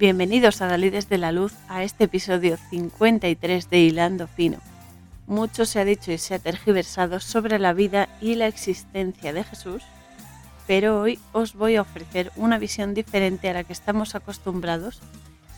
[0.00, 4.56] Bienvenidos a Dalí desde la Luz a este episodio 53 de Hilando Fino.
[5.26, 9.44] Mucho se ha dicho y se ha tergiversado sobre la vida y la existencia de
[9.44, 9.82] Jesús,
[10.66, 15.02] pero hoy os voy a ofrecer una visión diferente a la que estamos acostumbrados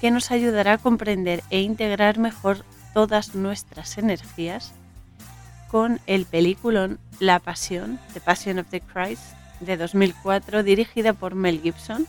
[0.01, 4.73] que nos ayudará a comprender e integrar mejor todas nuestras energías
[5.71, 9.23] con el peliculón La Pasión, The Passion of the Christ,
[9.61, 12.09] de 2004, dirigida por Mel Gibson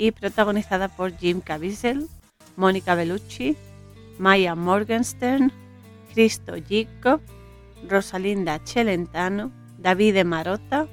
[0.00, 2.08] y protagonizada por Jim Caviezel,
[2.56, 3.54] Mónica Bellucci,
[4.18, 5.52] Maya Morgenstern,
[6.14, 7.20] Cristo Jacob,
[7.86, 10.86] Rosalinda Celentano, Davide Marotta,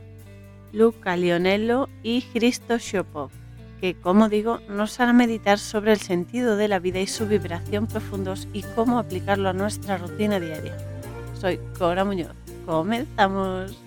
[0.73, 3.31] Luca Lionello y Cristo Shopov,
[3.79, 7.87] que como digo nos hará meditar sobre el sentido de la vida y su vibración
[7.87, 10.75] profundos y cómo aplicarlo a nuestra rutina diaria.
[11.39, 12.35] Soy Cora Muñoz.
[12.65, 13.86] Comenzamos.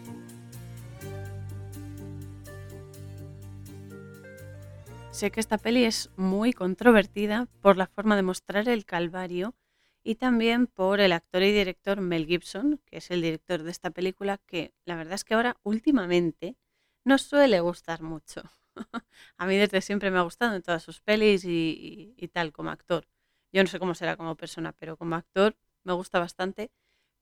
[5.20, 9.54] Sé que esta peli es muy controvertida por la forma de mostrar el Calvario
[10.02, 13.90] y también por el actor y director Mel Gibson, que es el director de esta
[13.90, 16.56] película, que la verdad es que ahora últimamente
[17.04, 18.44] no suele gustar mucho.
[19.36, 23.06] a mí desde siempre me ha gustado en todas sus pelis y, tal como actor.
[23.52, 25.54] Yo no sé cómo será como persona, pero como actor
[25.84, 26.70] me gusta bastante,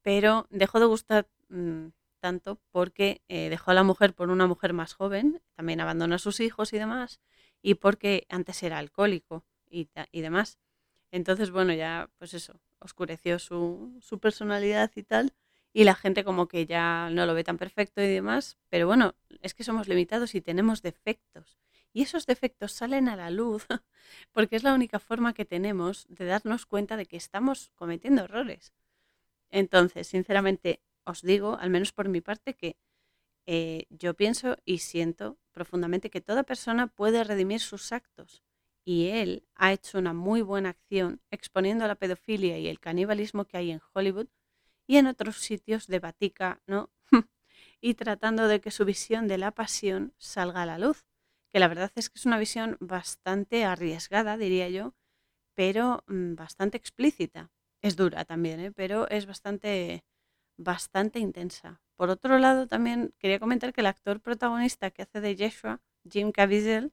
[0.02, 1.88] pero dejó de gustar mm,
[2.20, 6.18] tanto porque eh, dejó a la mujer por una mujer más joven, también abandonó a
[6.18, 7.18] sus hijos y demás,
[7.62, 10.58] y porque antes era alcohólico y, y demás.
[11.10, 15.32] Entonces, bueno, ya, pues eso, oscureció su, su personalidad y tal,
[15.72, 19.14] y la gente como que ya no lo ve tan perfecto y demás, pero bueno,
[19.42, 21.58] es que somos limitados y tenemos defectos.
[21.92, 23.66] Y esos defectos salen a la luz
[24.32, 28.72] porque es la única forma que tenemos de darnos cuenta de que estamos cometiendo errores.
[29.50, 32.76] Entonces, sinceramente, os digo, al menos por mi parte, que
[33.50, 38.44] eh, yo pienso y siento profundamente que toda persona puede redimir sus actos.
[38.84, 43.56] Y él ha hecho una muy buena acción exponiendo la pedofilia y el canibalismo que
[43.56, 44.28] hay en Hollywood
[44.86, 46.90] y en otros sitios de Vatica, ¿no?
[47.80, 51.06] y tratando de que su visión de la pasión salga a la luz,
[51.50, 54.94] que la verdad es que es una visión bastante arriesgada, diría yo,
[55.54, 57.50] pero mm, bastante explícita.
[57.80, 58.72] Es dura también, ¿eh?
[58.72, 60.04] pero es bastante,
[60.58, 61.80] bastante intensa.
[61.96, 65.80] Por otro lado, también quería comentar que el actor protagonista que hace de Yeshua,
[66.10, 66.92] Jim Caviezel,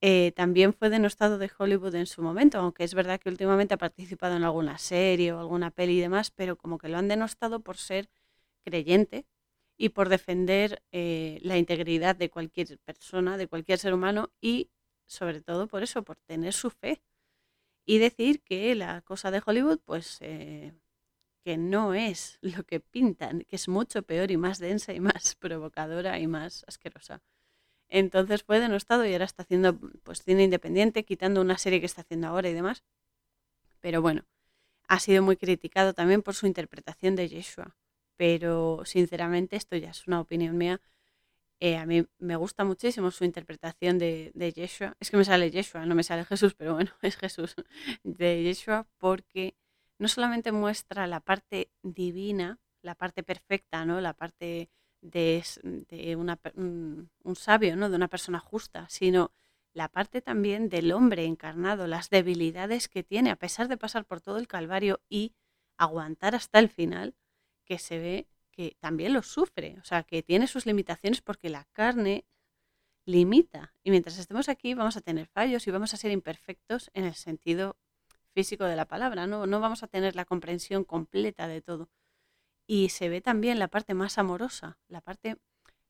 [0.00, 3.78] eh, también fue denostado de Hollywood en su momento, aunque es verdad que últimamente ha
[3.78, 7.60] participado en alguna serie o alguna peli y demás, pero como que lo han denostado
[7.60, 8.08] por ser
[8.64, 9.26] creyente
[9.76, 14.70] y por defender eh, la integridad de cualquier persona, de cualquier ser humano y
[15.06, 17.02] sobre todo por eso, por tener su fe
[17.86, 20.74] y decir que la cosa de Hollywood, pues eh,
[21.48, 25.34] que no es lo que pintan, que es mucho peor y más densa y más
[25.40, 27.22] provocadora y más asquerosa.
[27.88, 32.02] Entonces fue denostado y ahora está haciendo pues cine independiente, quitando una serie que está
[32.02, 32.84] haciendo ahora y demás.
[33.80, 34.26] Pero bueno,
[34.88, 37.78] ha sido muy criticado también por su interpretación de Yeshua.
[38.18, 40.82] Pero sinceramente, esto ya es una opinión mía.
[41.60, 44.98] Eh, a mí me gusta muchísimo su interpretación de, de Yeshua.
[45.00, 47.54] Es que me sale Yeshua, no me sale Jesús, pero bueno, es Jesús
[48.02, 49.56] de Yeshua porque
[49.98, 54.00] no solamente muestra la parte divina, la parte perfecta, ¿no?
[54.00, 54.70] La parte
[55.00, 55.44] de,
[56.16, 57.90] un, sabio, ¿no?
[57.90, 59.32] de una persona justa, sino
[59.72, 64.20] la parte también del hombre encarnado, las debilidades que tiene a pesar de pasar por
[64.20, 65.34] todo el calvario y
[65.76, 67.14] aguantar hasta el final,
[67.64, 71.64] que se ve que también lo sufre, o sea, que tiene sus limitaciones porque la
[71.72, 72.24] carne
[73.04, 73.72] limita.
[73.84, 77.14] Y mientras estemos aquí vamos a tener fallos y vamos a ser imperfectos en el
[77.14, 77.76] sentido
[78.38, 79.48] físico de la palabra, ¿no?
[79.48, 81.90] No vamos a tener la comprensión completa de todo.
[82.68, 85.38] Y se ve también la parte más amorosa, la parte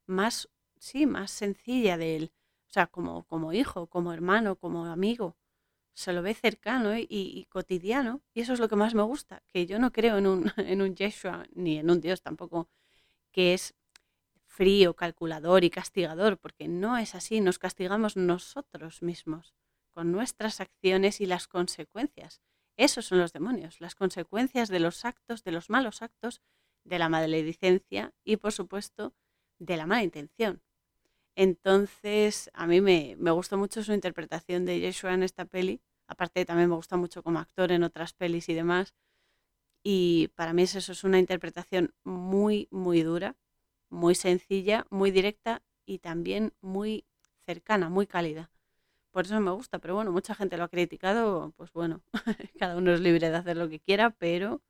[0.07, 0.49] más,
[0.79, 2.33] sí, más sencilla de él,
[2.67, 5.37] o sea, como, como hijo, como hermano, como amigo.
[5.93, 9.67] Se lo ve cercano y, cotidiano, y eso es lo que más me gusta, que
[9.67, 12.71] yo no creo en un, en un Yeshua, ni en un Dios tampoco,
[13.31, 13.75] que es
[14.47, 19.55] frío, calculador y castigador, porque no es así, nos castigamos nosotros mismos
[19.99, 22.41] con nuestras acciones y las consecuencias.
[22.77, 26.41] Esos son los demonios, las consecuencias de los actos, de los malos actos
[26.85, 29.13] de la maledicencia y, por supuesto,
[29.59, 30.63] de la mala intención.
[31.35, 35.83] Entonces, a mí me, me gustó mucho su interpretación de Yeshua en esta peli.
[36.07, 38.95] Aparte, también me gusta mucho como actor en otras pelis y demás.
[39.83, 43.35] Y para mí eso es una interpretación muy, muy dura,
[43.91, 47.05] muy sencilla, muy directa y también muy
[47.47, 48.53] cercana, muy cálida.
[49.11, 52.03] Por eso me gusta, pero bueno, mucha gente lo ha criticado, pues bueno,
[52.59, 54.63] cada uno es libre de hacer lo que quiera, pero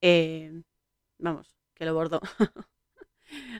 [0.00, 0.62] eh,
[1.18, 2.20] vamos, que lo bordó.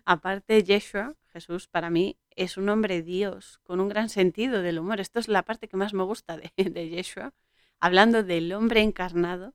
[0.04, 5.00] Aparte, Yeshua, Jesús, para mí es un hombre Dios, con un gran sentido del humor.
[5.00, 7.32] Esto es la parte que más me gusta de, de Yeshua,
[7.80, 9.54] hablando del hombre encarnado,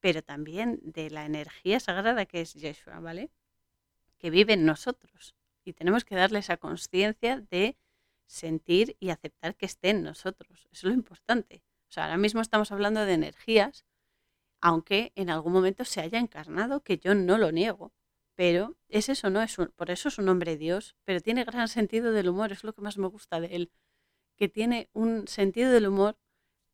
[0.00, 3.30] pero también de la energía sagrada que es Yeshua, ¿vale?
[4.18, 5.34] Que vive en nosotros.
[5.64, 7.76] Y tenemos que darle esa conciencia de
[8.26, 10.68] sentir y aceptar que esté en nosotros.
[10.72, 11.62] Es lo importante.
[11.88, 13.84] O sea, ahora mismo estamos hablando de energías,
[14.60, 17.92] aunque en algún momento se haya encarnado, que yo no lo niego.
[18.34, 19.42] Pero es eso, ¿no?
[19.42, 22.74] Es por eso es un hombre Dios, pero tiene gran sentido del humor, es lo
[22.74, 23.72] que más me gusta de él,
[24.36, 26.18] que tiene un sentido del humor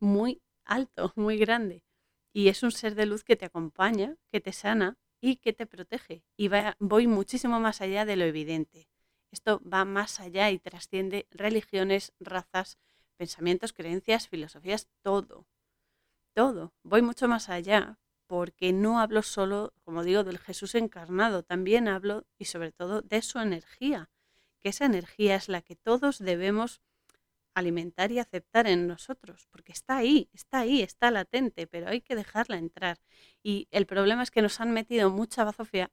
[0.00, 1.84] muy alto, muy grande.
[2.32, 5.66] Y es un ser de luz que te acompaña, que te sana y que te
[5.66, 6.24] protege.
[6.36, 8.88] Y voy muchísimo más allá de lo evidente.
[9.32, 12.78] Esto va más allá y trasciende religiones, razas,
[13.16, 15.46] pensamientos, creencias, filosofías, todo.
[16.34, 16.72] Todo.
[16.82, 22.26] Voy mucho más allá porque no hablo solo, como digo, del Jesús encarnado, también hablo
[22.38, 24.10] y sobre todo de su energía,
[24.60, 26.80] que esa energía es la que todos debemos
[27.54, 32.16] alimentar y aceptar en nosotros, porque está ahí, está ahí, está latente, pero hay que
[32.16, 32.98] dejarla entrar.
[33.42, 35.90] Y el problema es que nos han metido mucha bazofia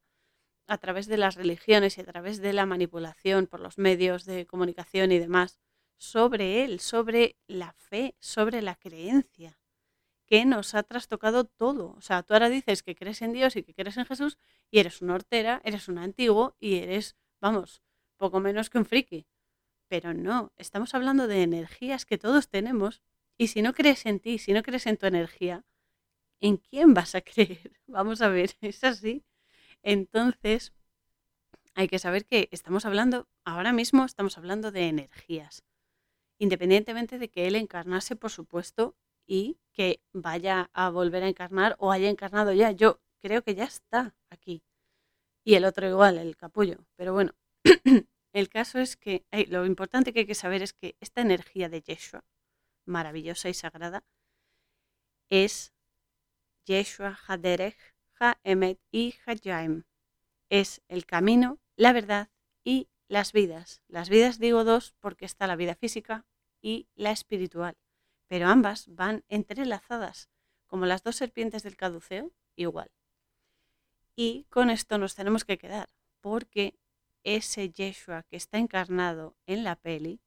[0.69, 4.45] a través de las religiones y a través de la manipulación por los medios de
[4.45, 5.59] comunicación y demás
[5.97, 9.59] sobre él, sobre la fe, sobre la creencia
[10.27, 11.95] que nos ha trastocado todo.
[11.97, 14.37] O sea, tú ahora dices que crees en Dios y que crees en Jesús
[14.69, 17.81] y eres una hortera, eres un antiguo y eres, vamos,
[18.15, 19.25] poco menos que un friki.
[19.87, 23.01] Pero no, estamos hablando de energías que todos tenemos
[23.39, 25.65] y si no crees en ti, si no crees en tu energía,
[26.39, 27.71] ¿en quién vas a creer?
[27.87, 29.25] Vamos a ver, es así.
[29.83, 30.73] Entonces,
[31.75, 35.63] hay que saber que estamos hablando, ahora mismo estamos hablando de energías.
[36.37, 38.95] Independientemente de que él encarnase, por supuesto,
[39.29, 42.71] y que vaya a volver a encarnar o haya encarnado ya.
[42.71, 44.63] Yo creo que ya está aquí.
[45.43, 46.85] Y el otro igual, el capullo.
[46.95, 47.33] Pero bueno,
[48.33, 51.81] el caso es que lo importante que hay que saber es que esta energía de
[51.81, 52.25] Yeshua,
[52.85, 54.03] maravillosa y sagrada,
[55.29, 55.73] es
[56.65, 57.77] Yeshua Haderech,
[58.19, 59.15] Haemet y.
[60.49, 62.29] Es el camino, la verdad
[62.63, 63.81] y las vidas.
[63.87, 66.25] Las vidas digo dos porque está la vida física
[66.61, 67.77] y la espiritual
[68.29, 70.29] pero ambas van entrelazadas,
[70.67, 72.91] como las dos serpientes del caduceo, igual.
[74.15, 75.89] Y con esto nos tenemos que quedar,
[76.21, 76.79] porque
[77.23, 80.21] ese Yeshua que está encarnado en la peli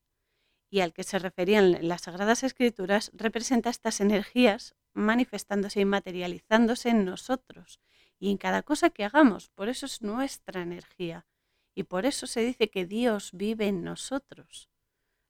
[0.69, 7.05] y al que se referían las Sagradas Escrituras representa estas energías manifestándose y materializándose en
[7.05, 7.81] nosotros
[8.19, 9.49] y en cada cosa que hagamos.
[9.51, 11.27] Por eso es nuestra energía.
[11.75, 14.69] Y por eso se dice que Dios vive en nosotros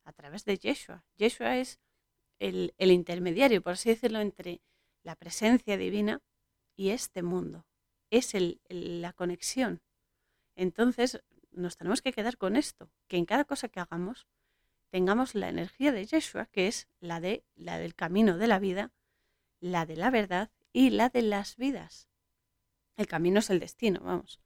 [0.03, 1.05] a través de Yeshua.
[1.17, 1.79] Yeshua es
[2.39, 4.61] el, intermediario, por así decirlo, entre
[5.03, 6.21] la presencia divina
[6.75, 7.65] y este mundo.
[8.09, 8.33] Es
[8.69, 9.81] la conexión.
[10.55, 14.27] Entonces, nos tenemos que quedar con esto, que en cada cosa que hagamos
[14.89, 18.91] tengamos la energía de Yeshua, que es la, de, la del camino de la vida,
[19.63, 22.09] la de la verdad y la de las vidas.
[22.97, 24.41] El camino es el destino, vamos.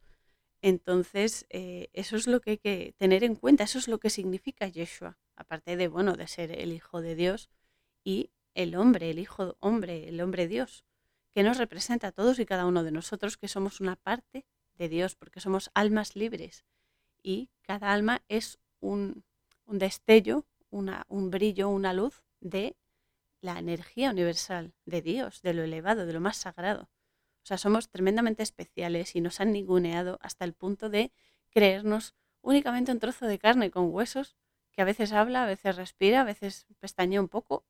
[0.61, 4.11] Entonces, eh, eso es lo que hay que tener en cuenta, eso es lo que
[4.11, 7.49] significa Yeshua, aparte de, bueno, de ser el Hijo de Dios,
[8.03, 10.85] y el hombre, el Hijo hombre, el hombre Dios,
[11.33, 14.87] que nos representa a todos y cada uno de nosotros, que somos una parte de
[14.87, 16.63] Dios, porque somos almas libres.
[17.23, 19.23] Y cada alma es un,
[19.65, 22.75] destello, una, un brillo, una luz de
[23.41, 26.83] la energía universal de Dios, de lo elevado, de lo más sagrado.
[27.43, 31.11] O sea, somos tremendamente especiales y nos han ninguneado hasta el punto de
[31.49, 34.35] creernos únicamente un trozo de carne con huesos
[34.71, 37.65] que a veces habla, a veces respira, a veces pestañea un poco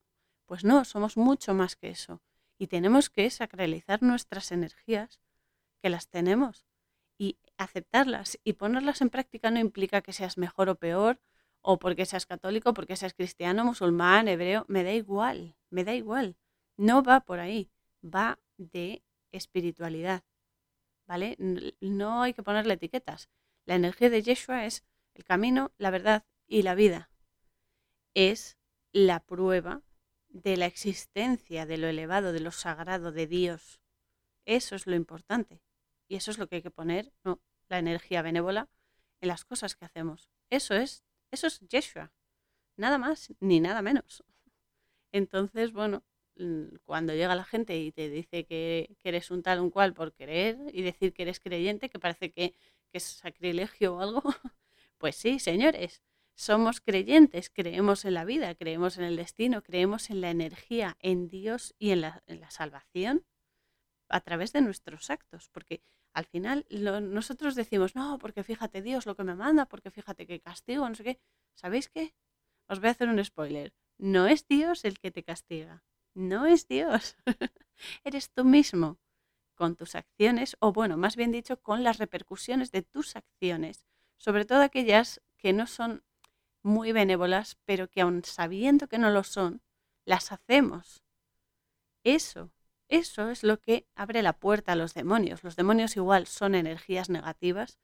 [0.47, 2.21] pues no, somos mucho más que eso.
[2.57, 5.19] Y tenemos que sacralizar nuestras energías,
[5.81, 6.65] que las tenemos,
[7.19, 11.19] y aceptarlas y ponerlas en práctica no implica que seas mejor o peor,
[11.69, 16.37] o porque seas católico, porque seas cristiano, musulmán, hebreo, me da igual, me da igual.
[16.77, 17.69] No va por ahí,
[18.01, 20.23] va de espiritualidad,
[21.07, 21.35] ¿vale?
[21.81, 23.29] No hay que ponerle etiquetas.
[23.65, 27.09] La energía de Yeshua es el camino, la verdad y la vida.
[28.13, 28.57] Es
[28.93, 29.83] la prueba
[30.29, 33.81] de la existencia, de lo elevado, de lo sagrado, de Dios.
[34.45, 35.61] Eso es lo importante.
[36.07, 38.69] Y eso es lo que hay que poner, no, la energía benévola
[39.19, 40.29] en las cosas que hacemos.
[40.49, 42.11] Eso es, eso es Yeshua.
[42.77, 44.23] Nada más ni nada menos.
[45.11, 46.03] Entonces, bueno,
[46.85, 50.57] cuando llega la gente y te dice que, eres un tal un cual por creer
[50.71, 52.55] y decir que eres creyente, que parece que,
[52.91, 54.21] que es sacrilegio o algo,
[54.97, 56.01] pues sí, señores,
[56.35, 61.27] somos creyentes, creemos en la vida, creemos en el destino, creemos en la energía, en
[61.27, 63.25] Dios y en la, salvación
[64.09, 65.81] a través de nuestros actos, porque
[66.13, 70.39] Al final nosotros decimos, no, porque fíjate Dios lo que me manda, porque fíjate que
[70.39, 71.19] castigo, no sé qué.
[71.53, 72.15] ¿Sabéis qué?
[72.67, 73.71] Os voy a hacer un spoiler.
[73.99, 75.83] No es Dios el que te castiga.
[76.15, 77.17] No es Dios.
[78.03, 78.97] Eres tú mismo
[79.53, 83.85] con tus acciones, o bueno, más bien dicho, con las repercusiones de tus acciones,
[84.17, 86.03] sobre todo aquellas que no son
[86.63, 89.61] muy benévolas, pero que aun sabiendo que no lo son,
[90.05, 91.03] las hacemos.
[92.03, 92.51] Eso,
[92.89, 95.43] eso es lo que abre la puerta a los demonios.
[95.43, 97.79] Los demonios igual son energías negativas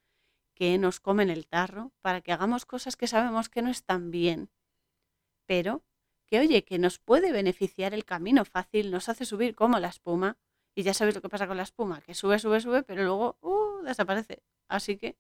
[0.54, 4.50] que nos comen el tarro para que hagamos cosas que sabemos que no están bien,
[5.46, 5.84] pero
[6.26, 10.38] que oye, que nos puede beneficiar el camino fácil, nos hace subir como la espuma,
[10.76, 13.38] y ya sabéis lo que pasa con la espuma, que sube, sube, sube, pero luego
[13.42, 14.42] uh, desaparece.
[14.68, 15.18] Así que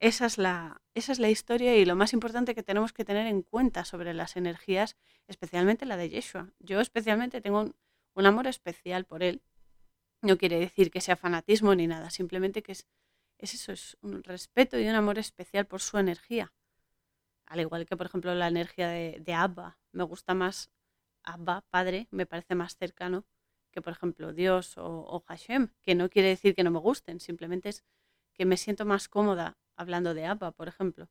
[0.00, 3.26] esa es, la, esa es la historia y lo más importante que tenemos que tener
[3.26, 4.96] en cuenta sobre las energías,
[5.28, 6.48] especialmente la de Yeshua.
[6.58, 7.76] Yo especialmente tengo un,
[8.14, 9.42] un amor especial por él.
[10.22, 12.86] No quiere decir que sea fanatismo ni nada, simplemente que es,
[13.38, 16.52] es eso, es un respeto y un amor especial por su energía.
[17.46, 19.78] Al igual que, por ejemplo, la energía de, Abba.
[19.92, 20.70] Me gusta más
[21.22, 23.24] Abba, padre, me parece más cercano
[23.72, 27.20] que, por ejemplo, Dios o, o Hashem, que no quiere decir que no me gusten,
[27.20, 27.84] simplemente es
[28.34, 31.08] que me siento más cómoda hablando de Abba, por ejemplo.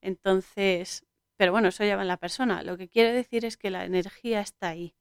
[0.00, 2.62] Entonces, pero bueno, eso ya va en la persona.
[2.62, 4.94] Lo que quiero decir es que la energía está ahí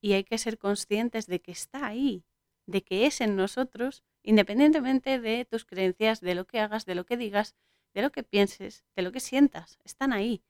[0.00, 2.24] y hay que ser conscientes de que está ahí,
[2.66, 7.04] de que es en nosotros, independientemente de tus creencias, de lo que hagas, de lo
[7.04, 7.54] que digas,
[7.94, 10.42] de lo que pienses, de lo que sientas, están ahí.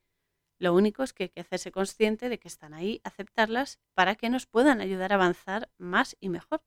[0.58, 4.28] Lo único es que hay que hacerse consciente de que están ahí, aceptarlas para que
[4.28, 6.62] nos puedan ayudar a avanzar más y mejor.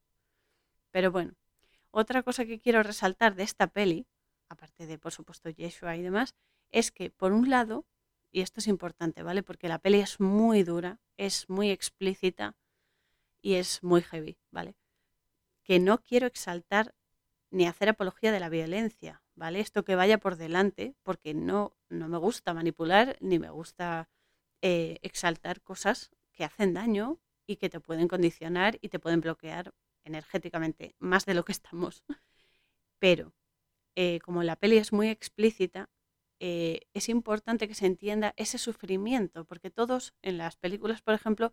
[0.90, 1.34] Pero bueno,
[1.90, 4.06] otra cosa que quiero resaltar de esta peli,
[4.48, 6.34] aparte de por supuesto Yeshua y demás,
[6.72, 7.86] es que por un lado,
[8.32, 9.44] y esto es importante, ¿vale?
[9.44, 12.56] Porque la peli es muy dura, es muy explícita
[13.44, 14.74] y es muy heavy, ¿vale?
[15.64, 16.94] Que no quiero exaltar
[17.50, 19.60] ni hacer apología de la violencia, ¿vale?
[19.60, 24.08] Esto que vaya por delante, porque no, no me gusta manipular ni me gusta
[24.62, 29.74] eh, exaltar cosas que hacen daño y que te pueden condicionar y te pueden bloquear
[30.04, 32.02] energéticamente más de lo que estamos.
[32.98, 33.34] Pero
[33.94, 35.90] eh, como la peli es muy explícita,
[36.40, 41.52] eh, es importante que se entienda ese sufrimiento, porque todos en las películas, por ejemplo,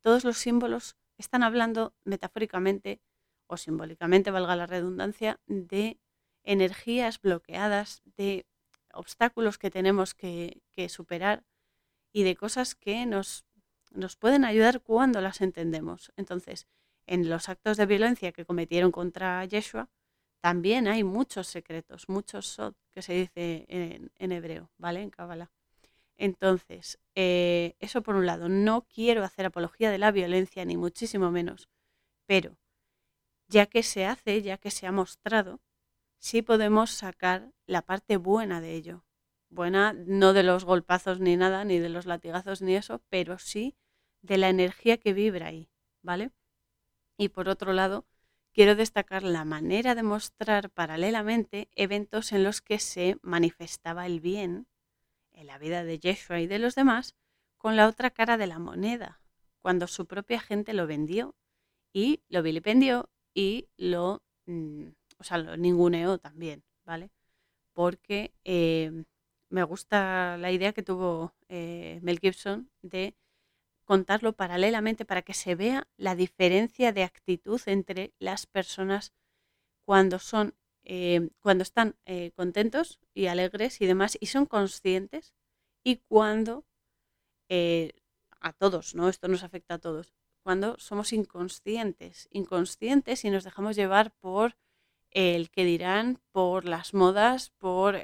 [0.00, 3.00] todos los símbolos están hablando metafóricamente
[3.46, 5.98] o simbólicamente, valga la redundancia, de
[6.42, 8.46] energías bloqueadas, de
[8.92, 11.44] obstáculos que tenemos que, superar
[12.12, 13.44] y de cosas que nos,
[13.92, 16.12] nos pueden ayudar cuando las entendemos.
[16.16, 16.66] Entonces,
[17.06, 19.90] en los actos de violencia que cometieron contra Yeshua,
[20.40, 25.00] también hay muchos secretos, muchos sod, que se dice en, hebreo, ¿vale?
[25.00, 25.50] En Kabbalah.
[26.16, 31.30] Entonces, eh, eso por un lado, no quiero hacer apología de la violencia, ni muchísimo
[31.30, 31.68] menos,
[32.26, 32.56] pero
[33.48, 35.60] ya que se hace, ya que se ha mostrado,
[36.18, 39.04] sí podemos sacar la parte buena de ello.
[39.50, 43.76] Buena no de los golpazos ni nada, ni de los latigazos ni eso, pero sí
[44.22, 45.68] de la energía que vibra ahí,
[46.02, 46.32] ¿vale?
[47.18, 48.06] Y por otro lado,
[48.52, 54.66] quiero destacar la manera de mostrar paralelamente eventos en los que se manifestaba el bien
[55.34, 57.14] en la vida de Yeshua y de los demás
[57.58, 59.20] con la otra cara de la moneda,
[59.60, 61.34] cuando su propia gente lo vendió
[61.92, 64.88] y lo vilipendió y lo, mm,
[65.18, 67.10] o sea, lo ninguneó también, ¿vale?
[67.72, 69.04] Porque eh,
[69.48, 73.14] me gusta la idea que tuvo eh, Mel Gibson de
[73.84, 79.12] contarlo paralelamente para que se vea la diferencia de actitud entre las personas
[79.84, 85.34] cuando son eh, cuando están eh, contentos y alegres y demás y son conscientes
[85.82, 86.64] y cuando
[87.48, 87.92] eh,
[88.40, 89.08] a todos, ¿no?
[89.08, 90.14] Esto nos afecta a todos.
[90.42, 94.56] Cuando somos inconscientes, inconscientes y nos dejamos llevar por
[95.10, 97.98] el que dirán, por las modas, por,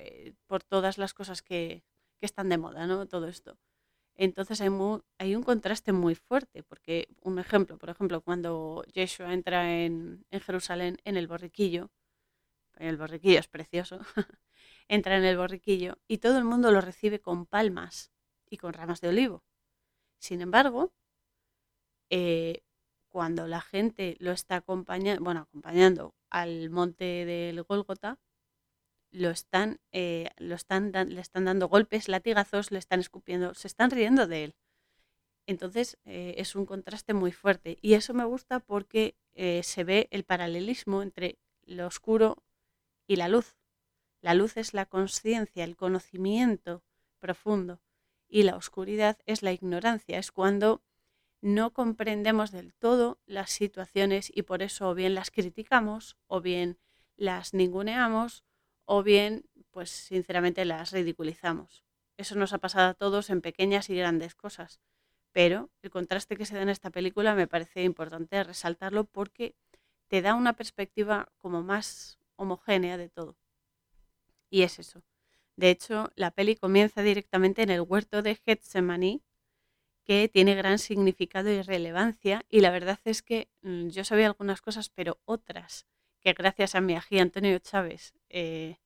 [0.47, 1.85] por todas las cosas que,
[2.19, 3.07] que están de moda, ¿no?
[3.07, 3.59] Todo esto.
[4.21, 4.69] Entonces hay,
[5.19, 10.99] hay, un contraste muy fuerte, porque un ejemplo, por ejemplo, cuando Yeshua entra en, Jerusalén
[11.05, 11.91] en el borriquillo,
[12.81, 14.01] el borriquillo es precioso,
[14.89, 18.11] entra en el borriquillo y todo el mundo lo recibe con palmas
[18.49, 19.45] y con ramas de olivo.
[20.19, 20.93] Sin embargo,
[22.11, 22.63] eh,
[23.09, 28.19] cuando la gente lo está acompañando, bueno, acompañando al monte del Gólgota,
[29.11, 33.91] lo están, eh, lo están le están dando golpes, latigazos, le están escupiendo, se están
[33.91, 34.55] riendo de él.
[35.47, 39.17] Entonces eh, es un contraste muy fuerte y eso me gusta porque
[39.63, 42.43] se ve el paralelismo entre lo oscuro
[43.11, 43.57] y la luz.
[44.21, 46.85] La luz es la conciencia, el conocimiento
[47.19, 47.83] profundo
[48.29, 50.81] y la oscuridad es la ignorancia, es cuando
[51.41, 56.79] no comprendemos del todo las situaciones y por eso o bien las criticamos o bien
[57.17, 58.45] las ninguneamos
[58.85, 61.83] o bien, pues sinceramente las ridiculizamos.
[62.17, 64.79] Eso nos ha pasado a todos en pequeñas y grandes cosas.
[65.33, 69.57] Pero el contraste que se da en esta película me parece importante resaltarlo porque
[70.07, 73.37] te da una perspectiva como más homogénea de todo.
[74.49, 75.03] Y es eso.
[75.57, 79.23] De hecho, la peli comienza directamente en el huerto de Getsemaní,
[80.05, 82.45] que tiene gran significado y relevancia.
[82.49, 85.87] Y la verdad es que mm, yo sabía algunas cosas, pero otras
[86.21, 88.77] que gracias a mi ají Antonio Chávez eh,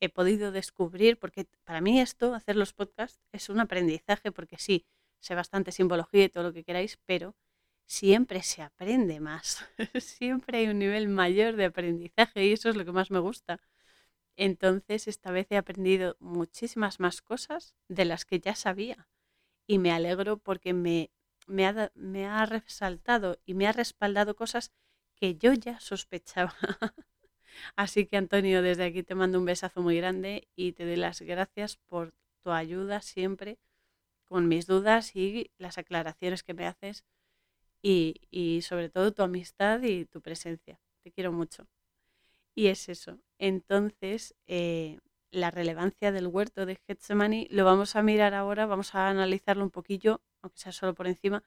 [0.00, 4.86] he podido descubrir, porque para mí esto, hacer los podcasts, es un aprendizaje, porque sí,
[5.20, 7.34] sé bastante simbología y todo lo que queráis, pero
[7.86, 9.64] siempre se aprende más,
[10.00, 13.60] siempre hay un nivel mayor de aprendizaje y eso es lo que más me gusta.
[14.36, 19.08] Entonces, esta vez he aprendido muchísimas más cosas de las que ya sabía
[19.66, 21.10] y me alegro porque me,
[21.46, 24.72] me, ha, me ha resaltado y me ha respaldado cosas
[25.16, 26.54] que yo ya sospechaba.
[27.76, 31.20] Así que Antonio, desde aquí te mando un besazo muy grande y te doy las
[31.22, 33.58] gracias por tu ayuda siempre
[34.26, 37.04] con mis dudas y las aclaraciones que me haces
[37.82, 40.80] y, sobre todo tu amistad y tu presencia.
[41.02, 41.68] Te quiero mucho.
[42.54, 43.18] Y es eso.
[43.38, 44.98] Entonces, eh,
[45.30, 49.70] la relevancia del huerto de Getsemaní lo vamos a mirar ahora, vamos a analizarlo un
[49.70, 51.42] poquillo, aunque sea solo por encima,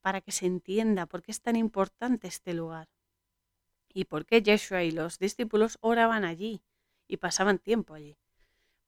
[0.00, 2.88] para que se entienda por qué es tan importante este lugar
[3.92, 6.62] y por qué Yeshua y los discípulos oraban allí
[7.08, 8.16] y pasaban tiempo allí.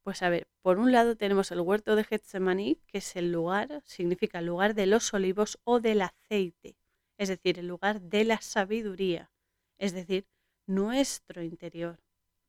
[0.03, 3.83] Pues a ver, por un lado tenemos el huerto de Getsemaní, que es el lugar,
[3.85, 6.77] significa lugar de los olivos o del aceite,
[7.19, 9.31] es decir, el lugar de la sabiduría,
[9.79, 10.27] es decir,
[10.67, 12.01] nuestro interior,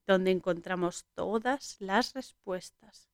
[0.08, 3.10] donde encontramos todas las respuestas.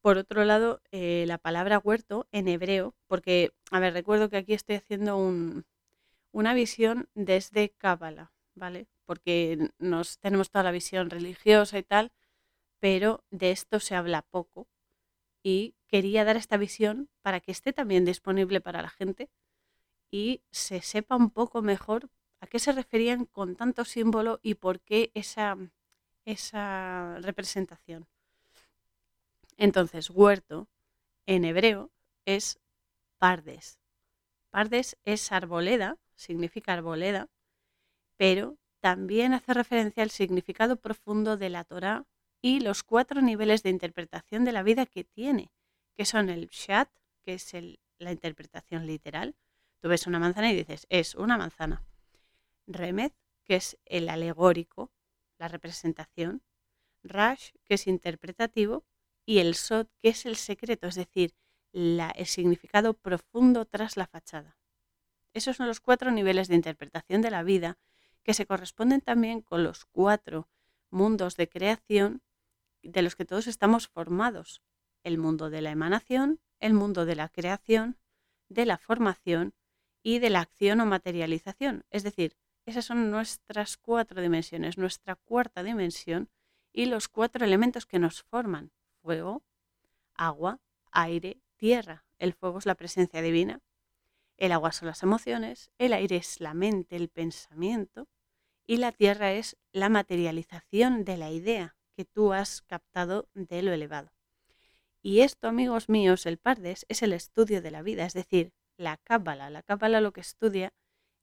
[0.00, 4.52] Por otro lado, eh, la palabra huerto en hebreo, porque, a ver, recuerdo que aquí
[4.52, 5.64] estoy haciendo un,
[6.30, 8.86] una visión desde Cábala, ¿vale?
[9.06, 12.12] Porque nos tenemos toda la visión religiosa y tal,
[12.80, 14.68] pero de esto se habla poco
[15.42, 19.30] y quería dar esta visión para que esté también disponible para la gente
[20.10, 24.80] y se sepa un poco mejor a qué se referían con tanto símbolo y por
[24.80, 25.56] qué esa,
[26.24, 28.06] esa representación.
[29.56, 30.68] Entonces, huerto
[31.26, 31.90] en hebreo
[32.26, 32.58] es
[33.18, 33.78] pardes.
[34.50, 37.28] Pardes es arboleda significa arboleda,
[38.16, 42.06] pero también hace referencia al significado profundo de la Torá
[42.40, 45.50] y los cuatro niveles de interpretación de la vida que tiene,
[45.96, 46.88] que son el Pshat,
[47.22, 47.52] que es
[47.98, 49.34] la interpretación literal.
[49.84, 51.84] Tú ves una manzana y dices, es una manzana.
[52.66, 53.12] Remed,
[53.44, 54.90] que es el alegórico,
[55.36, 56.42] la representación.
[57.02, 58.86] Rash, que es interpretativo.
[59.26, 61.34] Y el Sod, que es el secreto, es decir,
[61.74, 64.56] el significado profundo tras la fachada.
[65.34, 67.76] Esos son los cuatro niveles de interpretación de la vida
[68.22, 70.48] que se corresponden también con los cuatro
[70.88, 72.22] mundos de creación
[72.82, 74.62] de los que todos estamos formados.
[75.02, 77.98] El mundo de la emanación, el mundo de la creación,
[78.48, 79.52] de la formación
[80.04, 81.84] y de la acción o materialización.
[81.90, 82.36] Es decir,
[82.66, 86.28] esas son nuestras cuatro dimensiones, nuestra cuarta dimensión
[86.72, 88.70] y los cuatro elementos que nos forman.
[89.02, 89.42] Fuego,
[90.14, 90.60] agua,
[90.92, 92.04] aire, tierra.
[92.18, 93.60] El fuego es la presencia divina,
[94.36, 98.06] el agua son las emociones, el aire es la mente, el pensamiento
[98.66, 103.72] y la tierra es la materialización de la idea que tú has captado de lo
[103.72, 104.12] elevado.
[105.00, 108.96] Y esto, amigos míos, el Pardes es el estudio de la vida, es decir, la
[108.98, 109.50] cábala.
[109.50, 110.72] La cábala lo que estudia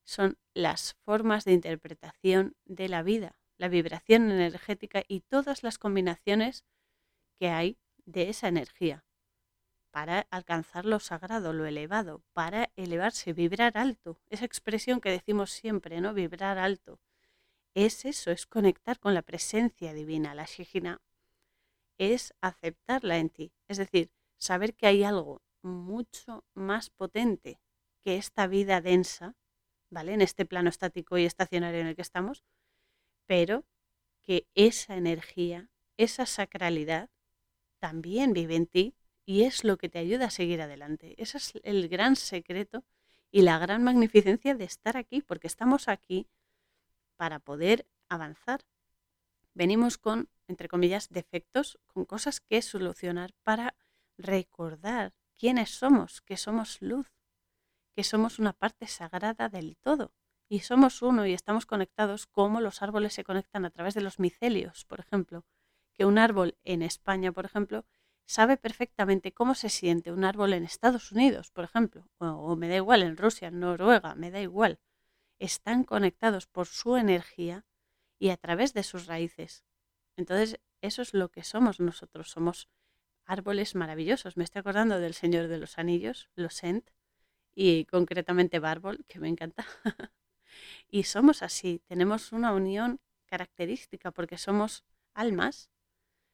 [0.03, 6.65] son las formas de interpretación de la vida, la vibración energética y todas las combinaciones
[7.39, 9.05] que hay de esa energía
[9.91, 14.19] para alcanzar lo sagrado, lo elevado, para elevarse, vibrar alto.
[14.29, 16.13] Esa expresión que decimos siempre, ¿no?
[16.13, 16.99] Vibrar alto.
[17.73, 21.01] Es eso, es conectar con la presencia divina, la Shejina.
[21.97, 23.53] Es aceptarla en ti.
[23.67, 27.60] Es decir, saber que hay algo mucho más potente
[28.02, 29.36] que esta vida densa,
[29.89, 30.13] ¿vale?
[30.13, 32.43] En este plano estático y estacionario en el que estamos,
[33.26, 33.65] pero
[34.21, 37.10] que esa energía, esa sacralidad,
[37.80, 38.95] también vive en ti
[39.26, 41.15] y es lo que te ayuda a seguir adelante.
[41.17, 42.84] Ese es el gran secreto
[43.32, 46.28] y la gran magnificencia de estar aquí, porque estamos aquí
[47.15, 48.62] para poder avanzar.
[49.54, 53.76] Venimos con, entre comillas, defectos, con cosas que solucionar para
[54.17, 57.08] recordar quiénes somos, que somos luz,
[57.95, 60.13] que somos una parte sagrada del todo.
[60.47, 64.19] Y somos uno y estamos conectados como los árboles se conectan a través de los
[64.19, 65.43] micelios, por ejemplo.
[65.93, 67.86] Que un árbol en España, por ejemplo,
[68.27, 72.75] sabe perfectamente cómo se siente un árbol en Estados Unidos, por ejemplo, o, me da
[72.75, 74.80] igual en Rusia, en Noruega, me da igual.
[75.39, 77.65] Están conectados por su energía
[78.19, 79.65] y a través de sus raíces.
[80.17, 82.30] Entonces, eso es lo que somos nosotros.
[82.30, 82.69] Somos
[83.25, 84.38] árboles maravillosos.
[84.38, 86.89] Me estoy acordando del Señor de los Anillos, los Ent,
[87.53, 89.65] y concretamente Bárbol, que me encanta.
[90.88, 95.69] y somos así, tenemos una unión característica porque somos almas,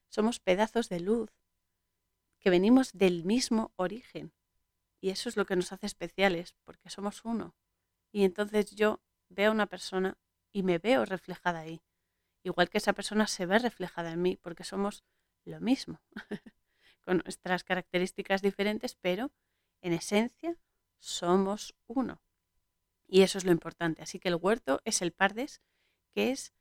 [0.10, 1.32] somos pedazos de luz
[2.39, 4.34] que venimos del mismo origen.
[5.02, 7.56] Y eso es lo que nos hace especiales, porque somos uno.
[8.12, 10.17] Y entonces yo veo a una persona
[10.52, 11.82] y me veo reflejada ahí.
[12.43, 15.04] Igual que esa persona se ve reflejada en mí, porque somos
[15.45, 16.02] lo mismo,
[17.08, 19.32] con nuestras características diferentes, pero
[19.82, 20.58] en esencia
[21.00, 22.22] somos uno.
[23.08, 24.02] Y eso es lo importante.
[24.02, 25.62] Así que el huerto es el pardes,
[26.13, 26.54] que es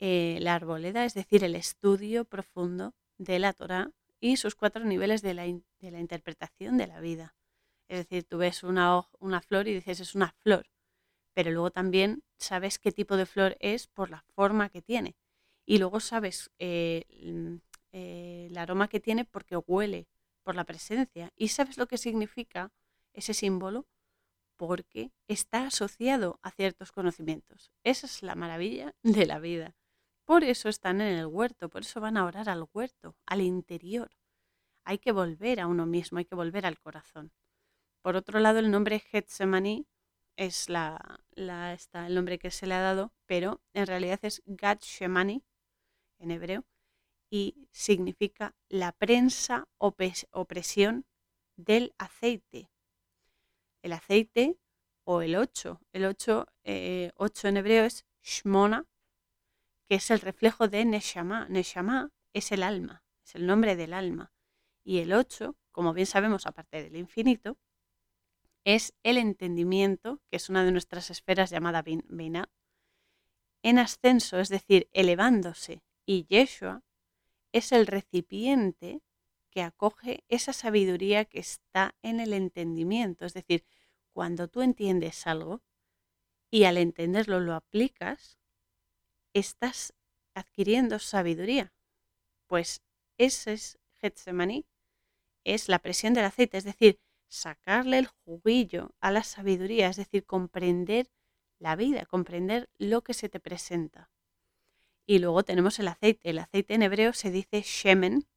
[0.00, 5.22] eh, la arboleda, es decir, el estudio profundo de la Torah y sus cuatro niveles
[5.22, 7.36] de la, de la interpretación de la vida.
[7.86, 10.66] Es decir, tú ves una, una flor y dices es una flor,
[11.34, 15.14] pero luego también sabes qué tipo de flor es por la forma que tiene.
[15.64, 17.60] Y luego sabes eh,
[17.92, 20.06] eh, el aroma que tiene porque huele,
[20.42, 21.30] por la presencia.
[21.36, 22.72] Y sabes lo que significa
[23.12, 23.86] ese símbolo
[24.56, 27.70] porque está asociado a ciertos conocimientos.
[27.84, 29.74] Esa es la maravilla de la vida.
[30.24, 34.10] Por eso están en el huerto, por eso van a orar al huerto, al interior.
[34.84, 37.32] Hay que volver a uno mismo, hay que volver al corazón.
[38.02, 39.86] Por otro lado, el nombre Getsemaní
[40.36, 41.20] es la,
[41.72, 45.42] está el nombre que se le ha dado, pero en realidad es Gad Shemani
[46.18, 46.64] en hebreo
[47.30, 51.06] y significa la prensa o presión
[51.56, 52.70] del aceite
[53.82, 54.58] el aceite
[55.04, 55.80] o el 8.
[55.92, 57.12] El 8, eh,
[57.44, 58.86] en hebreo es Shmona,
[59.88, 61.46] que es el reflejo de Neshama.
[61.48, 64.32] Neshama es el alma, es el nombre del alma.
[64.84, 67.56] Y el 8, como bien sabemos, aparte del infinito,
[68.64, 72.50] es el entendimiento, que es una de nuestras esferas llamada Binah,
[73.62, 75.82] en ascenso, es decir, elevándose.
[76.04, 76.82] Y Yeshua
[77.52, 79.02] es el recipiente
[79.50, 83.24] que acoge esa sabiduría que está en el entendimiento.
[83.24, 83.64] Es decir,
[84.12, 85.62] cuando tú entiendes algo
[86.50, 88.38] y al entenderlo lo aplicas,
[89.34, 89.94] estás
[90.34, 91.72] adquiriendo sabiduría.
[92.46, 92.82] Pues
[93.18, 94.66] ese es Getsemaní,
[95.44, 100.24] es la presión del aceite, es decir, sacarle el juguillo a la sabiduría, es decir,
[100.24, 101.10] comprender
[101.58, 104.10] la vida, comprender lo que se te presenta.
[105.10, 106.28] Y luego tenemos el aceite.
[106.28, 108.28] El aceite en hebreo se dice shemen,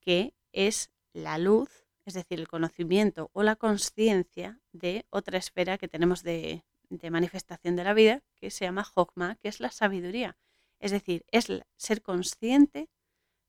[0.00, 5.88] que es la luz, es decir, el conocimiento o la conciencia de otra esfera que
[5.88, 6.64] tenemos de,
[7.10, 10.38] manifestación de la vida, que se llama Hokma, que es la sabiduría.
[10.78, 12.88] Es decir, es ser consciente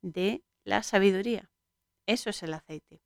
[0.01, 1.51] de la sabiduría.
[2.07, 3.03] Eso es el aceite.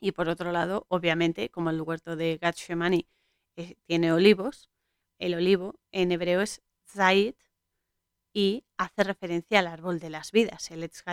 [0.00, 3.06] Y por otro lado, obviamente, como el huerto de Gatshemani
[3.54, 4.70] eh, tiene olivos,
[5.20, 7.38] el olivo en hebreo es Zayit
[8.34, 11.04] y hace referencia al árbol de las vidas, el Etz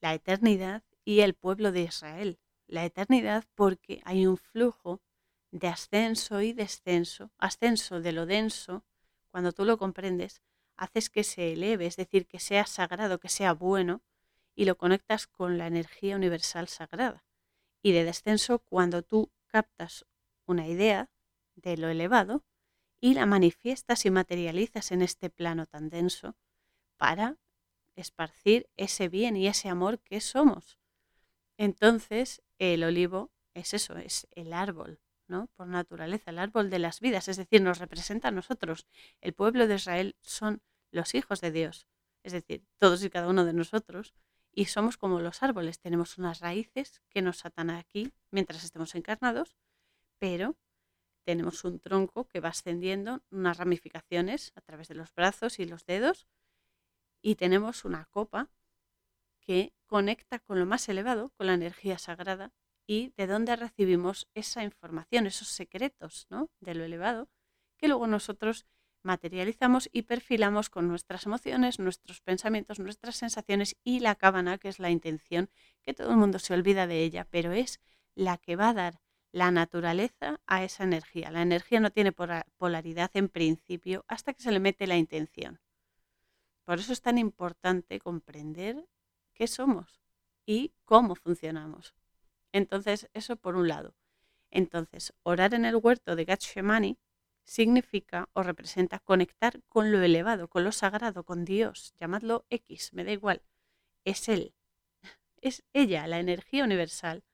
[0.00, 2.38] la eternidad y el pueblo de Israel.
[2.66, 5.00] La eternidad porque hay un flujo
[5.50, 8.84] de ascenso y descenso, ascenso de lo denso,
[9.30, 10.42] cuando tú lo comprendes,
[10.76, 14.02] haces que se eleve, es decir, que sea sagrado, que sea bueno,
[14.54, 17.24] y lo conectas con la energía universal sagrada.
[17.82, 20.04] Y de descenso cuando tú captas
[20.44, 21.10] una idea
[21.54, 22.44] de lo elevado
[23.04, 26.38] y la manifiestas y materializas en este plano tan denso
[26.96, 27.36] para
[27.96, 30.78] esparcir ese bien y ese amor que somos.
[31.58, 35.48] Entonces, el olivo es eso, es el árbol, ¿no?
[35.48, 38.86] Por naturaleza, el árbol de las vidas, es decir, nos representa a nosotros.
[39.20, 41.86] El pueblo de Israel son los hijos de Dios,
[42.22, 44.14] es decir, todos y cada uno de nosotros,
[44.50, 49.58] y somos como los árboles, tenemos unas raíces que nos atan aquí mientras estemos encarnados,
[50.18, 50.56] pero
[51.24, 55.84] tenemos un tronco que va ascendiendo, unas ramificaciones a través de los brazos y los
[55.84, 56.26] dedos,
[57.22, 58.50] y tenemos una copa
[59.40, 62.52] que conecta con lo más elevado, con la energía sagrada,
[62.86, 66.50] y de dónde recibimos esa información, esos secretos ¿no?
[66.60, 67.28] de lo elevado,
[67.76, 68.66] que luego nosotros
[69.02, 74.78] materializamos y perfilamos con nuestras emociones, nuestros pensamientos, nuestras sensaciones y la cábana, que es
[74.78, 75.50] la intención,
[75.82, 77.80] que todo el mundo se olvida de ella, pero es
[78.14, 79.00] la que va a dar
[79.34, 81.28] la naturaleza a esa energía.
[81.32, 85.58] La energía no tiene polaridad en principio hasta que se le mete la intención.
[86.64, 88.86] Por eso es tan importante comprender
[89.32, 90.00] qué somos
[90.46, 91.96] y cómo funcionamos.
[92.52, 93.96] Entonces, eso por un lado.
[94.52, 96.96] Entonces, orar en el huerto de Gatshemani
[97.42, 101.92] significa o representa conectar con lo elevado, con lo sagrado, con Dios.
[101.98, 103.42] Llamadlo X, me da igual.
[104.04, 104.54] Es Él.
[105.40, 107.24] Es ella, la energía universal,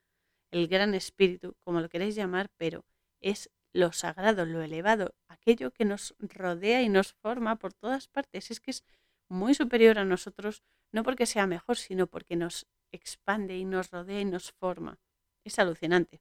[0.51, 2.85] el gran espíritu, como lo queréis llamar, pero
[3.21, 8.51] es lo sagrado, lo elevado, aquello que nos rodea y nos forma por todas partes.
[8.51, 8.85] Es que es
[9.29, 14.21] muy superior a nosotros, no porque sea mejor, sino porque nos expande y nos rodea
[14.21, 14.99] y nos forma.
[15.45, 16.21] Es alucinante.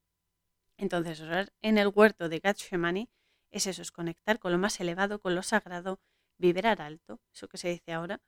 [0.77, 3.09] Entonces, orar en el huerto de Gatshemani
[3.51, 5.99] es eso, es conectar con lo más elevado, con lo sagrado,
[6.37, 8.21] vibrar alto, eso que se dice ahora,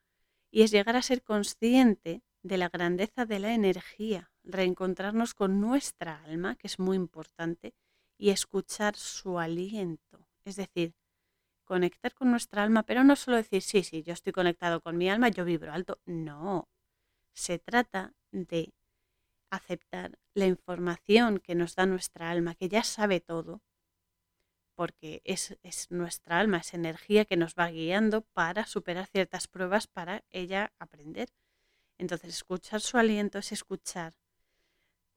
[0.49, 6.21] y es llegar a ser consciente de la grandeza de la energía, reencontrarnos con nuestra
[6.23, 7.73] alma, que es muy importante,
[8.17, 10.27] y escuchar su aliento.
[10.45, 10.93] Es decir,
[11.63, 15.09] conectar con nuestra alma, pero no solo decir, sí, sí, yo estoy conectado con mi
[15.09, 15.99] alma, yo vibro alto.
[16.05, 16.67] No,
[17.33, 18.73] se trata de
[19.49, 23.61] aceptar la información que nos da nuestra alma, que ya sabe todo,
[24.75, 25.55] porque es,
[25.89, 31.29] nuestra alma, es energía que nos va guiando para superar ciertas pruebas para ella aprender.
[31.97, 34.13] Entonces, escuchar su aliento es escuchar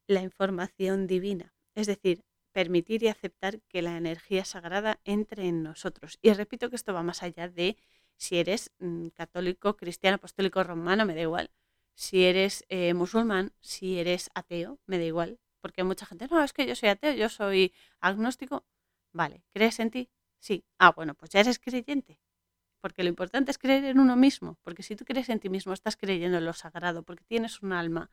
[0.06, 6.18] la información divina, es decir, permitir y aceptar que la energía sagrada entre en nosotros.
[6.22, 7.76] Y repito que esto va más allá de
[8.16, 11.50] si eres mm, católico, cristiano, apostólico, romano, me da igual
[11.94, 15.40] si eres eh, musulmán, si eres ateo, me da igual.
[15.60, 18.64] Porque mucha gente, no, es que yo soy ateo, yo soy agnóstico.
[19.12, 20.10] Vale, ¿crees en ti?
[20.38, 20.64] Sí.
[20.78, 22.20] Ah, bueno, pues ya eres creyente.
[22.80, 24.58] Porque lo importante es creer en uno mismo.
[24.62, 27.02] Porque si tú crees en ti mismo, estás creyendo en lo sagrado.
[27.02, 28.10] Porque tienes un alma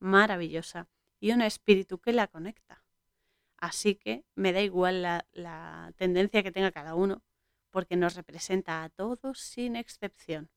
[0.00, 0.88] maravillosa
[1.20, 2.84] y un espíritu que la conecta.
[3.56, 7.22] Así que me da igual la, tendencia que tenga cada uno,
[7.70, 10.50] porque nos representa a todos sin excepción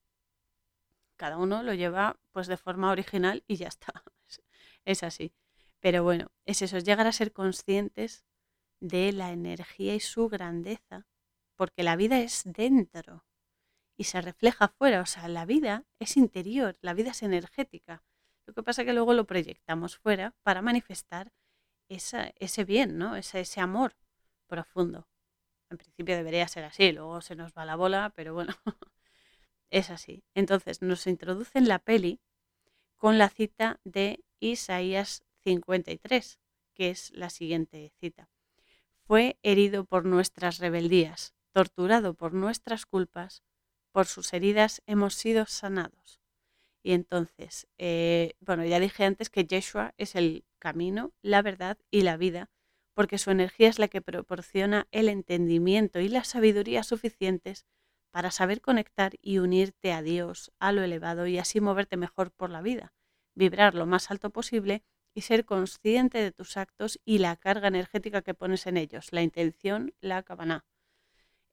[1.21, 4.03] cada uno lo lleva pues de forma original y ya está.
[4.85, 5.35] Es así.
[5.79, 8.25] Pero bueno, es eso, es llegar a ser conscientes
[8.79, 11.05] de la energía y su grandeza,
[11.55, 13.23] porque la vida es dentro
[13.95, 18.03] y se refleja afuera, o sea, la vida es interior, la vida es energética.
[18.45, 21.31] Lo que pasa es que luego lo proyectamos fuera para manifestar
[21.87, 23.15] ese bien, ¿no?
[23.15, 23.95] Ese, ese amor
[24.47, 25.07] profundo.
[25.69, 28.53] En principio debería ser así, luego se nos va la bola, pero bueno,
[29.71, 30.23] Es así.
[30.35, 32.19] Entonces nos introduce en la peli
[32.97, 36.39] con la cita de Isaías 53,
[36.73, 38.29] que es la siguiente cita.
[39.05, 43.43] Fue herido por nuestras rebeldías, torturado por nuestras culpas,
[43.91, 46.20] por sus heridas hemos sido sanados.
[46.83, 52.01] Y entonces, eh, bueno, ya dije antes que Yeshua es el camino, la verdad y
[52.01, 52.49] la vida,
[52.93, 57.65] porque su energía es la que proporciona el entendimiento y la sabiduría suficientes
[58.11, 62.49] para saber conectar y unirte a Dios, a lo elevado y así moverte mejor por
[62.49, 62.93] la vida,
[63.35, 68.21] vibrar lo más alto posible y ser consciente de tus actos y la carga energética
[68.21, 70.65] que pones en ellos, la intención, la cabana.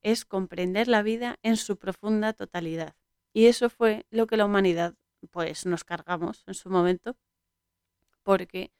[0.01, 2.95] Es comprender la vida en su profunda totalidad.
[3.33, 4.95] Y eso fue lo que la humanidad
[5.31, 7.17] pues nos cargamos en su momento,
[8.23, 8.73] porque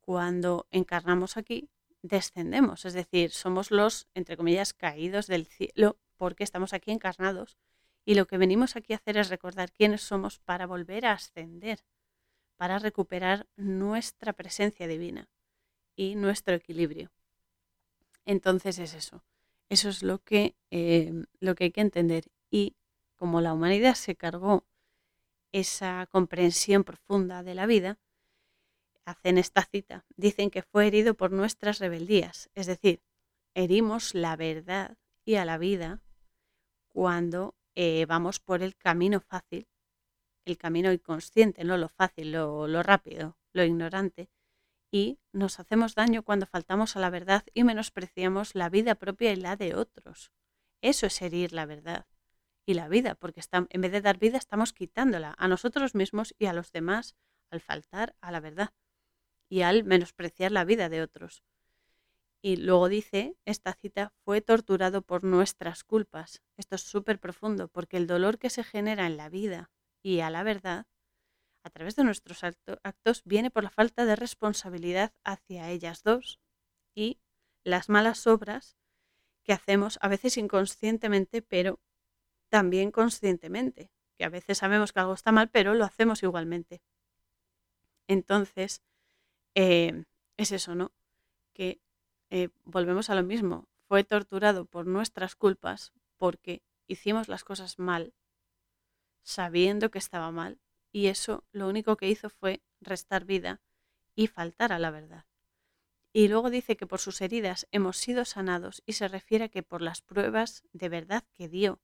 [0.00, 1.68] cuando encarnamos aquí
[2.02, 7.58] descendemos, es decir, somos los, entre comillas, caídos del cielo porque estamos aquí encarnados
[8.04, 11.84] y lo que venimos aquí a hacer es recordar quiénes somos para volver a ascender,
[12.56, 15.28] para recuperar nuestra presencia divina
[15.96, 17.10] y nuestro equilibrio.
[18.24, 19.24] Entonces es eso,
[19.68, 22.24] eso es lo que, eh, lo que hay que entender.
[22.50, 22.74] Y
[23.16, 24.64] como la humanidad se cargó
[25.52, 27.98] esa comprensión profunda de la vida,
[29.04, 33.02] hacen esta cita, dicen que fue herido por nuestras rebeldías, es decir,
[33.54, 36.02] herimos la verdad y a la vida
[36.88, 39.66] cuando eh, vamos por el camino fácil,
[40.44, 44.30] el camino inconsciente, no lo fácil, lo, lo rápido, lo ignorante,
[44.92, 49.36] y nos hacemos daño cuando faltamos a la verdad y menospreciamos la vida propia y
[49.36, 50.32] la de otros.
[50.82, 52.06] Eso es herir la verdad
[52.70, 56.46] y la vida, porque en vez de dar vida estamos quitándola a nosotros mismos y
[56.46, 57.16] a los demás
[57.50, 58.72] al faltar a la verdad
[59.48, 61.42] y al menospreciar la vida de otros.
[62.40, 66.42] Y luego dice, esta cita, fue torturado por nuestras culpas.
[66.56, 70.30] Esto es súper profundo, porque el dolor que se genera en la vida y a
[70.30, 70.86] la verdad,
[71.64, 76.38] a través de nuestros actos, viene por la falta de responsabilidad hacia ellas dos
[76.94, 77.18] y
[77.64, 78.76] las malas obras
[79.42, 81.80] que hacemos a veces inconscientemente, pero
[82.50, 86.82] también conscientemente, que a veces sabemos que algo está mal, pero lo hacemos igualmente.
[88.06, 88.82] Entonces,
[89.54, 90.04] eh,
[90.36, 90.92] es eso, ¿no?
[91.54, 91.80] Que
[92.28, 98.12] eh, volvemos a lo mismo, fue torturado por nuestras culpas porque hicimos las cosas mal,
[99.22, 100.60] sabiendo que estaba mal,
[100.92, 103.60] y eso lo único que hizo fue restar vida
[104.14, 105.24] y faltar a la verdad.
[106.12, 109.62] Y luego dice que por sus heridas hemos sido sanados y se refiere a que
[109.62, 111.80] por las pruebas de verdad que dio,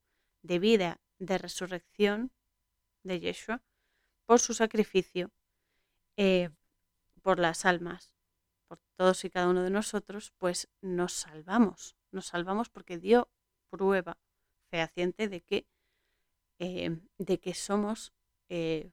[0.46, 2.30] de vida, de resurrección
[3.02, 3.62] de Yeshua,
[4.26, 5.30] por su sacrificio,
[6.16, 6.50] eh,
[7.22, 8.14] por las almas,
[8.68, 11.96] por todos y cada uno de nosotros, pues nos salvamos.
[12.10, 13.28] Nos salvamos porque dio
[13.70, 14.18] prueba
[14.70, 15.66] fehaciente de que,
[16.58, 18.12] eh, de que somos
[18.48, 18.92] eh,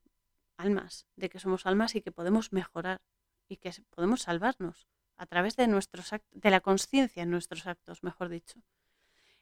[0.57, 3.01] almas, de que somos almas y que podemos mejorar
[3.47, 8.29] y que podemos salvarnos a través de nuestros de la conciencia en nuestros actos, mejor
[8.29, 8.61] dicho.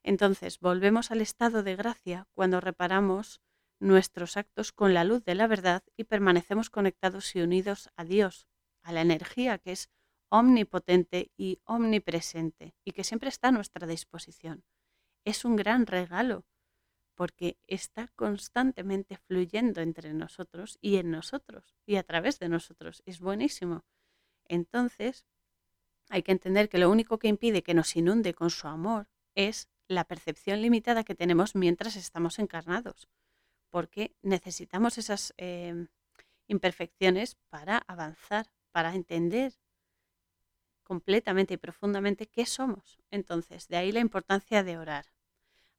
[0.03, 3.41] Entonces, volvemos al estado de gracia cuando reparamos
[3.79, 8.47] nuestros actos con la luz de la verdad y permanecemos conectados y unidos a Dios,
[8.83, 9.89] a la energía que es
[10.29, 14.63] omnipotente y omnipresente y que siempre está a nuestra disposición.
[15.25, 16.45] Es un gran regalo
[17.15, 23.03] porque está constantemente fluyendo entre nosotros y en nosotros y a través de nosotros.
[23.05, 23.83] Es buenísimo.
[24.47, 25.25] Entonces,
[26.09, 29.69] hay que entender que lo único que impide que nos inunde con su amor es
[29.91, 33.09] la percepción limitada que tenemos mientras estamos encarnados,
[33.69, 35.87] porque necesitamos esas em,
[36.47, 39.53] imperfecciones para avanzar, para entender
[40.83, 42.99] completamente y profundamente qué somos.
[43.11, 45.05] Entonces, de ahí la importancia de orar.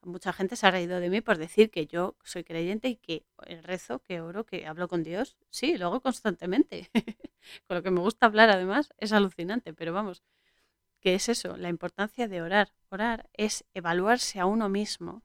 [0.03, 3.25] Mucha gente se ha reído de mí por decir que yo soy creyente y que
[3.63, 5.37] rezo, que oro, que hablo con Dios.
[5.49, 6.91] Sí, lo hago constantemente.
[7.67, 10.23] con lo que me gusta hablar además es alucinante, pero vamos,
[11.01, 11.57] ¿qué es eso?
[11.57, 12.73] La importancia de orar.
[13.33, 15.23] Es evaluarse a uno mismo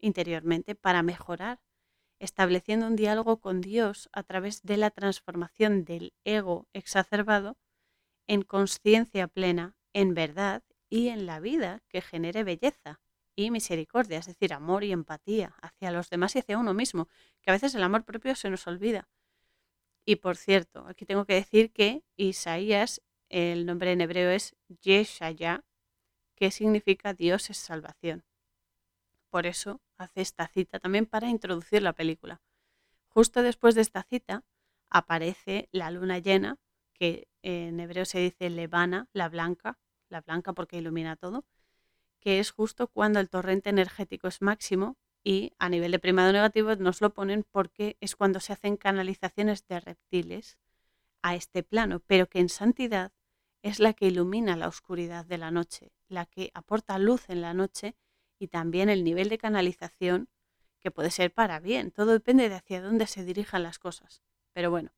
[0.00, 1.60] interiormente para mejorar,
[2.18, 7.56] estableciendo un diálogo con Dios a través de la transformación del ego exacerbado
[8.26, 13.00] en conciencia plena, en verdad y en la vida que genere belleza
[13.36, 17.08] y misericordia, es decir, amor y empatía hacia los demás y hacia uno mismo,
[17.42, 19.08] que a veces el amor propio se nos olvida.
[20.04, 25.64] Y por cierto, aquí tengo que decir que Isaías, el nombre en hebreo es Yeshaya,
[26.34, 28.24] que significa Dios es salvación.
[29.30, 32.40] Por eso hace esta cita también para introducir la película.
[33.08, 34.44] Justo después de esta cita
[34.88, 36.58] aparece la luna llena,
[36.92, 41.44] que en hebreo se dice levana, la blanca, la blanca porque ilumina todo,
[42.20, 46.74] que es justo cuando el torrente energético es máximo y a nivel de primado negativo
[46.76, 50.58] nos lo ponen porque es cuando se hacen canalizaciones de reptiles
[51.22, 53.12] a este plano, pero que en santidad
[53.64, 57.54] es la que ilumina la oscuridad de la noche, la que aporta luz en la
[57.54, 57.96] noche
[58.38, 60.28] y también el nivel de canalización
[60.78, 61.90] que puede ser para bien.
[61.90, 64.22] Todo depende de hacia dónde se dirijan las cosas.
[64.52, 64.92] Pero bueno,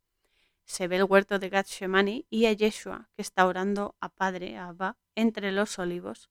[0.64, 4.68] se ve el huerto de Gatshemani y a Yeshua que está orando a Padre, a
[4.68, 6.28] Abba, entre los olivos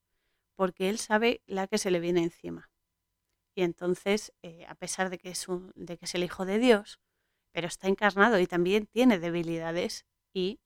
[0.55, 2.69] porque él sabe la que se le viene encima.
[3.53, 6.99] Y entonces, eh, a pesar de que, es de que es el Hijo de Dios,
[7.51, 10.59] pero está encarnado y también tiene debilidades y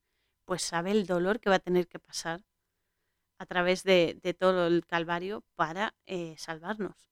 [0.50, 2.44] pues sabe el dolor que va a tener que pasar
[3.38, 7.12] a través de, todo el Calvario para eh, salvarnos.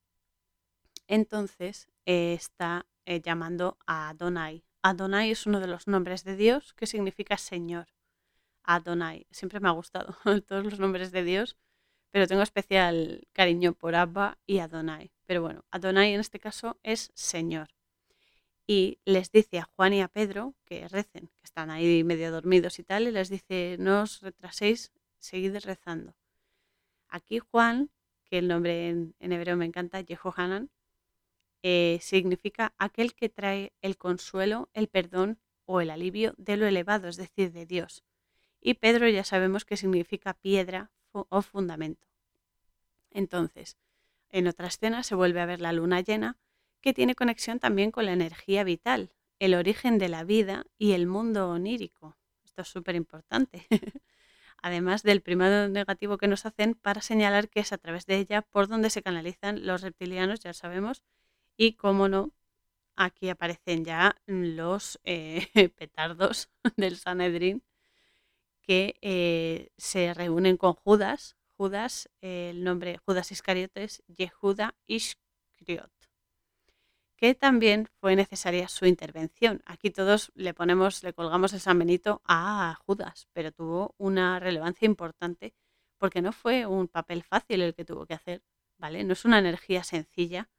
[1.06, 4.66] Entonces eh, está llamando a Adonai.
[4.82, 7.90] Adonai es uno de los nombres de Dios que significa Señor.
[8.64, 9.28] Adonai.
[9.30, 11.58] Siempre me ha gustado todos los nombres de Dios
[12.10, 15.12] pero tengo especial cariño por Abba y Adonai.
[15.28, 17.68] Pero bueno, Adonai en este caso es Señor.
[18.70, 22.80] Y les dice a Juan y a Pedro que recen, que están ahí medio dormidos
[22.80, 26.14] y tal, y les dice, no os retraséis, seguid rezando.
[27.08, 27.90] Aquí Juan,
[28.26, 30.70] que el nombre en, hebreo me encanta, Jehohanan,
[31.64, 37.08] eh, significa aquel que trae el consuelo, el perdón o el alivio de lo elevado,
[37.08, 38.04] es decir, de Dios.
[38.60, 42.06] Y Pedro ya sabemos que significa piedra, o fundamento.
[43.10, 43.78] Entonces,
[44.30, 46.38] en otra escena se vuelve a ver la luna llena,
[46.82, 51.08] que tiene conexión también con la energía vital, el origen de la vida y el
[51.08, 52.18] mundo onírico.
[52.44, 53.68] Esto es súper importante.
[54.62, 58.42] Además del primado negativo que nos hacen para señalar que es a través de ella
[58.42, 61.04] por donde se canalizan los reptilianos, ya sabemos,
[61.56, 62.32] y cómo no,
[62.96, 67.64] aquí aparecen ya los eh, petardos del Sanedrín
[68.62, 71.36] que eh, se reúnen con Judas.
[71.56, 75.92] Judas, el nombre Judas Iscariotes, Yehuda Iscariot,
[77.18, 79.62] que también fue necesaria su intervención.
[79.66, 84.86] Aquí todos le ponemos, le colgamos el San Benito a Judas, pero tuvo una relevancia
[84.86, 85.54] importante
[85.98, 88.44] porque no fue un papel fácil el que tuvo que hacer,
[88.78, 89.04] ¿vale?
[89.04, 90.50] No es una energía sencilla,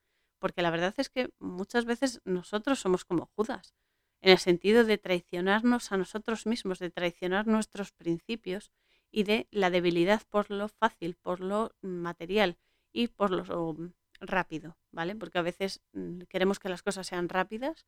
[0.41, 3.75] porque la verdad es que muchas veces nosotros somos como Judas
[4.21, 8.73] en el sentido de traicionarnos a nosotros mismos, de traicionar nuestros principios
[9.11, 12.59] y de la debilidad por lo fácil, por lo material
[12.93, 13.45] y por lo
[14.21, 15.15] rápido, ¿vale?
[15.17, 17.87] Porque a veces mm, queremos que las cosas sean rápidas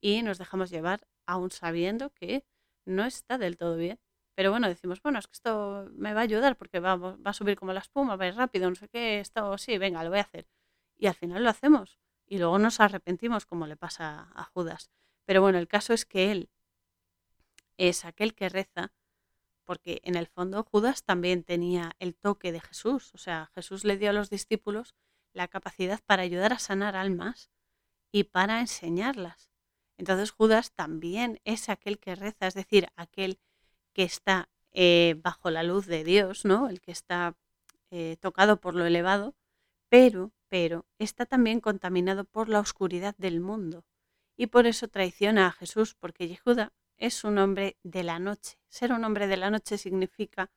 [0.00, 2.44] y nos dejamos llevar aún sabiendo que
[2.84, 3.98] no está del todo bien.
[4.34, 7.32] Pero bueno, decimos, bueno, es que esto me va a ayudar porque va, va a
[7.34, 10.10] subir como la espuma, va a ir rápido, no sé qué, esto sí, venga, lo
[10.10, 10.46] voy a hacer.
[10.96, 11.98] Y al final lo hacemos.
[12.26, 14.90] Y luego nos arrepentimos como le pasa a Judas.
[15.26, 16.50] Pero bueno, el caso es que él
[17.76, 18.92] es aquel que reza,
[19.64, 23.14] porque en el fondo Judas también tenía el toque de Jesús.
[23.14, 24.94] O sea, Jesús le dio a los discípulos
[25.32, 27.50] la capacidad para ayudar a sanar almas
[28.10, 29.50] y para enseñarlas.
[29.96, 33.38] Entonces Judas también es aquel que reza, es decir, aquel
[33.92, 36.68] que está eh, bajo la luz de Dios, ¿no?
[36.68, 37.36] El que está
[37.90, 39.34] eh, tocado por lo elevado,
[39.88, 43.84] pero, pero está también contaminado por la oscuridad del mundo
[44.36, 48.58] y por eso traiciona a Jesús, porque Yehuda es un hombre de la noche.
[48.68, 50.50] Ser un hombre de la noche significa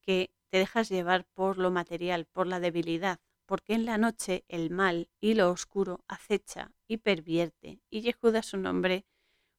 [0.00, 4.70] que te dejas llevar por lo material, por la debilidad, porque en la noche el
[4.70, 7.80] mal y lo oscuro acecha y pervierte.
[7.90, 9.06] Y Yehuda es un hombre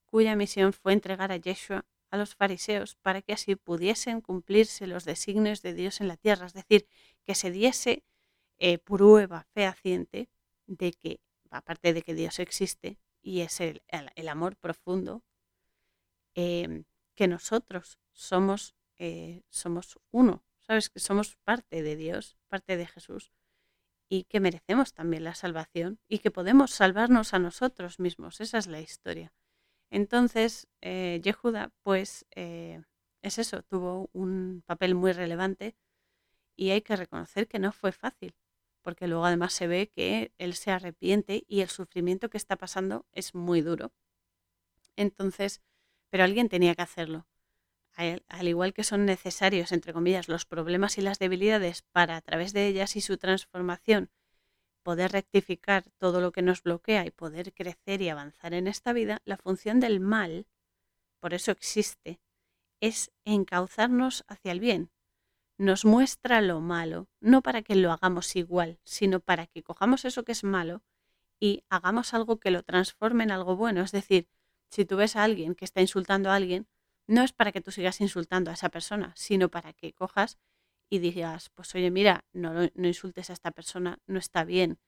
[0.05, 5.05] cuya misión fue entregar a Yeshua a los fariseos para que así pudiesen cumplirse los
[5.05, 6.88] designios de Dios en la tierra, es decir,
[7.25, 8.03] que se diese
[8.57, 10.29] eh, prueba fehaciente
[10.67, 11.19] de que,
[11.49, 13.81] aparte de que Dios existe y es el,
[14.29, 15.23] amor profundo,
[16.36, 20.89] em, que nosotros somos, eh, somos uno, ¿sabes?
[20.89, 23.31] Que somos parte de Dios, parte de Jesús
[24.10, 28.41] y que merecemos también la salvación y que podemos salvarnos a nosotros mismos.
[28.41, 29.34] Esa es la historia.
[29.89, 32.84] Entonces, eh, Yehuda, pues eh,
[33.22, 35.76] es eso, tuvo un papel muy relevante
[36.56, 38.36] y hay que reconocer que no fue fácil,
[38.82, 43.06] porque luego además se ve que él se arrepiente y el sufrimiento que está pasando
[43.12, 43.91] es muy duro.
[44.95, 45.62] Entonces,
[46.10, 47.28] pero alguien tenía que hacerlo.
[47.96, 52.52] Al igual que son necesarios, entre comillas, los problemas y las debilidades para, a través
[52.52, 54.12] de ellas y su transformación,
[54.84, 59.22] poder rectificar todo lo que nos bloquea y poder crecer y avanzar en esta vida,
[59.26, 60.46] la función del mal,
[61.20, 62.20] por eso existe,
[62.82, 64.91] es encauzarnos hacia el bien.
[65.58, 70.24] Nos muestra lo malo, no para que lo hagamos igual, sino para que cojamos eso
[70.24, 70.84] que es malo
[71.39, 73.82] y hagamos algo que lo transforme en algo bueno.
[73.82, 74.28] Es decir,
[74.70, 76.68] si tú ves a alguien que está insultando a alguien,
[77.08, 80.38] no es para que tú sigas insultando a esa persona, sino para que cojas
[80.89, 84.80] y digas, pues oye, mira, no, insultes a esta persona, no está bien,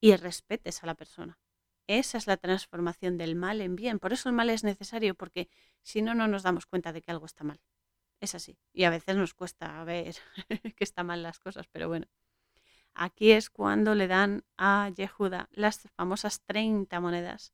[0.00, 1.38] y respetes a la persona.
[1.86, 3.98] Esa es la transformación del mal en bien.
[3.98, 5.48] Por eso el mal es necesario, porque
[5.82, 7.60] si no, no nos damos cuenta de que algo está mal.
[8.20, 8.56] Es así.
[8.72, 10.14] Y a veces nos cuesta ver
[10.76, 12.06] que están mal las cosas, pero bueno.
[12.94, 17.52] Aquí es cuando le dan a Yehuda las famosas 30 monedas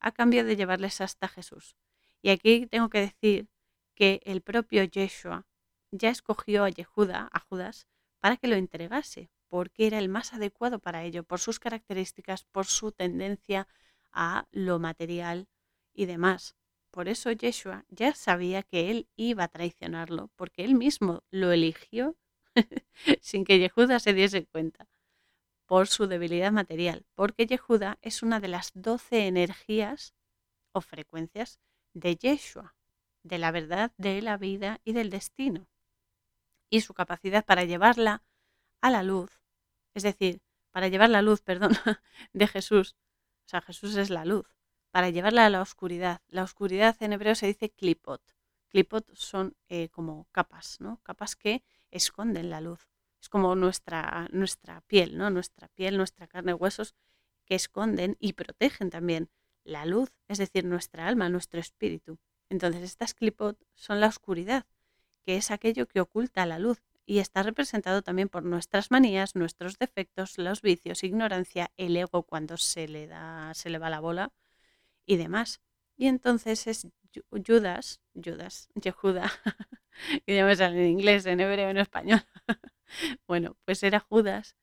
[0.00, 1.76] a cambio de llevarles hasta Jesús.
[2.22, 3.48] Y aquí tengo que decir
[3.94, 5.46] que el propio Yeshua
[5.90, 7.86] ya escogió a Yehuda, a Judas,
[8.20, 12.66] para que lo entregase, porque era el más adecuado para ello, por sus características, por
[12.66, 13.66] su tendencia
[14.12, 15.48] a lo material
[15.92, 16.54] y demás.
[16.90, 22.16] Por eso Yeshua ya sabía que él iba a traicionarlo, porque él mismo lo eligió
[23.20, 24.88] sin que Yehuda se diese cuenta,
[25.66, 30.14] por su debilidad material, porque Yehuda es una de las doce energías
[30.72, 31.60] o frecuencias
[31.94, 32.74] de Yeshua,
[33.22, 35.68] de la verdad, de la vida y del destino
[36.70, 38.22] y su capacidad para llevarla
[38.80, 39.30] a la luz,
[39.94, 41.72] es decir, para llevar la luz, perdón,
[42.32, 42.96] de Jesús,
[43.44, 44.46] o sea, Jesús es la luz,
[44.90, 46.20] para llevarla a la oscuridad.
[46.28, 48.22] La oscuridad en hebreo se dice clipot.
[48.68, 51.00] Clipot son eh, como capas, ¿no?
[51.02, 52.88] Capas que esconden la luz.
[53.20, 55.30] Es como nuestra, nuestra piel, ¿no?
[55.30, 56.94] Nuestra piel, nuestra carne, huesos
[57.44, 59.28] que esconden y protegen también
[59.64, 62.18] la luz, es decir, nuestra alma, nuestro espíritu.
[62.48, 64.66] Entonces, estas clipot son la oscuridad,
[65.24, 69.78] que es aquello que oculta la luz y está representado también por nuestras manías, nuestros
[69.78, 74.32] defectos, los vicios, ignorancia, el ego cuando se le da, se le va la bola
[75.06, 75.60] y demás.
[75.96, 76.86] Y entonces es
[77.30, 79.32] Judas, Judas, Yehuda,
[80.26, 82.22] que ya me sale en inglés, en hebreo, en español.
[83.26, 84.56] bueno, pues era Judas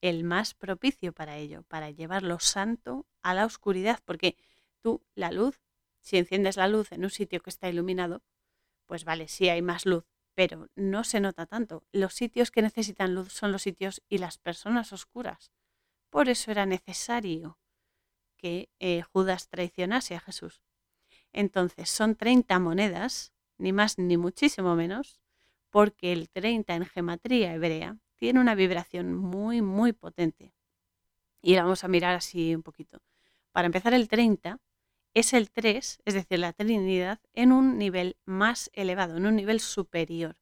[0.00, 4.36] el más propicio para ello, para llevar lo santo a la oscuridad, porque
[4.80, 5.60] tú, la luz,
[6.00, 8.22] si enciendes la luz en un sitio que está iluminado,
[8.86, 11.84] pues vale, sí hay más luz, pero no se nota tanto.
[11.92, 15.50] Los sitios que necesitan luz son los sitios y las personas oscuras.
[16.10, 17.58] Por eso era necesario
[18.36, 20.62] que eh, Judas traicionase a Jesús.
[21.32, 25.20] Entonces son 30 monedas, ni más ni muchísimo menos,
[25.70, 30.52] porque el 30 en gematría hebrea tiene una vibración muy, muy potente.
[31.42, 33.00] Y la vamos a mirar así un poquito.
[33.52, 34.58] Para empezar, el 30
[35.14, 39.60] es el 3, es decir, la Trinidad, en un nivel más elevado, en un nivel
[39.60, 40.36] superior.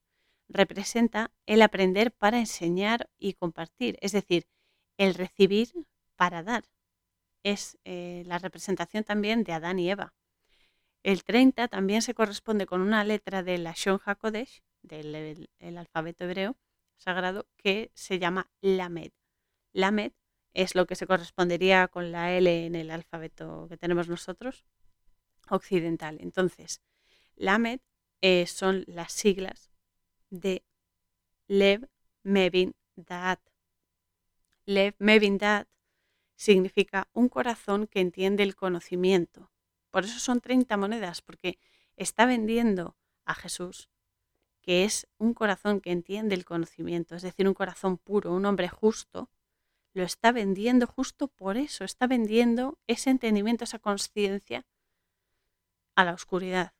[0.49, 4.47] Representa el aprender para enseñar y compartir, es decir,
[4.99, 5.73] el recibir
[6.17, 6.65] para dar.
[7.43, 10.15] Es eh, la representación también de Adán y Eva.
[11.03, 16.57] El 30 también se corresponde con una letra de la Shon HaKodesh, del alfabeto hebreo
[16.97, 19.13] sagrado, que se llama Lamed.
[19.73, 20.13] Lamed
[20.53, 24.65] es lo que se correspondería con la L en el alfabeto que tenemos nosotros,
[25.51, 26.19] occidental.
[26.21, 26.81] Entonces,
[27.37, 27.81] Lamed
[28.21, 29.71] eh, son las siglas
[30.31, 30.65] de
[31.47, 31.89] Lev,
[32.23, 33.41] Mevin, Daat.
[34.67, 35.69] Lev Mevindat
[36.37, 39.51] significa un corazón que entiende el conocimiento.
[39.91, 41.59] Por eso son 30 monedas, porque
[41.97, 43.91] está vendiendo a Jesús,
[44.65, 48.67] que es un corazón que entiende el conocimiento, es decir, un corazón puro, un hombre
[48.67, 49.29] justo,
[49.93, 54.65] lo está vendiendo justo por eso, está vendiendo ese entendimiento, esa conciencia
[55.95, 56.73] a la oscuridad.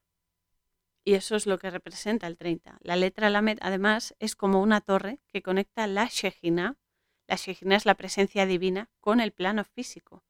[1.05, 2.79] Y eso es lo que representa el 30.
[2.81, 6.79] La letra Lamed, además, es como una torre que conecta la Shejina,
[7.27, 10.25] la Shejina es la presencia divina, con el plano físico.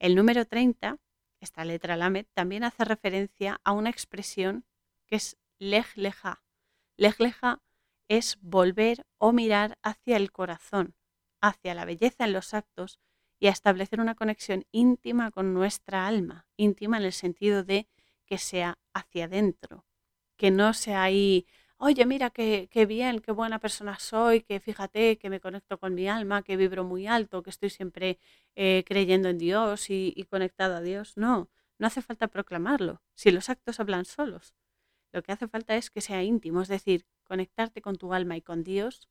[0.00, 0.98] El número 30,
[1.38, 4.64] esta letra Lamed, también hace referencia a una expresión
[5.06, 6.42] que es Lej Leja.
[6.98, 7.62] Lej Leja
[8.08, 10.94] es volver o mirar hacia el corazón,
[11.40, 12.98] hacia la belleza en los actos
[13.38, 17.88] y a establecer una conexión íntima con nuestra alma, íntima en el sentido de
[18.26, 19.86] que sea hacia adentro,
[20.36, 21.46] que no sea ahí,
[21.76, 25.94] oye, mira qué, qué bien, qué buena persona soy, que fíjate que me conecto con
[25.94, 28.18] mi alma, que vibro muy alto, que estoy siempre
[28.56, 31.16] eh, creyendo en Dios y, y conectado a Dios.
[31.16, 34.54] No, no hace falta proclamarlo, si los actos hablan solos.
[35.18, 38.40] Lo que hace falta es que sea íntimo, es decir, conectarte con tu alma y
[38.40, 39.08] con Dios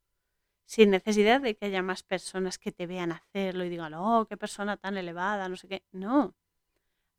[0.64, 4.38] sin necesidad de que haya más personas que te vean hacerlo y digan, oh, qué
[4.38, 5.84] persona tan elevada, no sé qué.
[5.92, 6.34] No,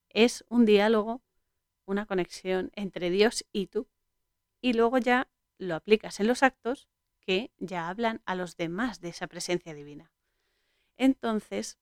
[0.08, 1.20] es un diálogo,
[1.84, 3.88] una conexión entre Dios y tú
[4.62, 5.28] y luego ya
[5.58, 6.88] lo aplicas en los actos
[7.20, 10.10] que ya hablan a los demás de esa presencia divina.
[10.96, 11.76] Entonces,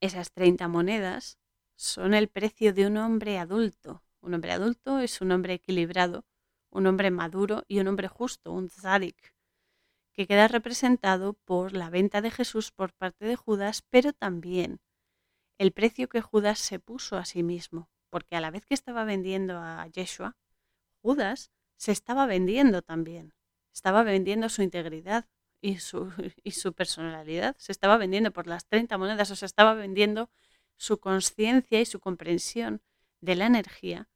[0.00, 1.38] esas 30 monedas
[1.76, 4.02] son el precio de un hombre adulto.
[4.22, 6.24] Un hombre adulto es un hombre equilibrado,
[6.70, 9.34] un hombre maduro y un hombre justo, un tzadik,
[10.12, 14.80] que queda representado por la venta de Jesús por parte de Judas, pero también
[15.58, 19.04] el precio que Judas se puso a sí mismo, porque a la vez que estaba
[19.04, 20.36] vendiendo a Yeshua,
[21.02, 23.34] Judas se estaba vendiendo también.
[23.74, 25.26] Estaba vendiendo su integridad
[25.60, 26.12] y su,
[26.44, 27.56] y su personalidad.
[27.58, 30.30] Se estaba vendiendo por las 30 monedas, o se estaba vendiendo
[30.76, 32.82] su conciencia y su comprensión
[33.20, 34.08] de la energía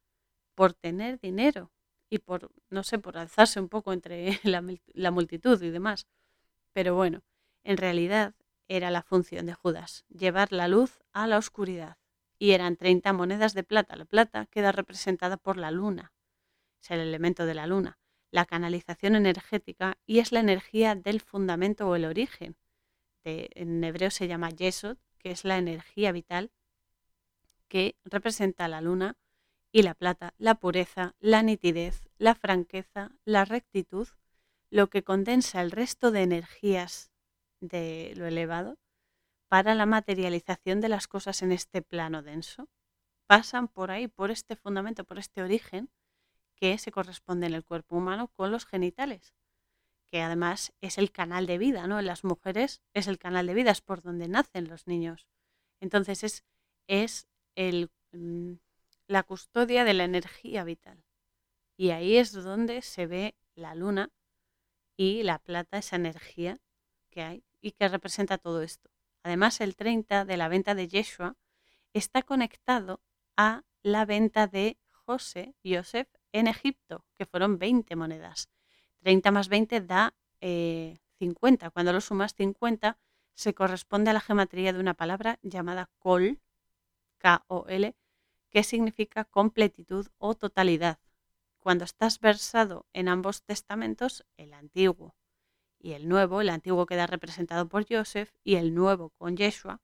[0.57, 1.71] por tener dinero
[2.11, 6.09] y por, no sé, por alzarse un poco entre la, la multitud y demás.
[6.73, 7.23] Pero bueno,
[7.63, 8.35] en realidad
[8.67, 11.99] era la función de Judas, llevar la luz a la oscuridad.
[12.39, 13.95] Y eran 30 monedas de plata.
[13.95, 16.13] La plata queda representada por la luna
[16.87, 17.99] es el elemento de la luna,
[18.31, 22.57] la canalización energética y es la energía del fundamento o el origen.
[23.25, 26.53] en hebreo se llama Yesod, que es la energía vital
[27.67, 29.17] que representa la luna
[29.77, 34.09] y la plata, la pureza, la nitidez, la franqueza, la rectitud,
[34.71, 37.13] lo que condensa el resto de energías
[37.61, 38.79] de lo elevado
[39.49, 42.71] para la materialización de las cosas en este plano denso.
[43.27, 45.91] Pasan por ahí, por este fundamento, por este origen,
[46.55, 49.35] que se corresponde en el cuerpo humano con los genitales,
[50.07, 51.99] que además es el canal de vida, ¿no?
[51.99, 55.27] En las mujeres es el canal de vida, es por donde nacen los niños.
[55.81, 56.47] Entonces es,
[56.87, 58.55] es el, mm,
[59.07, 61.05] la custodia de la energía vital.
[61.77, 64.11] Y ahí es donde se ve la luna
[64.97, 66.59] y la plata, esa energía
[67.11, 68.91] que hay y que representa todo esto.
[69.23, 71.37] Además, el 30 de la venta de Yeshua
[71.93, 73.01] está conectado
[73.37, 78.49] a la venta de José, Yosef, en Egipto, que fueron 20 monedas.
[79.01, 81.67] 30 más 20 da 50.
[81.67, 82.99] Eh, Cuando lo sumas 50,
[83.35, 86.41] se corresponde a la geometría de una palabra llamada kol,
[87.19, 87.95] K-O-L,
[88.51, 90.99] que significa completitud o totalidad.
[91.59, 95.17] Cuando estás versado en ambos testamentos, el antiguo
[95.79, 99.81] y el nuevo, el antiguo queda representado por Joseph y el nuevo con Yeshua,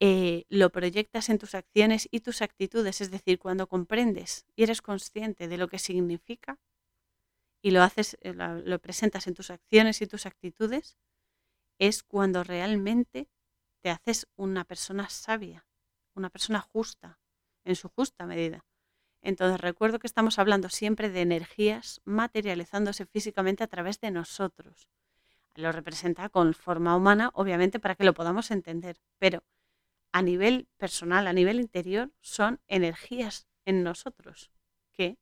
[0.00, 4.80] eh, lo proyectas en tus acciones y tus actitudes, es decir, cuando comprendes y eres
[4.80, 6.58] consciente de lo que significa
[7.62, 10.96] y lo haces, eh, lo, presentas en tus acciones y tus actitudes,
[11.78, 13.28] es cuando realmente
[13.80, 15.66] te haces una persona sabia,
[16.18, 17.18] una persona justa,
[17.64, 18.64] en su justa medida.
[19.20, 24.88] Entonces recuerdo que estamos hablando siempre de energías materializándose físicamente a través de nosotros.
[25.54, 29.42] Lo representa con forma humana, obviamente, para que lo podamos entender, pero
[30.12, 34.50] a nivel personal, a nivel interior, son energías en nosotros
[34.92, 35.18] que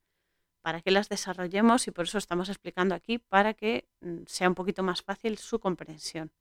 [0.60, 4.54] para que las desarrollemos y por eso estamos explicando aquí para que mm, sea un
[4.54, 6.32] poquito más fácil su comprensión.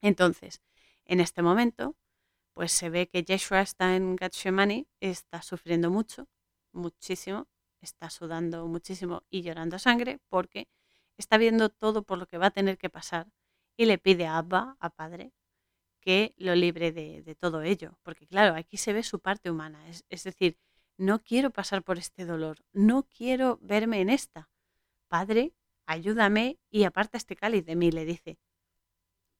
[0.00, 0.62] Entonces,
[1.06, 1.96] en este momento,
[2.58, 6.26] pues se ve que Yeshua está en Gatshemani, está sufriendo mucho,
[6.72, 7.46] muchísimo,
[7.80, 10.66] está sudando muchísimo y llorando sangre porque
[11.16, 13.28] está viendo todo por lo que va a tener que pasar
[13.76, 15.32] y le pide a Abba, a Padre,
[16.00, 17.96] que lo libre de, todo ello.
[18.02, 19.80] Porque claro, aquí se ve su parte humana.
[20.08, 20.58] Es, decir,
[20.96, 24.50] no quiero pasar por este dolor, no quiero verme en esta.
[25.06, 25.54] Padre,
[25.86, 28.36] ayúdame y aparta este cáliz de mí, le dice.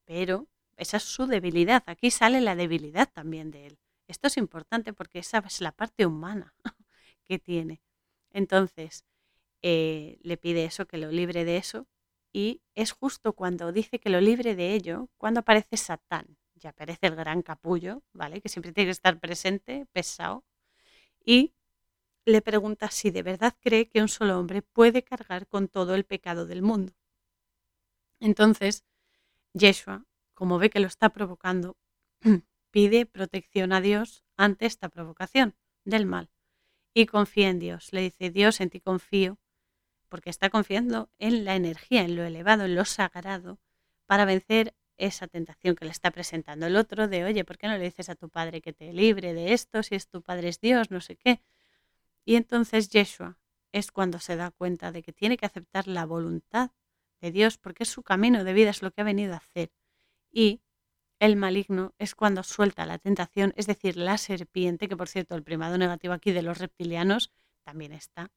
[0.04, 0.46] Pero
[0.78, 1.82] esa es su debilidad.
[1.86, 3.78] Aquí sale la debilidad también de él.
[4.06, 6.54] Esto es importante porque esa es la parte humana
[7.24, 7.82] que tiene.
[8.30, 9.04] Entonces,
[9.62, 11.86] eh, le pide eso, que lo libre de eso,
[12.32, 16.38] y es justo cuando dice que lo libre de ello, cuando aparece Satán.
[16.54, 18.40] Ya aparece el gran capullo, ¿vale?
[18.40, 20.44] Que siempre tiene que estar presente, pesado,
[21.24, 21.54] y
[22.24, 26.04] le pregunta si de verdad cree que un solo hombre puede cargar con todo el
[26.04, 26.94] pecado del mundo.
[28.20, 28.84] Entonces,
[29.54, 30.04] Yeshua,
[30.38, 31.76] como ve que lo está provocando,
[32.70, 36.30] pide protección a Dios ante esta provocación del mal
[36.94, 37.92] y confía en Dios.
[37.92, 39.40] Le dice, Dios, en ti confío,
[40.08, 43.58] porque está confiando en la energía, en lo elevado, en lo sagrado,
[44.06, 47.76] para vencer esa tentación que le está presentando el otro de, oye, ¿por qué no
[47.76, 50.60] le dices a tu padre que te libre de esto si es tu padre es
[50.60, 51.42] Dios, no sé qué?
[52.24, 53.40] Y entonces Yeshua
[53.72, 56.70] es cuando se da cuenta de que tiene que aceptar la voluntad
[57.20, 59.72] de Dios porque es su camino de vida, es lo que ha venido a hacer.
[60.30, 60.60] Y
[61.18, 65.42] el maligno es cuando suelta la tentación, es decir, la serpiente, que por cierto el
[65.42, 67.32] primado negativo aquí de los reptilianos
[67.64, 68.30] también está.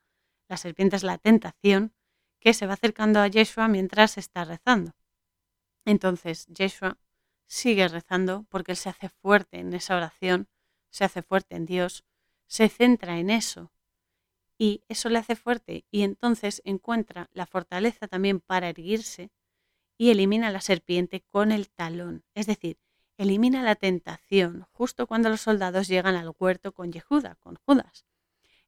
[0.47, 1.93] La serpiente es la tentación
[2.39, 4.93] que se va acercando a Yeshua mientras está rezando.
[5.85, 6.97] Entonces Yeshua
[7.47, 10.47] sigue rezando porque él se hace fuerte en esa oración,
[10.89, 12.03] se hace fuerte en Dios,
[12.47, 13.71] se centra en eso
[14.57, 19.31] y eso le hace fuerte y entonces encuentra la fortaleza también para erguirse
[20.01, 22.79] y elimina la serpiente con el talón, es decir,
[23.17, 28.07] elimina la tentación justo cuando los soldados llegan al huerto con Yehuda, con Judas.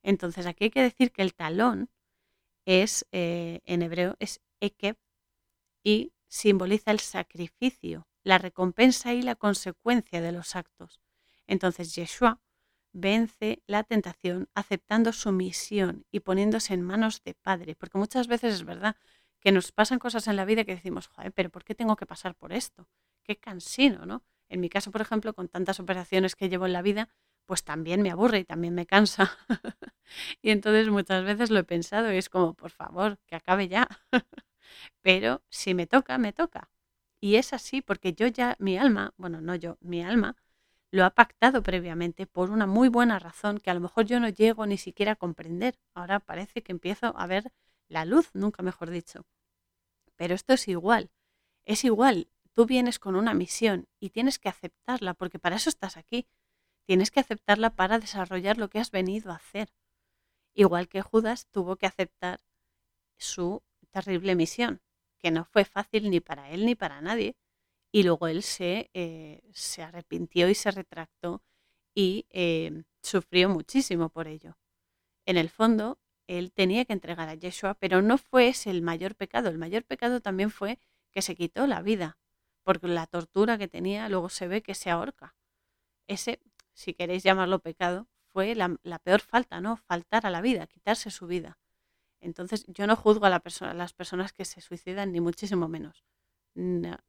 [0.03, 1.89] Entonces aquí hay que decir que el talón
[2.65, 4.95] es, eh, en hebreo, es ekeb
[5.81, 11.01] y simboliza el sacrificio, la recompensa y la consecuencia de los actos.
[11.47, 12.41] Entonces Yeshua
[12.91, 18.53] vence la tentación aceptando su misión y poniéndose en manos de Padre, porque muchas veces
[18.53, 18.97] es verdad
[19.43, 22.05] que nos pasan cosas en la vida que decimos, joder, pero ¿por qué tengo que
[22.05, 22.87] pasar por esto?
[23.23, 24.23] Qué cansino, ¿no?
[24.47, 27.09] En mi caso, por ejemplo, con tantas operaciones que llevo en la vida,
[27.45, 29.37] pues también me aburre y también me cansa.
[30.41, 33.89] y entonces muchas veces lo he pensado y es como, por favor, que acabe ya.
[35.01, 36.69] Pero si me toca, me toca.
[37.19, 40.37] Y es así porque yo ya, mi alma, bueno, no yo, mi alma,
[40.91, 44.29] lo ha pactado previamente por una muy buena razón que a lo mejor yo no
[44.29, 45.79] llego ni siquiera a comprender.
[45.95, 47.51] Ahora parece que empiezo a ver
[47.87, 49.25] la luz, nunca mejor dicho.
[50.15, 51.11] Pero esto es igual,
[51.65, 52.29] es igual.
[52.53, 56.27] Tú vienes con una misión y tienes que aceptarla porque para eso estás aquí.
[56.85, 59.73] Tienes que aceptarla para desarrollar lo que has venido a hacer.
[60.53, 62.41] Igual que Judas tuvo que aceptar
[63.17, 64.81] su terrible misión,
[65.17, 67.35] que no fue fácil ni para él ni para nadie.
[67.91, 71.41] Y luego él se, eh, se arrepintió y se retractó
[71.95, 74.57] y eh, sufrió muchísimo por ello.
[75.25, 79.15] En el fondo, él tenía que entregar a Yeshua, pero no fue ese el mayor
[79.15, 79.49] pecado.
[79.49, 80.79] El mayor pecado también fue
[81.11, 82.17] que se quitó la vida,
[82.63, 85.35] porque la tortura que tenía luego se ve que se ahorca.
[86.07, 86.39] Ese,
[86.73, 89.77] si queréis llamarlo pecado, fue la, la peor falta, ¿no?
[89.77, 91.59] Faltar a la vida, quitarse su vida.
[92.23, 96.05] Entonces yo no juzgo a, las personas que se suicidan, ni muchísimo menos,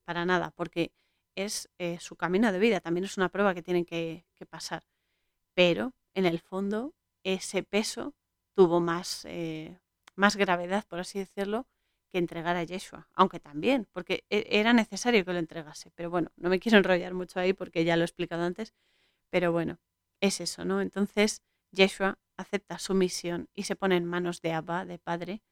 [0.04, 0.92] para nada, porque
[1.36, 4.82] es eh, su camino de vida, también es una prueba que tienen que, pasar.
[5.54, 8.12] Pero en el fondo ese peso
[8.54, 9.78] tuvo más, eh,
[10.14, 11.66] más gravedad, por así decirlo,
[12.10, 15.90] que entregar a Yeshua, aunque también, porque e, era necesario que lo entregase.
[15.96, 18.74] Pero bueno, no me quiero enrollar mucho ahí porque ya lo he explicado antes,
[19.30, 19.78] pero bueno,
[20.20, 20.80] es eso, ¿no?
[20.80, 21.42] Entonces,
[21.72, 25.42] Yeshua acepta su misión y se pone en manos de Abba, de Padre,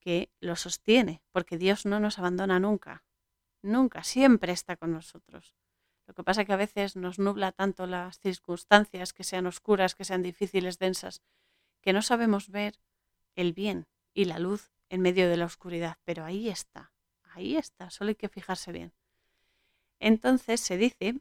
[0.00, 3.04] que lo sostiene, porque Dios no nos abandona nunca,
[3.62, 5.54] nunca, siempre está con nosotros.
[6.06, 9.94] Lo que pasa es que a veces nos nubla tanto las circunstancias, que sean oscuras,
[9.94, 11.22] que sean difíciles, densas,
[11.80, 12.78] que no sabemos ver
[13.34, 17.90] el bien y la luz en medio de la oscuridad, pero ahí está, ahí está,
[17.90, 18.92] solo hay que fijarse bien.
[19.98, 21.20] Entonces se dice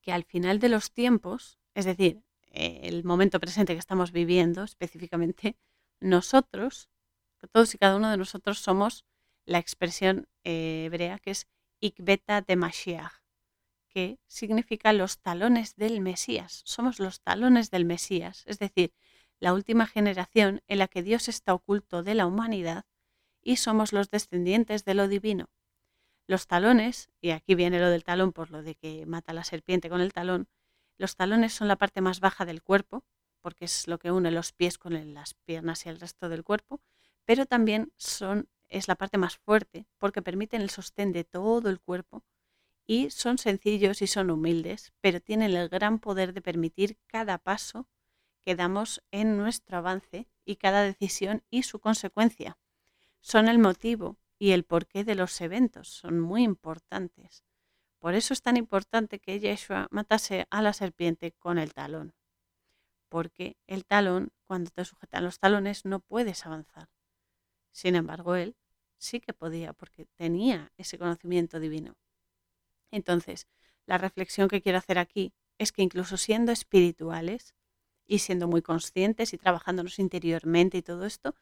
[0.00, 5.56] que al final de los tiempos, es decir, el momento presente que estamos viviendo específicamente,
[6.00, 6.90] nosotros,
[7.52, 9.04] todos y cada uno de nosotros somos
[9.44, 11.46] la expresión eh, hebrea que es
[11.80, 13.22] Ikbeta de Mashiach,
[13.88, 16.62] que significa los talones del Mesías.
[16.64, 18.92] Somos los talones del Mesías, es decir,
[19.42, 22.84] la última generación en la que Dios está oculto de la humanidad
[23.42, 25.50] y somos los descendientes de lo divino.
[26.28, 29.90] Los talones, y aquí viene lo del talón por lo de que mata la serpiente
[29.90, 30.46] con el talón,
[30.96, 33.02] los talones son la parte más baja del cuerpo,
[33.40, 36.80] porque es lo que une los pies con las piernas y el resto del cuerpo,
[37.24, 41.80] pero también son, es la parte más fuerte porque permiten el sostén de todo el
[41.80, 42.22] cuerpo
[42.86, 47.88] y son sencillos y son humildes, pero tienen el gran poder de permitir cada paso
[48.44, 52.58] que damos en nuestro avance y cada decisión y su consecuencia.
[53.20, 57.44] Son el motivo y el porqué de los eventos, son muy importantes
[58.00, 62.14] Por eso es tan importante que Yeshua matase a la serpiente con el talón.
[63.08, 66.88] Porque el talón, cuando te sujetan los talones, no puedes avanzar.
[67.70, 68.56] Sin embargo, él
[68.98, 71.94] sí que podía, porque tenía ese conocimiento divino.
[72.90, 73.46] Entonces,
[73.86, 77.54] la reflexión que quiero hacer aquí es que incluso siendo espirituales
[78.12, 81.34] y siendo muy conscientes y trabajándonos interiormente y todo esto,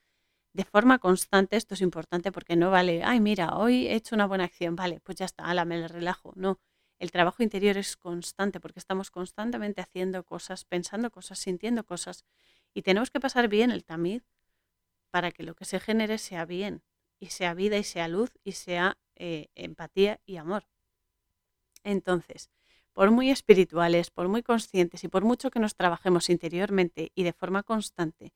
[0.52, 4.28] de forma constante, esto es importante porque no vale, ay, mira, hoy he hecho una
[4.28, 6.32] buena acción, vale, pues ya está, ala, me relajo.
[6.36, 6.60] No,
[7.00, 12.24] el trabajo interior es constante porque estamos constantemente haciendo cosas, pensando cosas, sintiendo cosas
[12.72, 14.22] y tenemos que pasar bien el tamiz
[15.10, 16.84] para que lo que se genere sea bien
[17.18, 20.68] y sea vida y sea luz y sea eh, empatía y amor.
[21.82, 22.48] Entonces,
[22.92, 27.32] por muy espirituales, por muy conscientes y por mucho que nos trabajemos interiormente y de
[27.32, 28.32] forma constante,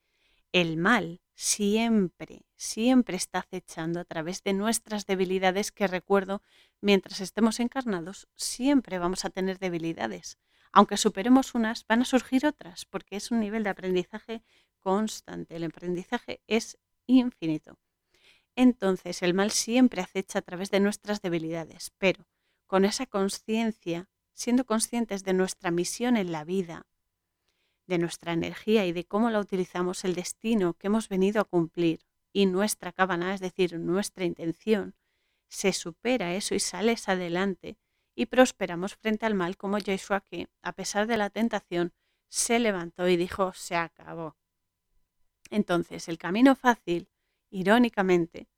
[0.52, 6.42] el mal siempre, siempre está acechando a través de nuestras debilidades que recuerdo,
[6.80, 10.38] mientras estemos encarnados, siempre vamos a tener debilidades.
[10.72, 14.42] Aunque superemos unas, van a surgir otras, porque es un nivel de aprendizaje
[14.80, 15.56] constante.
[15.56, 17.78] El aprendizaje es infinito.
[18.56, 22.26] Entonces, el mal siempre acecha a través de nuestras debilidades, pero
[22.66, 26.86] con esa conciencia, siendo conscientes de nuestra misión en la vida,
[27.86, 32.00] de nuestra energía y de cómo la utilizamos, el destino que hemos venido a cumplir
[32.32, 34.94] y nuestra cabana, es decir, nuestra intención,
[35.48, 37.76] se supera eso y sales adelante
[38.14, 41.92] y prosperamos frente al mal como Joshua que, a pesar de la tentación,
[42.28, 44.36] se levantó y dijo, se acabó.
[45.50, 47.08] Entonces, el camino fácil,
[47.50, 48.48] irónicamente,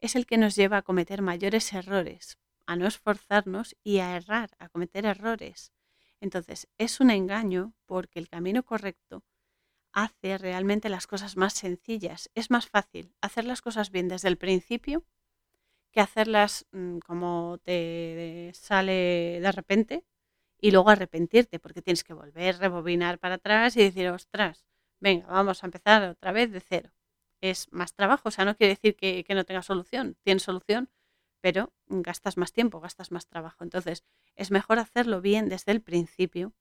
[0.00, 4.50] es el que nos lleva a cometer mayores errores, a no esforzarnos y a errar,
[4.58, 5.72] a cometer errores.
[6.20, 9.24] Entonces, es un engaño porque el camino correcto
[9.92, 12.30] hace realmente las cosas más sencillas.
[12.34, 15.04] Es más fácil hacer las cosas bien desde el principio
[15.92, 20.04] que hacerlas mm, como te sale de repente
[20.60, 24.64] y luego arrepentirte porque tienes que volver, rebobinar para atrás y decir, ostras,
[25.00, 26.90] venga, vamos a empezar otra vez de cero.
[27.40, 30.90] Es más trabajo, o sea, no quiere decir que, que no tenga solución, tiene solución,
[31.44, 33.64] pero gastas más tiempo, gastas más trabajo.
[33.64, 34.02] Entonces,
[34.34, 36.54] es mejor hacerlo bien desde el principio,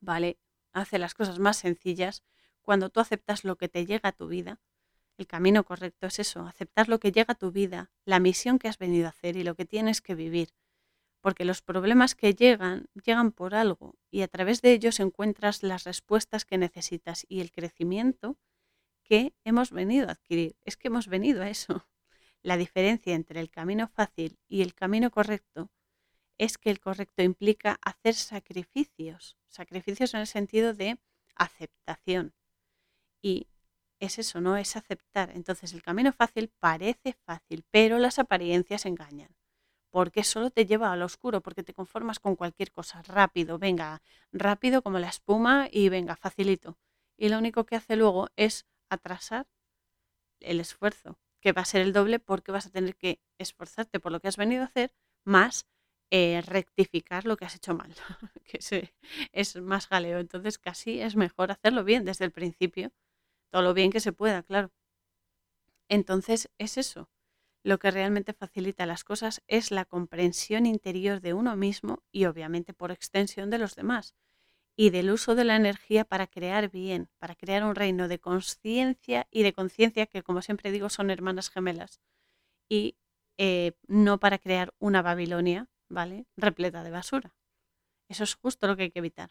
[0.00, 0.40] ¿vale?
[0.72, 2.24] Hace las cosas más sencillas.
[2.62, 4.60] Cuando tú aceptas lo que te llega a tu vida,
[5.18, 8.66] el camino correcto es eso, aceptar lo que llega a tu vida, la misión que
[8.66, 10.48] has venido a hacer y lo que tienes que vivir.
[11.20, 15.84] Porque los problemas que llegan, llegan por algo y a través de ellos encuentras las
[15.84, 18.36] respuestas que necesitas y el crecimiento
[19.04, 20.56] que hemos venido a adquirir.
[20.64, 21.86] Es que hemos venido a eso.
[22.42, 25.70] La diferencia entre el camino fácil y el camino correcto
[26.38, 30.98] es que el correcto implica hacer sacrificios, sacrificios en el sentido de
[31.34, 32.34] aceptación.
[33.22, 33.48] Y
[33.98, 34.56] es eso, ¿no?
[34.56, 35.30] Es aceptar.
[35.34, 39.34] Entonces el camino fácil parece fácil, pero las apariencias engañan.
[39.90, 44.82] Porque solo te lleva al oscuro, porque te conformas con cualquier cosa rápido, venga, rápido
[44.82, 46.76] como la espuma y venga, facilito.
[47.16, 49.46] Y lo único que hace luego es atrasar
[50.40, 54.12] el esfuerzo que va a ser el doble porque vas a tener que esforzarte por
[54.12, 54.92] lo que has venido a hacer,
[55.24, 55.66] más
[56.10, 57.94] eh, rectificar lo que has hecho mal,
[58.44, 58.58] que
[59.32, 60.18] es más jaleo.
[60.18, 62.92] Entonces casi es mejor hacerlo bien desde el principio,
[63.50, 64.72] todo lo bien que se pueda, claro.
[65.88, 67.10] Entonces es eso.
[67.64, 72.72] Lo que realmente facilita las cosas es la comprensión interior de uno mismo y obviamente
[72.72, 74.14] por extensión de los demás
[74.76, 79.26] y del uso de la energía para crear bien, para crear un reino de conciencia
[79.30, 82.00] y de conciencia que, como siempre digo, son hermanas gemelas,
[82.68, 82.96] y
[83.38, 86.26] eh, no para crear una Babilonia, ¿vale?
[86.36, 87.34] Repleta de basura.
[88.08, 89.30] Eso es justo lo que hay que evitar.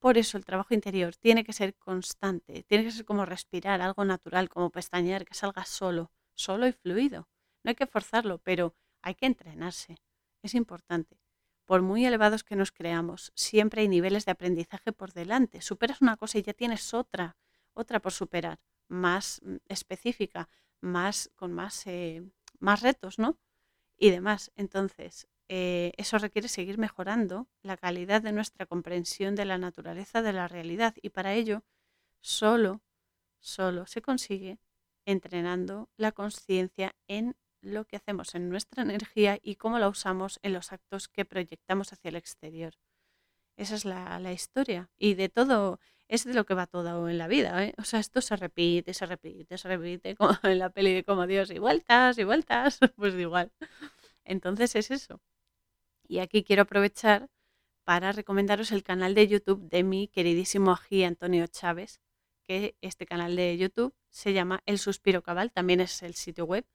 [0.00, 4.04] Por eso el trabajo interior tiene que ser constante, tiene que ser como respirar, algo
[4.04, 7.28] natural, como pestañear, que salga solo, solo y fluido.
[7.62, 9.96] No hay que forzarlo, pero hay que entrenarse.
[10.42, 11.23] Es importante
[11.66, 15.60] por muy elevados que nos creamos, siempre hay niveles de aprendizaje por delante.
[15.62, 17.36] Superas una cosa y ya tienes otra,
[17.72, 20.48] otra por superar, más mm, específica,
[20.80, 22.22] más con más, eh,
[22.58, 23.38] más retos, ¿no?
[23.98, 24.52] Y demás.
[24.56, 30.32] Entonces, eh, eso requiere seguir mejorando la calidad de nuestra comprensión de la naturaleza de
[30.32, 30.94] la realidad.
[31.02, 31.64] Y para ello,
[32.20, 32.82] solo,
[33.40, 34.58] solo se consigue
[35.06, 40.52] entrenando la conciencia en lo que hacemos en nuestra energía y cómo la usamos en
[40.52, 42.74] los actos que proyectamos hacia el exterior.
[43.56, 44.90] Esa es la, historia.
[44.98, 47.64] Y de todo, es de lo que va todo en la vida.
[47.64, 47.74] ¿eh?
[47.78, 51.26] O sea, esto se repite, se repite, se repite, como en la peli de como
[51.26, 53.52] Dios, y vueltas, y vueltas, pues igual.
[54.24, 55.20] Entonces es eso.
[56.06, 57.30] Y aquí quiero aprovechar
[57.84, 62.00] para recomendaros el canal de YouTube de mi queridísimo ají Antonio Chávez,
[62.46, 66.66] que este canal de YouTube se llama El Suspiro Cabal, también es el sitio web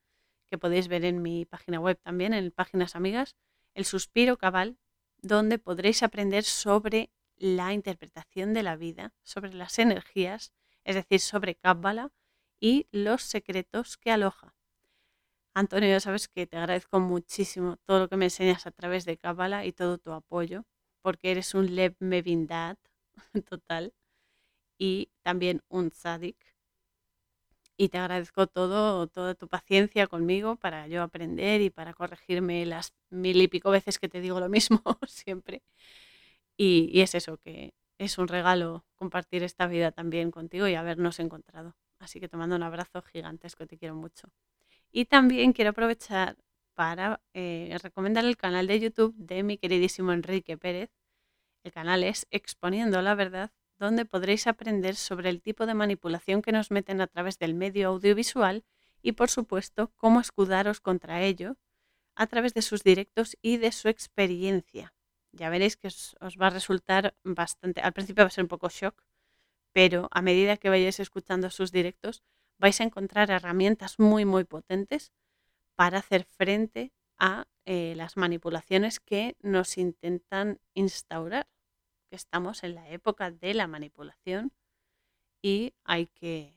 [0.49, 3.35] que podéis ver en mi página web también, en Páginas Amigas.
[3.75, 4.77] el suspiro cabal,
[5.21, 10.51] donde podréis aprender sobre la interpretación de la vida, sobre las energías,
[10.83, 12.11] es decir, sobre Cábala
[12.59, 14.55] y los secretos que aloja.
[15.53, 19.17] Antonio, ya sabes que te agradezco muchísimo todo lo que me enseñas a través de
[19.17, 20.65] Cábala y todo tu apoyo,
[21.01, 22.79] porque eres un Lev Mevindat
[23.49, 23.93] total
[24.77, 26.48] y también un Tzadik
[27.79, 32.93] y te agradezco todo, toda tu paciencia conmigo para yo aprender y para corregirme las
[33.09, 35.63] mil y pico veces que te digo lo mismo siempre.
[36.57, 41.73] Y, es eso, que es un regalo compartir esta vida también contigo y habernos encontrado.
[41.99, 44.29] Así que te mando un abrazo gigantesco, te quiero mucho.
[44.91, 46.35] Y también quiero aprovechar
[46.73, 50.89] para eh, recomendar el canal de YouTube de mi queridísimo Enrique Pérez.
[51.63, 56.51] El canal es Exponiendo la Verdad donde podréis aprender sobre el tipo de manipulación que
[56.51, 58.63] nos meten a través del medio audiovisual
[59.01, 61.57] y, por supuesto, cómo escudaros contra ello
[62.15, 64.93] a través de sus directos y de su experiencia.
[65.31, 68.67] Ya veréis que os, va a resultar bastante, al principio va a ser un poco
[68.69, 69.01] shock,
[69.71, 72.23] pero a medida que vayáis escuchando sus directos
[72.57, 75.13] vais a encontrar herramientas muy, muy potentes
[75.75, 81.47] para hacer frente a eh, las manipulaciones que nos intentan instaurar
[82.09, 84.51] que estamos en la época de la manipulación
[85.41, 86.55] y hay que,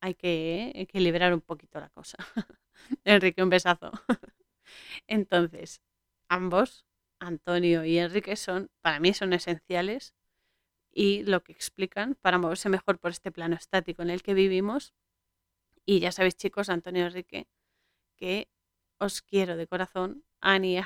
[0.00, 2.16] hay que equilibrar un poquito la cosa.
[3.04, 3.92] Enrique, un besazo.
[5.06, 5.82] Entonces,
[6.28, 6.86] ambos,
[7.20, 10.14] Antonio y Enrique, son, para mí son esenciales
[10.90, 14.94] y lo que explican para moverse mejor por este plano estático en el que vivimos.
[15.84, 17.48] Y ya sabéis, chicos, Antonio y Enrique,
[18.16, 18.48] que
[18.98, 20.78] os quiero de corazón, Ani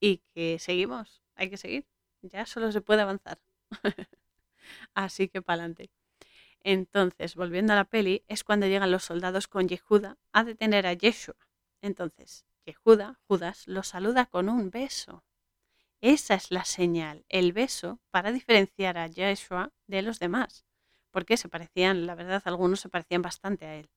[0.00, 1.86] y que seguimos, hay que seguir
[2.22, 3.38] ya solo se puede avanzar.
[4.94, 5.90] Así que para adelante.
[6.60, 10.94] Entonces, volviendo a la peli, es cuando llegan los soldados con Yehuda a detener a
[10.94, 11.36] Yeshua.
[11.80, 15.24] Entonces, Yehuda, Judas, lo saluda con un beso.
[16.00, 20.66] Esa es la señal, el beso, para diferenciar a Yeshua de los demás.
[21.10, 23.90] Porque se parecían, la verdad, algunos se parecían bastante a él.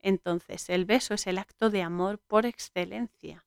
[0.00, 3.44] Entonces, el beso es el acto de amor por excelencia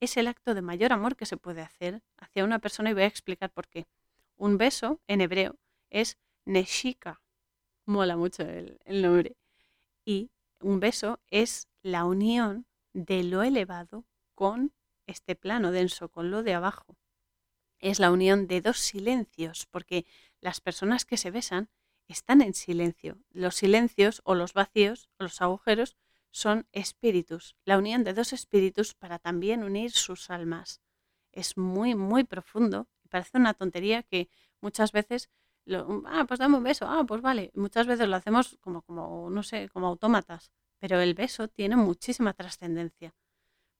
[0.00, 3.02] es el acto de mayor amor que se puede hacer hacia una persona y voy
[3.02, 3.86] a explicar por qué.
[4.36, 5.56] Un beso en hebreo
[5.90, 7.20] es neshika.
[7.84, 9.36] Mola mucho el, nombre.
[10.04, 10.30] Y
[10.60, 14.72] un beso es la unión de lo elevado con
[15.06, 16.96] este plano denso, con lo de abajo.
[17.78, 20.04] Es la unión de dos silencios, porque
[20.40, 21.70] las personas que se besan
[22.08, 23.18] están en silencio.
[23.30, 25.96] Los silencios o los vacíos o los agujeros
[26.30, 30.80] son espíritus, la unión de dos espíritus para también unir sus almas.
[31.32, 32.88] Es muy, muy profundo.
[33.08, 34.28] Parece una tontería que
[34.60, 35.30] muchas veces,
[35.64, 37.50] lo, ah, pues dame un beso, ah, pues vale.
[37.54, 42.34] Muchas veces lo hacemos como, como, no sé, como autómatas, pero el beso tiene muchísima
[42.34, 43.14] trascendencia.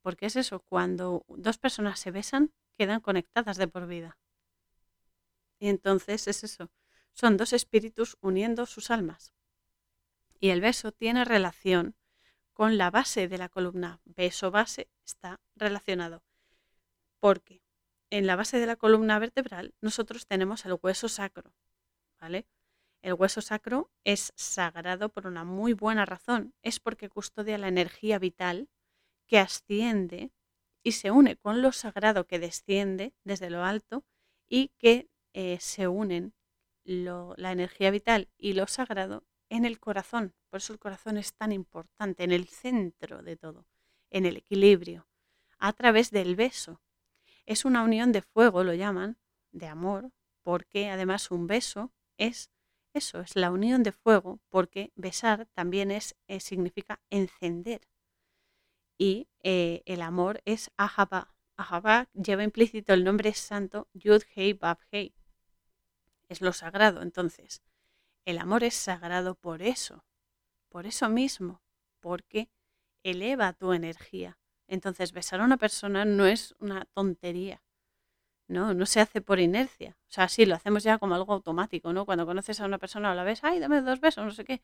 [0.02, 4.18] Porque es eso, cuando dos personas se besan, quedan conectadas de por vida.
[5.58, 6.70] Y entonces es eso,
[7.12, 9.34] son dos espíritus uniendo sus almas.
[10.40, 11.96] Y el beso tiene relación
[12.58, 16.24] con la base de la columna beso-base está relacionado.
[17.20, 17.62] Porque
[18.10, 21.54] en la base de la columna vertebral nosotros tenemos el hueso sacro,
[22.20, 22.48] ¿vale?
[23.00, 26.52] El hueso sacro es sagrado por una muy buena razón.
[26.62, 28.68] Es porque custodia la energía vital
[29.28, 30.32] que asciende
[30.82, 34.04] y se une con lo sagrado que desciende desde lo alto
[34.48, 36.34] y que eh, se unen
[36.82, 40.34] la energía vital y lo sagrado en el corazón.
[40.50, 43.66] Por eso el corazón es tan importante, en el centro de todo,
[44.10, 45.06] en el equilibrio,
[45.58, 46.80] a través del beso.
[47.46, 49.18] Es una unión de fuego, lo llaman,
[49.52, 52.50] de amor, porque además un beso es
[52.94, 57.88] eso, es la unión de fuego, porque besar también es, eh, significa encender.
[58.96, 61.34] Y eh, el amor es ahaba.
[61.56, 65.14] Ahaba lleva implícito el nombre santo Yud Hei Bab Hei.
[66.28, 67.62] Es lo sagrado, entonces.
[68.28, 70.04] El amor es sagrado por eso,
[70.68, 71.62] por eso mismo,
[71.98, 72.50] porque
[73.02, 74.38] eleva tu energía.
[74.66, 77.62] Entonces, besar a una persona no es una tontería.
[78.46, 79.96] No, no se hace por inercia.
[80.02, 82.04] O sea, sí, lo hacemos ya como algo automático, ¿no?
[82.04, 84.60] Cuando conoces a una persona o la ves, ay, dame dos besos, no sé qué.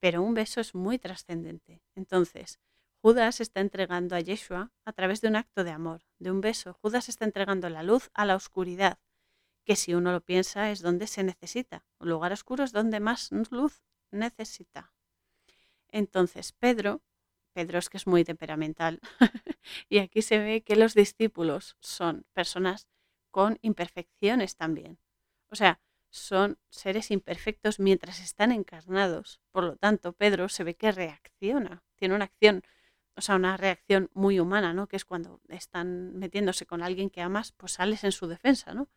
[0.00, 1.80] Pero un beso es muy trascendente.
[1.94, 2.60] Entonces,
[3.00, 6.74] Judas está entregando a Yeshua a través de un acto de amor, de un beso.
[6.82, 8.98] Judas está entregando la luz a la oscuridad
[9.68, 11.84] que si uno lo piensa es donde se necesita.
[11.98, 14.94] Un lugar oscuro es donde más luz necesita.
[15.90, 17.02] Entonces, Pedro,
[17.52, 18.98] Pedro es que es muy temperamental,
[19.90, 22.88] y aquí se ve que los discípulos son personas
[23.30, 24.98] con imperfecciones también.
[25.50, 29.42] O sea, son seres imperfectos mientras están encarnados.
[29.50, 32.62] Por lo tanto, Pedro se ve que reacciona, tiene una acción,
[33.16, 34.86] o sea, una reacción muy humana, ¿no?
[34.86, 38.88] Que es cuando están metiéndose con alguien que amas, pues sales en su defensa, ¿no?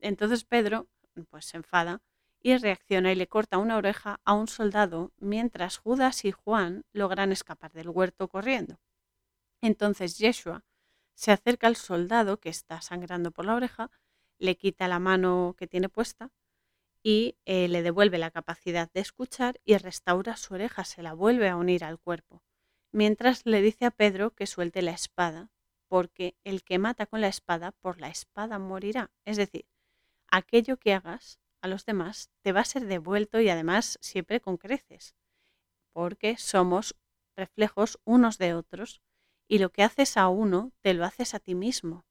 [0.00, 0.88] Entonces Pedro,
[1.30, 2.02] pues se enfada
[2.40, 7.32] y reacciona y le corta una oreja a un soldado mientras Judas y Juan logran
[7.32, 8.78] escapar del huerto corriendo.
[9.60, 10.64] Entonces Yeshua
[11.14, 13.90] se acerca al soldado que está sangrando por la oreja,
[14.38, 16.30] le quita la mano que tiene puesta
[17.02, 21.48] y eh, le devuelve la capacidad de escuchar y restaura su oreja, se la vuelve
[21.48, 22.42] a unir al cuerpo,
[22.92, 25.50] mientras le dice a Pedro que suelte la espada,
[25.88, 29.10] porque el que mata con la espada, por la espada morirá.
[29.24, 29.66] Es decir,
[30.30, 34.56] aquello que hagas a los demás te va a ser devuelto y además siempre con
[34.56, 35.14] creces,
[35.92, 36.94] porque somos
[37.36, 39.00] reflejos unos de otros
[39.48, 42.04] y lo que haces a uno te lo haces a ti mismo.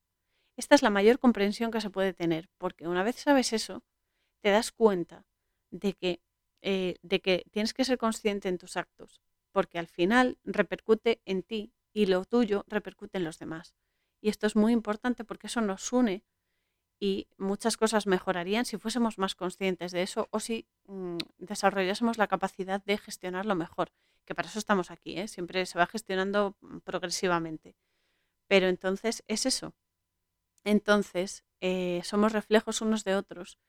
[0.57, 3.84] Esta es la mayor comprensión que se puede tener, porque una vez sabes eso,
[4.41, 5.26] te das cuenta
[5.70, 6.22] de que,
[6.61, 11.43] eh, de que tienes que ser consciente en tus actos, porque al final repercute en
[11.43, 13.76] ti y lo tuyo repercute en los demás.
[14.20, 16.24] Y esto es muy importante porque eso nos une
[17.00, 22.28] y muchas cosas mejorarían si fuésemos más conscientes de eso o si mm, desarrollásemos la
[22.28, 23.91] capacidad de gestionarlo mejor,
[24.26, 25.28] que para eso estamos aquí, ¿eh?
[25.28, 27.76] siempre se va gestionando mm, progresivamente.
[28.48, 29.74] Pero entonces es eso.
[30.64, 33.60] Entonces eh, somos reflejos unos de otros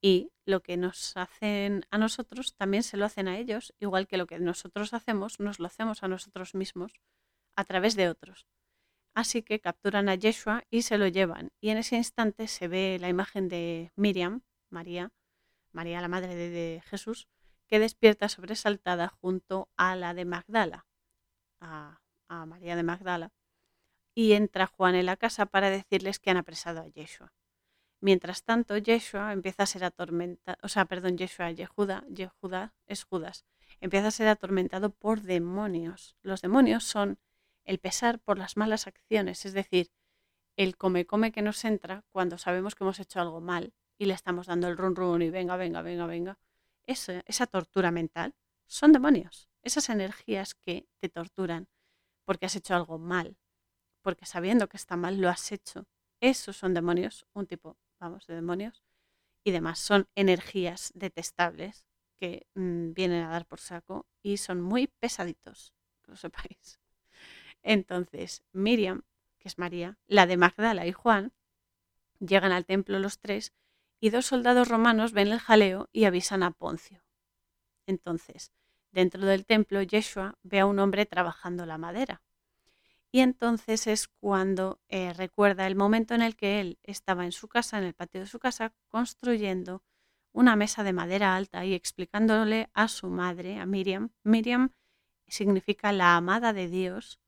[0.00, 4.16] y lo que nos hacen a nosotros también se lo hacen a ellos, igual que
[4.16, 6.92] lo que nosotros hacemos nos lo hacemos a nosotros mismos
[7.56, 8.46] a través de otros.
[9.18, 11.50] Así que capturan a Yeshua y se lo llevan.
[11.60, 15.10] Y en ese instante se ve la imagen de Miriam, María,
[15.72, 17.26] María la madre de, Jesús,
[17.66, 20.86] que despierta sobresaltada junto a la de Magdala,
[21.60, 21.98] a,
[22.46, 23.32] María de Magdala.
[24.14, 27.32] Y entra Juan en la casa para decirles que han apresado a Yeshua.
[28.00, 33.46] Mientras tanto, Yeshua empieza a ser atormentado, o sea, perdón, Yeshua, Yehuda, Yehuda es Judas,
[33.80, 36.14] empieza a ser atormentado por demonios.
[36.22, 37.18] Los demonios son
[37.68, 39.92] el pesar por las malas acciones, es decir,
[40.56, 44.46] el come-come que nos entra cuando sabemos que hemos hecho algo mal y le estamos
[44.46, 46.38] dando el run run y venga, venga, venga, venga.
[46.86, 48.34] Esa, esa tortura mental
[48.66, 51.68] son demonios, esas energías que te torturan
[52.24, 53.36] porque has hecho algo mal,
[54.02, 55.86] porque sabiendo que está mal lo has hecho.
[56.20, 58.82] Esos son demonios, un tipo, vamos, de demonios
[59.44, 59.78] y demás.
[59.78, 61.84] Son energías detestables
[62.18, 66.80] que mm, vienen a dar por saco y son muy pesaditos, que lo sepáis.
[67.70, 69.02] Entonces, Miriam,
[69.38, 71.34] que es María, la de Magdala y Juan,
[72.18, 73.52] llegan al templo los tres
[74.00, 77.04] y dos soldados romanos ven el jaleo y avisan a Poncio.
[77.84, 78.52] Entonces,
[78.90, 82.22] dentro del templo, Yeshua ve a un hombre trabajando la madera.
[83.12, 87.48] Y entonces es cuando eh, recuerda el momento en el que él estaba en su
[87.48, 89.82] casa, en el patio de su casa, construyendo
[90.32, 94.08] una mesa de madera alta y explicándole a su madre, a Miriam.
[94.22, 94.70] Miriam
[95.26, 97.20] significa la amada de Dios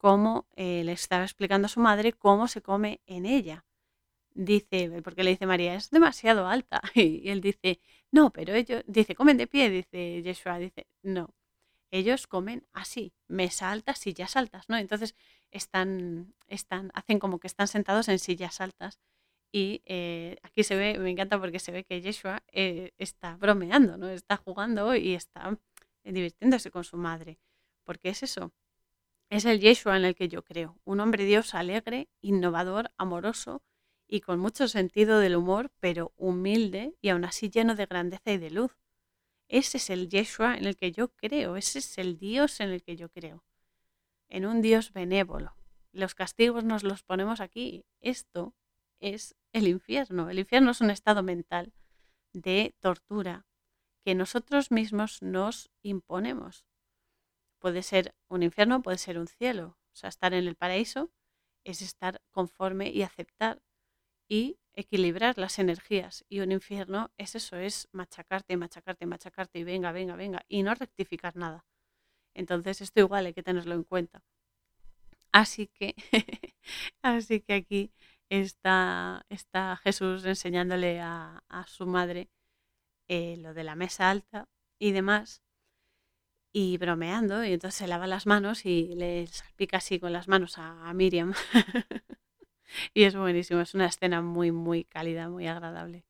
[0.00, 3.66] cómo eh, le estaba explicando a su madre cómo se come en ella.
[4.32, 6.80] Dice, porque le dice María, es demasiado alta.
[6.94, 7.80] Y, él dice,
[8.10, 11.34] no, pero ellos, dice, comen de pie, dice Yeshua, dice, no,
[11.90, 14.78] ellos comen así, mesa alta, sillas altas, ¿no?
[14.78, 15.14] Entonces
[15.50, 19.00] están, están, hacen como que están sentados en sillas altas.
[19.52, 23.98] Y eh, aquí se ve, me encanta porque se ve que Yeshua eh, está bromeando,
[23.98, 24.08] ¿no?
[24.08, 25.58] Está jugando y está
[26.04, 27.38] divirtiéndose con su madre.
[27.84, 28.52] Porque es eso,
[29.30, 33.62] es el Yeshua en el que yo creo, un hombre Dios alegre, innovador, amoroso
[34.06, 38.38] y con mucho sentido del humor, pero humilde y aún así lleno de grandeza y
[38.38, 38.76] de luz.
[39.48, 42.82] Ese es el Yeshua en el que yo creo, ese es el Dios en el
[42.82, 43.44] que yo creo,
[44.28, 45.54] en un Dios benévolo.
[45.92, 47.84] Los castigos nos los ponemos aquí.
[48.00, 48.54] Esto
[49.00, 50.30] es el infierno.
[50.30, 51.72] El infierno es un estado mental
[52.32, 53.46] de tortura
[54.04, 56.64] que nosotros mismos nos imponemos.
[57.60, 59.78] Puede ser un infierno, puede ser un cielo.
[59.92, 61.12] O sea, estar en el paraíso
[61.64, 63.62] es estar conforme y aceptar
[64.28, 66.24] y equilibrar las energías.
[66.28, 70.74] Y un infierno es eso, es machacarte, machacarte, machacarte y venga, venga, venga, y no
[70.74, 71.66] rectificar nada.
[72.34, 74.22] Entonces esto igual hay que tenerlo en cuenta.
[75.32, 75.94] Así que,
[77.02, 77.92] así que aquí
[78.28, 82.30] está, está Jesús enseñándole a, su madre
[83.08, 84.48] eh, lo de la mesa alta
[84.78, 85.42] y demás
[86.52, 90.54] y bromeando, y entonces se lava las manos y le salpica así con las manos
[90.58, 91.34] a, Miriam.
[92.94, 96.04] y es buenísimo, es una escena muy, muy cálida, muy agradable.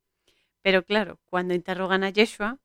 [0.62, 2.58] Pero claro, cuando interrogan a Yeshua,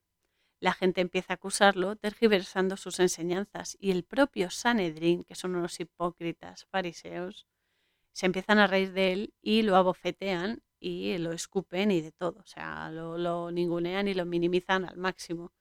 [0.60, 5.80] la gente empieza a acusarlo tergiversando sus enseñanzas y el propio Sanedrín, que son unos
[5.80, 7.46] hipócritas fariseos,
[8.14, 12.40] se empiezan a reír de él y lo abofetean y lo escupen y de todo.
[12.40, 15.52] O sea, lo, lo ningunean y lo minimizan al máximo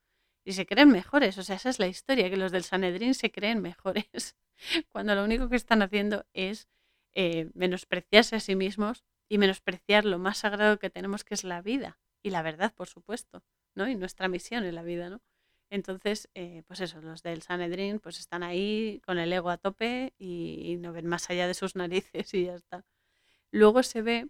[0.44, 1.38] y se creen mejores.
[1.38, 4.36] O sea, esa es la historia, que los del Sanedrín se creen mejores,
[4.90, 6.68] cuando lo único que están haciendo es
[7.12, 11.62] eh, menospreciarse a sí mismos y menospreciar lo más sagrado que tenemos, que es la
[11.62, 13.88] vida y la verdad, por supuesto, ¿no?
[13.88, 15.20] Y nuestra misión en la vida, ¿no?
[15.70, 20.14] Entonces, eh, pues eso, los del Sanedrín pues están ahí con el ego a tope
[20.18, 22.84] y, no ven más allá de sus narices y ya está.
[23.50, 24.28] Luego se ve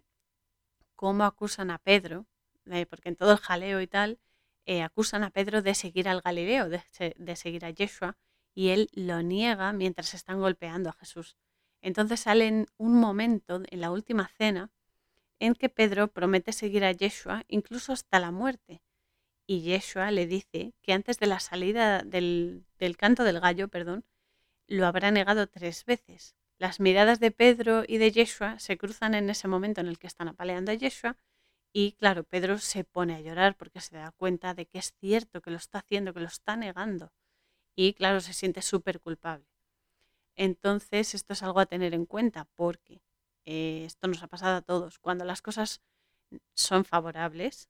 [0.95, 2.27] cómo acusan a Pedro,
[2.67, 4.19] eh, porque en todo el jaleo y tal,
[4.65, 6.81] eh, acusan a Pedro de seguir al Galileo, de,
[7.17, 8.17] de, seguir a Yeshua,
[8.53, 11.37] y él lo niega mientras están golpeando a Jesús.
[11.81, 14.71] Entonces sale un momento en la última cena
[15.39, 18.81] en que Pedro promete seguir a Yeshua incluso hasta la muerte.
[19.45, 24.05] Y Yeshua le dice que antes de la salida del, del canto del gallo, perdón,
[24.67, 26.35] lo habrá negado tres veces.
[26.57, 30.07] Las miradas de Pedro y de Yeshua se cruzan en ese momento en el que
[30.07, 31.17] están apaleando a Yeshua
[31.77, 35.41] y claro, Pedro se pone a llorar porque se da cuenta de que es cierto,
[35.41, 37.11] que lo está haciendo, que lo está negando.
[37.75, 39.45] Y claro, se siente súper culpable.
[40.37, 43.01] Entonces, esto es algo a tener en cuenta porque
[43.43, 44.99] eh, esto nos ha pasado a todos.
[44.99, 45.81] Cuando las cosas
[46.53, 47.69] son favorables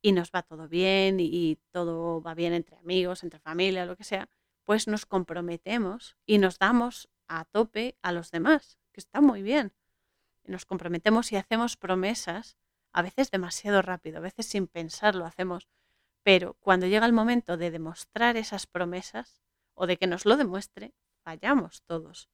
[0.00, 4.04] y nos va todo bien y, todo va bien entre amigos, entre familia, lo que
[4.04, 4.28] sea,
[4.64, 9.72] pues nos comprometemos y nos damos a tope a los demás, que está muy bien.
[10.44, 12.59] Nos comprometemos y hacemos promesas
[12.92, 15.68] a veces demasiado rápido, a veces sin pensarlo hacemos,
[16.22, 19.40] pero cuando llega el momento de demostrar esas promesas
[19.74, 22.28] o de que nos lo demuestre, fallamos todos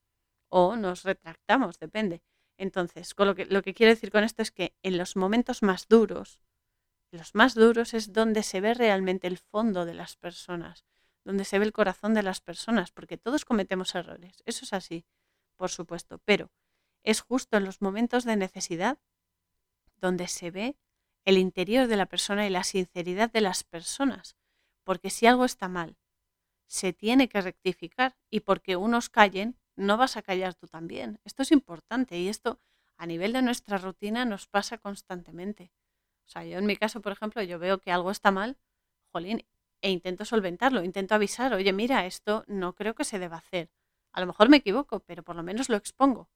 [0.49, 2.23] o nos retractamos, depende.
[2.57, 5.89] Entonces, lo, que, lo que quiero decir con esto es que en los momentos más
[5.89, 6.41] duros,
[7.11, 10.85] los más duros es donde se ve realmente el fondo de las personas,
[11.25, 15.05] donde se ve el corazón de las personas, porque todos cometemos errores, eso es así,
[15.57, 16.51] por supuesto, pero
[17.03, 18.99] es justo en los momentos de necesidad
[20.01, 20.77] donde se ve
[21.25, 24.37] el interior de la persona y la sinceridad de las personas.
[24.85, 25.97] Porque si algo está mal,
[26.67, 31.21] se tiene que rectificar y porque unos callen, no vas a callar tú también.
[31.25, 32.61] Esto es importante y esto
[32.97, 35.73] a nivel de nuestra rutina nos pasa constantemente.
[36.25, 38.57] O sea, yo en mi caso, por ejemplo, yo veo que algo está mal,
[39.13, 39.45] jolín,
[39.83, 43.71] e intento solventarlo, intento avisar, oye, mira, esto no creo que se deba hacer.
[44.13, 46.31] A lo mejor me equivoco, pero por lo menos lo expongo.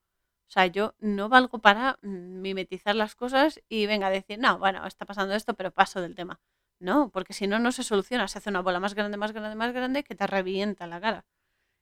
[0.50, 4.58] O sea, yo no valgo para mm, mimetizar las cosas y venga a decir, no,
[4.58, 6.40] bueno, está pasando esto, pero paso del tema.
[6.80, 8.26] No, porque si no, no se soluciona.
[8.26, 11.24] Se hace una bola más grande, más grande, más grande que te revienta la cara.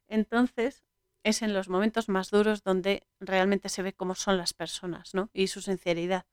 [0.08, 0.84] Entonces,
[1.24, 5.30] es en los momentos más duros donde realmente se ve cómo son las personas, ¿no?
[5.32, 6.26] Y su sinceridad.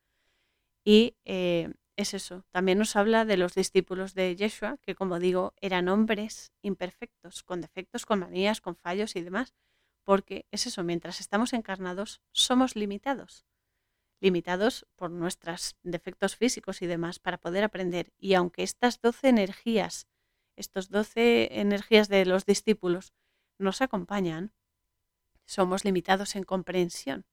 [0.83, 2.43] Y eh, es eso.
[2.51, 7.61] También nos habla de los discípulos de Yeshua, que como digo, eran hombres imperfectos, con
[7.61, 9.53] defectos, con manías, con fallos y demás
[10.05, 13.45] porque es eso, mientras estamos encarnados somos limitados,
[14.21, 18.13] limitados por nuestros defectos físicos y demás para poder aprender.
[18.17, 20.07] Y aunque estas doce energías,
[20.55, 23.13] estos doce energías de los discípulos
[23.57, 24.53] nos acompañan,
[25.45, 27.25] somos limitados en comprensión.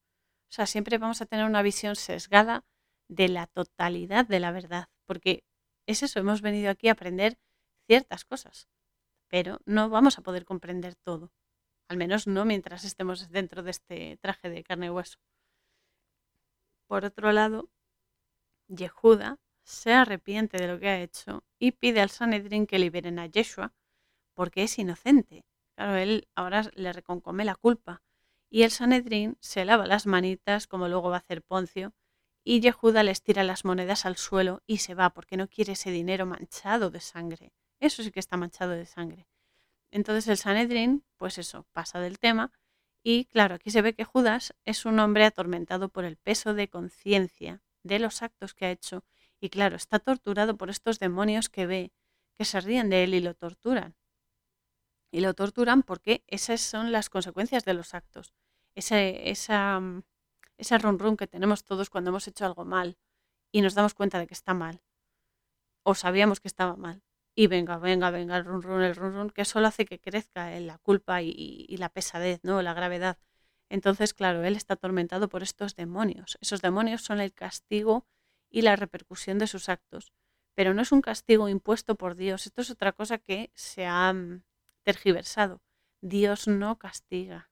[0.49, 2.65] O sea, siempre vamos a tener una visión sesgada
[3.07, 5.43] de la totalidad de la verdad, porque
[5.85, 7.37] es eso, hemos venido aquí a aprender
[7.85, 8.67] ciertas cosas,
[9.27, 11.31] pero no vamos a poder comprender todo.
[11.93, 15.19] Al menos no mientras estemos dentro de este traje de carne y hueso.
[16.87, 17.69] Por otro lado,
[18.67, 23.27] Yehuda se arrepiente de lo que ha hecho y pide al Sanedrín que liberen a
[23.27, 23.75] Yeshua
[24.33, 25.45] porque es inocente.
[25.75, 28.01] Claro, él ahora le reconcome la culpa.
[28.49, 31.93] Y el Sanedrín se lava las manitas, como luego va a hacer Poncio,
[32.43, 35.91] y Yehuda les tira las monedas al suelo y se va porque no quiere ese
[35.91, 37.53] dinero manchado de sangre.
[37.79, 39.27] Eso sí que está manchado de sangre.
[39.93, 42.51] Entonces el Sanedrín, pues eso, pasa del tema
[43.03, 46.67] y claro, aquí se ve que Judas es un hombre atormentado por el peso de
[46.67, 49.03] conciencia de los actos que ha hecho
[49.39, 51.91] y claro, está torturado por estos demonios que ve,
[52.35, 53.95] que se ríen de él y lo torturan.
[55.11, 58.33] Y lo torturan porque esas son las consecuencias de los actos.
[58.73, 59.79] Ese, esa,
[60.57, 62.97] esa run run que tenemos todos cuando hemos hecho algo mal
[63.51, 64.81] y nos damos cuenta de que está mal.
[65.83, 67.03] O sabíamos que estaba mal
[67.35, 70.59] y venga, venga, venga, el run run, el run run, que solo hace que crezca
[70.59, 72.61] la culpa y, la pesadez, ¿no?
[72.61, 73.17] La gravedad.
[73.69, 76.37] Entonces, claro, él está atormentado por estos demonios.
[76.41, 78.05] Esos demonios son el castigo
[78.51, 80.13] y la repercusión de sus actos.
[80.53, 82.45] Pero no es un castigo impuesto por Dios.
[82.45, 84.43] Esto es otra cosa que se ha mm,
[84.83, 85.63] tergiversado.
[86.01, 87.49] Dios no castiga.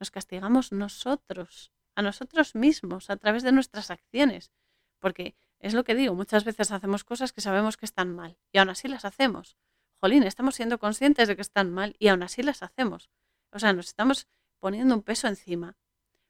[0.00, 4.50] Nos castigamos nosotros, a nosotros mismos, a través de nuestras acciones.
[4.98, 8.58] Porque es lo que digo, muchas veces hacemos cosas que sabemos que están mal y
[8.58, 9.56] aún así las hacemos.
[10.00, 13.08] Jolín, estamos siendo conscientes de que están mal y aún así las hacemos.
[13.50, 14.28] O sea, nos estamos
[14.60, 15.76] poniendo un peso encima.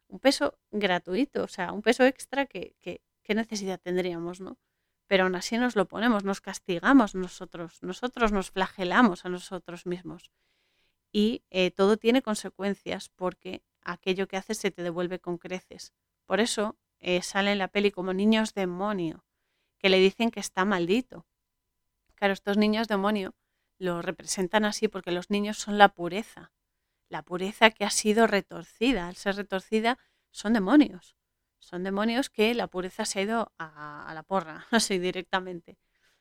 [0.06, 4.56] Un peso gratuito, o sea, un peso extra que, ¿qué necesidad tendríamos, no?
[5.06, 10.31] pero aún así nos lo ponemos, nos castigamos nosotros, nosotros nos flagelamos a nosotros mismos.
[11.12, 15.93] Y eh, todo tiene consecuencias porque aquello que haces se te devuelve con creces.
[16.27, 19.27] Por eso eh, sale en la peli como niños demonio,
[19.79, 21.27] que le dicen que está maldito.
[22.15, 23.35] Claro, estos niños demonio
[23.79, 26.53] lo representan así porque los niños son la pureza,
[27.11, 29.07] la pureza que ha sido retorcida.
[29.07, 29.99] Al ser retorcida
[30.31, 31.15] son demonios.
[31.59, 35.77] Son demonios que la pureza se ha ido a, la porra, así directamente.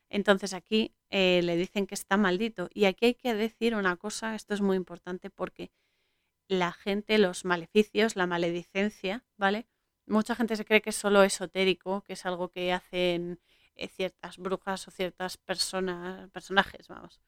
[0.10, 2.68] Entonces aquí eh, le dicen que está maldito.
[2.74, 5.72] Y aquí hay que decir una cosa, esto es muy importante porque
[6.50, 9.66] la gente, los maleficios, la maledicencia, ¿vale?
[10.06, 13.40] Mucha gente se cree que es solo esotérico, que es algo que hacen
[13.76, 17.22] eh, ciertas brujas o ciertas personas, personajes, vamos,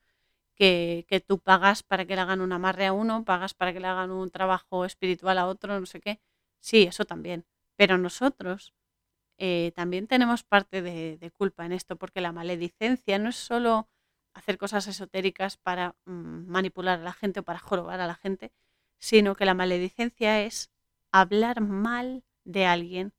[0.56, 3.80] que, que, tú pagas para que le hagan un amarre a uno, pagas para que
[3.80, 6.22] le hagan un trabajo espiritual a otro, no sé qué.
[6.60, 7.45] Sí, eso también.
[7.76, 8.73] Pero nosotros
[9.38, 13.89] eh, también tenemos parte de, culpa en esto, porque la maledicencia no es solo
[14.34, 18.52] hacer cosas esotéricas para mm, manipular a la gente o para jorobar a la gente,
[18.99, 20.72] sino que la maledicencia es
[21.11, 23.13] hablar mal de alguien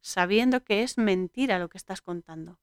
[0.00, 2.58] sabiendo que es mentira lo que estás contando,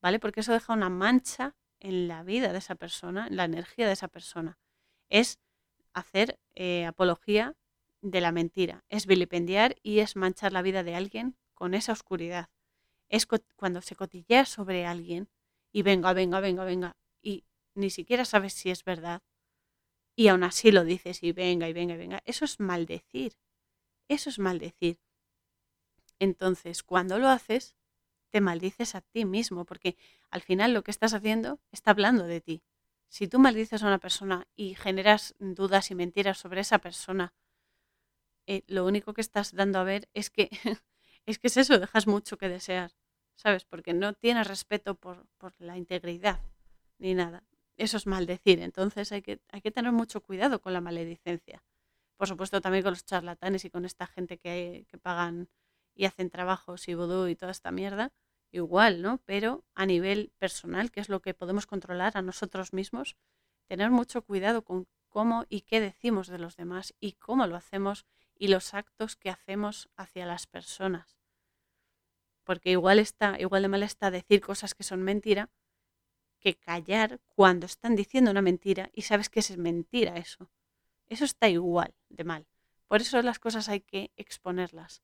[0.00, 0.18] ¿vale?
[0.18, 3.92] Porque eso deja una mancha en la vida de esa persona, en la energía de
[3.92, 4.58] esa persona.
[5.10, 5.38] Es
[5.92, 7.54] hacer eh, apología
[8.02, 12.48] de la mentira, es vilipendiar y es manchar la vida de alguien con esa oscuridad.
[13.08, 13.26] Es
[13.56, 15.28] cuando se cotillea sobre alguien
[15.72, 17.44] y venga, venga, venga, venga, y
[17.74, 19.22] ni siquiera sabes si es verdad,
[20.16, 23.36] y aún así lo dices y venga y venga y venga, eso es maldecir.
[24.08, 24.98] Eso es maldecir.
[26.18, 27.76] Entonces, cuando lo haces,
[28.30, 29.96] te maldices a ti mismo, porque
[30.30, 32.62] al final lo que estás haciendo está hablando de ti.
[33.08, 37.34] Si tú maldices a una persona y generas dudas y mentiras sobre esa persona,
[38.46, 40.50] eh, lo único que estás dando a ver es que
[41.26, 42.92] es que es eso, dejas mucho que desear,
[43.34, 43.64] ¿sabes?
[43.64, 46.40] Porque no tienes respeto por, por la integridad
[46.98, 47.44] ni nada
[47.76, 48.60] eso es maldecir.
[48.60, 51.62] Entonces hay que, hay que tener mucho cuidado con la maledicencia.
[52.16, 55.48] Por supuesto, también con los charlatanes y con esta gente que, que pagan
[55.96, 58.12] y hacen trabajos y vudú y toda esta mierda.
[58.52, 59.18] Igual, ¿no?
[59.24, 63.16] Pero a nivel personal, que es lo que podemos controlar a nosotros mismos,
[63.66, 68.06] tener mucho cuidado con cómo y qué decimos de los demás y cómo lo hacemos
[68.34, 71.18] y los actos que hacemos hacia las personas.
[72.44, 75.50] Porque igual está, igual de mal está decir cosas que son mentira
[76.38, 80.50] que callar cuando están diciendo una mentira y sabes que es mentira eso.
[81.08, 82.46] Eso está igual de mal.
[82.86, 85.02] Por eso las cosas hay que exponerlas.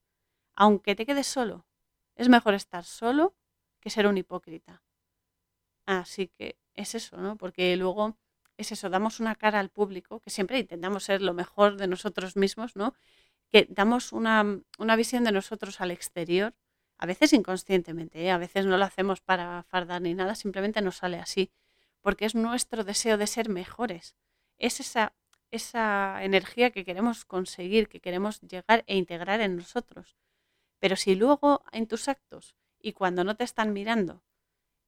[0.54, 1.66] Aunque te quedes solo,
[2.14, 3.34] es mejor estar solo
[3.80, 4.82] que ser un hipócrita.
[5.86, 7.36] Así que es eso, ¿no?
[7.36, 8.16] Porque luego
[8.56, 12.36] es eso, damos una cara al público, que siempre intentamos ser lo mejor de nosotros
[12.36, 12.94] mismos, ¿no?
[13.50, 16.54] Que damos una, una visión de nosotros al exterior
[17.02, 18.30] a veces inconscientemente, ¿eh?
[18.30, 21.50] a veces no lo hacemos para fardar ni nada, simplemente nos sale así,
[22.00, 24.14] porque es nuestro deseo de ser mejores.
[24.56, 25.12] Es esa,
[25.50, 30.16] esa energía que queremos conseguir, que queremos llegar e integrar en nosotros.
[30.82, 34.24] Pero si luego en tus actos y cuando no te están mirando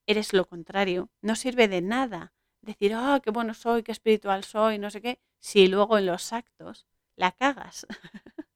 [0.08, 4.80] eres lo contrario, no sirve de nada decir, oh, qué bueno soy, qué espiritual soy,
[4.80, 6.84] no sé qué, si luego en los actos
[7.14, 7.86] la cagas.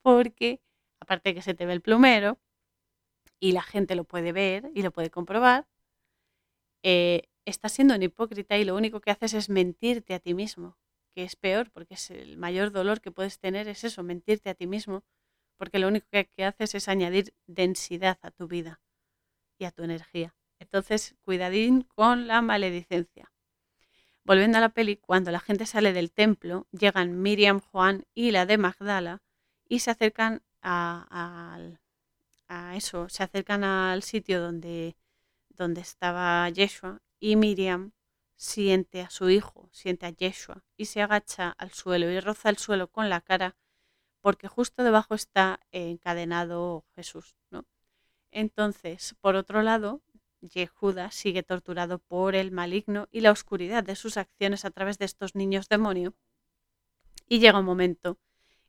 [0.00, 0.62] Porque,
[1.00, 2.38] aparte que se te ve el plumero,
[3.38, 5.68] y la gente lo puede ver y lo puede comprobar,
[6.82, 10.78] eh, estás siendo un hipócrita y lo único que haces es mentirte a ti mismo,
[11.14, 14.54] que es peor porque es el mayor dolor que puedes tener es eso, mentirte a
[14.54, 15.04] ti mismo,
[15.60, 18.80] porque lo único que, haces es añadir densidad a tu vida
[19.58, 20.34] y a tu energía.
[20.58, 23.30] Entonces, cuidadín con la maledicencia.
[24.24, 28.46] Volviendo a la peli, cuando la gente sale del templo, llegan Miriam, Juan y la
[28.46, 29.20] de Magdala
[29.68, 31.78] y se acercan al,
[32.48, 34.96] a eso, se acercan al sitio donde,
[35.50, 37.92] donde estaba Yeshua y Miriam
[38.34, 42.56] siente a su hijo, siente a Yeshua y se agacha al suelo y roza el
[42.56, 43.56] suelo con la cara
[44.20, 47.64] porque justo debajo está encadenado Jesús, ¿no?
[48.30, 50.00] Entonces, por otro lado,
[50.40, 55.04] Yehuda sigue torturado por el maligno y la oscuridad de sus acciones a través de
[55.04, 56.14] estos niños demonio
[57.28, 58.18] y llega un momento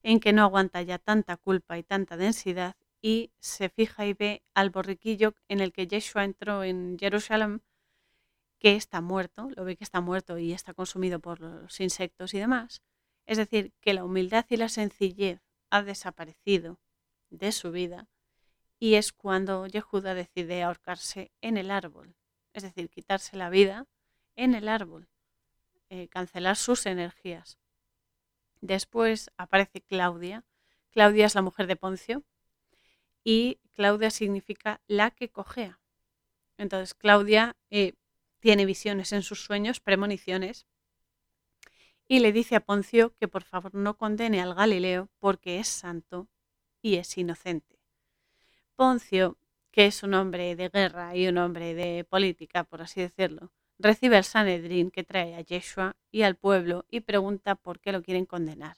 [0.03, 4.43] en que no aguanta ya tanta culpa y tanta densidad y se fija y ve
[4.53, 7.63] al borriquillo en el que Yeshua entró en Jerusalén,
[8.59, 12.39] que está muerto, lo ve que está muerto y está consumido por los insectos y
[12.39, 12.81] demás.
[13.31, 15.39] Es decir, que la humildad y la sencillez
[15.69, 16.81] ha desaparecido
[17.29, 18.09] de su vida
[18.77, 22.17] y es cuando Yehuda decide ahorcarse en el árbol,
[22.51, 23.87] es decir, quitarse la vida
[24.35, 25.07] en el árbol,
[25.89, 27.57] eh, cancelar sus energías.
[28.59, 30.43] Después aparece Claudia.
[30.89, 32.25] Claudia es la mujer de Poncio,
[33.23, 35.79] y Claudia significa la que cojea.
[36.57, 37.93] Entonces Claudia eh,
[38.41, 40.65] tiene visiones en sus sueños, premoniciones,
[42.11, 46.27] y le dice a Poncio que por favor no condene al Galileo porque es santo
[46.81, 47.79] y es inocente.
[48.75, 49.37] Poncio,
[49.71, 54.17] que es un hombre de guerra y un hombre de política, por así decirlo, recibe
[54.17, 58.25] al Sanedrín que trae a Yeshua y al pueblo y pregunta por qué lo quieren
[58.25, 58.75] condenar.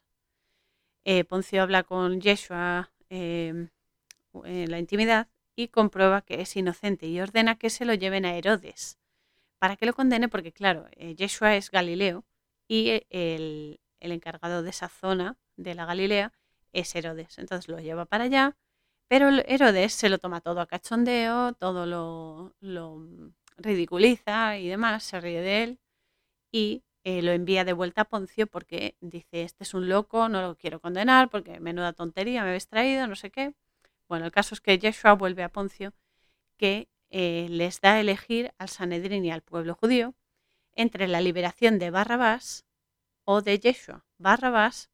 [1.04, 3.70] Eh, Poncio habla con Yeshua em,
[4.44, 8.36] en la intimidad y comprueba que es inocente y ordena que se lo lleven a
[8.36, 9.00] Herodes.
[9.58, 10.30] ¿Para que lo condene?
[10.30, 12.26] Porque claro, eh, Yeshua es Galileo
[12.68, 13.80] y eh, el,
[14.12, 16.34] encargado de esa zona de la Galilea
[16.74, 17.38] es Herodes.
[17.40, 18.58] Entonces lo lleva para allá,
[19.08, 22.54] pero Herodes se lo toma todo a cachondeo, todo lo,
[23.58, 25.80] ridiculiza y demás, se ríe de él
[26.52, 30.42] y eh, lo envía de vuelta a Poncio porque dice, este es un loco, no
[30.42, 33.54] lo quiero condenar porque menuda tontería me habéis traído, no sé qué.
[34.10, 35.94] Bueno, el caso es que Yeshua vuelve a Poncio
[36.58, 40.16] que eh, les da a elegir al Sanedrín y al pueblo judío
[40.76, 42.66] entre la liberación de Barrabás
[43.26, 44.06] o de Yeshua.
[44.18, 44.90] Barrabás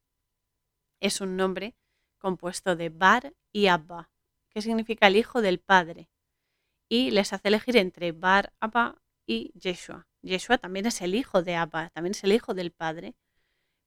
[0.99, 1.75] es un nombre
[2.17, 4.11] compuesto de Bar y Abba,
[4.49, 6.09] que significa el hijo del padre,
[6.89, 10.07] y les hace elegir entre Bar Abba y Yeshua.
[10.21, 13.15] Yeshua también es el hijo de Abba, también es el hijo del padre,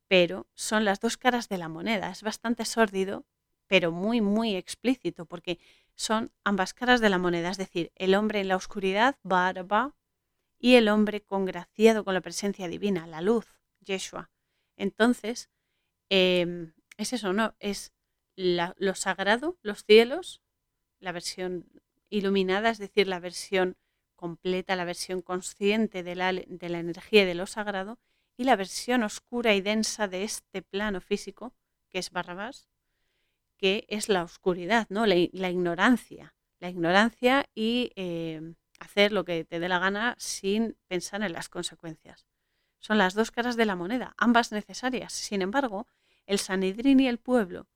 [0.09, 2.11] pero son las dos caras de la moneda.
[2.11, 3.27] Es bastante sórdido,
[3.67, 5.59] pero muy, muy explícito, porque
[5.95, 9.95] son ambas caras de la moneda, es decir, el hombre en la oscuridad, Bar Abba,
[10.63, 14.31] y el hombre congraciado con la presencia divina, la luz, Yeshua.
[14.77, 15.51] Entonces,
[16.09, 17.57] em, es eso, ¿no?
[17.59, 17.93] Es
[18.37, 20.41] lo sagrado, los cielos,
[21.01, 21.67] la versión
[22.11, 23.77] iluminada, es decir, la versión
[24.15, 27.99] completa, la versión consciente de la, de la energía de lo sagrado,
[28.37, 31.53] y la versión oscura y densa de este plano físico,
[31.89, 32.69] que es Barrabás,
[33.57, 35.07] que es la oscuridad, ¿no?
[35.07, 36.37] la, ignorancia.
[36.61, 41.49] La ignorancia y em, hacer lo que te dé la gana sin pensar en las
[41.49, 42.27] consecuencias.
[42.79, 45.13] Son las dos caras de la moneda, ambas necesarias.
[45.13, 45.87] Sin embargo,
[46.27, 47.69] el Sanedrín y el pueblo,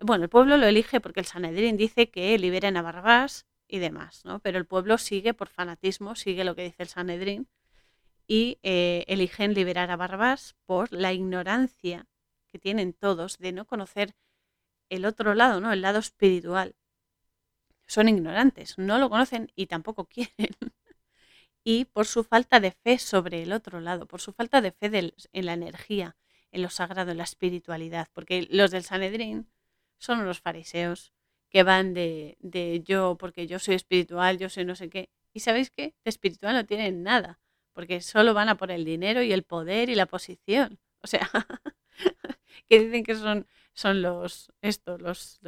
[0.00, 4.24] bueno, el pueblo lo elige porque el Sanedrín dice que liberen a Barrabás y demás,
[4.24, 4.40] ¿no?
[4.40, 7.48] Pero el pueblo sigue por fanatismo, sigue lo que dice el Sanedrín
[8.26, 12.06] y eh, eligen liberar a Barrabás por la ignorancia
[12.46, 14.14] que tienen todos de no conocer
[14.88, 15.72] el otro lado, ¿no?
[15.72, 16.74] El lado espiritual
[17.86, 20.54] son ignorantes, no lo conocen y tampoco quieren.
[21.64, 25.14] y por su falta de fe sobre el otro lado, por su falta de fe
[25.32, 26.16] en la energía,
[26.52, 29.48] en lo sagrado, en la espiritualidad, porque los del Sanedrín
[29.98, 31.12] son unos fariseos
[31.50, 35.10] que van de, de yo, porque yo soy espiritual, yo soy no sé qué.
[35.32, 35.94] Y sabéis qué?
[36.04, 37.40] De espiritual no tienen nada,
[37.72, 40.78] porque solo van a por el dinero y el poder y la posición.
[41.02, 41.30] O sea,
[42.68, 45.38] que dicen que son, son los, estos, los,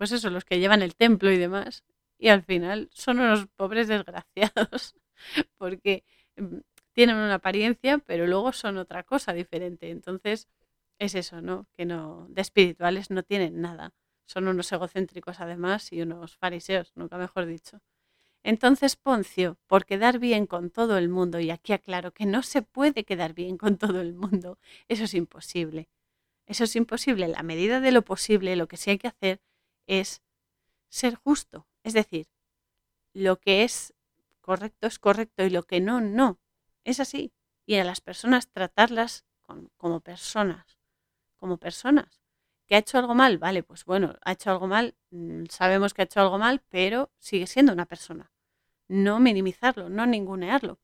[0.00, 1.84] pues eso, los que llevan el templo y demás,
[2.16, 4.94] y al final son unos pobres desgraciados,
[5.58, 6.04] porque
[6.36, 6.60] mm,
[6.94, 9.90] tienen una apariencia, pero luego son otra cosa diferente.
[9.90, 10.48] Entonces,
[10.98, 11.66] es eso, ¿no?
[11.74, 13.92] Que no, de espirituales no tienen nada.
[14.24, 17.82] Son unos egocéntricos además y unos fariseos, nunca mejor dicho.
[18.42, 22.62] Entonces Poncio, por quedar bien con todo el mundo, y aquí aclaro que no se
[22.62, 24.58] puede quedar bien con todo el mundo,
[24.88, 25.90] eso es imposible.
[26.46, 27.28] Eso es imposible.
[27.28, 29.42] La medida de lo posible, lo que sí hay que hacer
[29.90, 30.22] es
[30.88, 31.66] ser justo.
[31.82, 32.28] Es decir,
[33.12, 33.92] lo que es
[34.40, 36.38] correcto es correcto y lo que no, no.
[36.84, 37.32] Es así.
[37.66, 39.24] Y a las personas tratarlas
[39.76, 40.78] como personas.
[41.36, 42.22] Como personas.
[42.66, 43.38] ¿Que ha hecho algo mal?
[43.38, 47.10] Vale, pues bueno, ha hecho algo mal, mm, sabemos que ha hecho algo mal, pero
[47.18, 48.30] sigue siendo una persona.
[48.86, 50.78] No minimizarlo, no ningunearlo.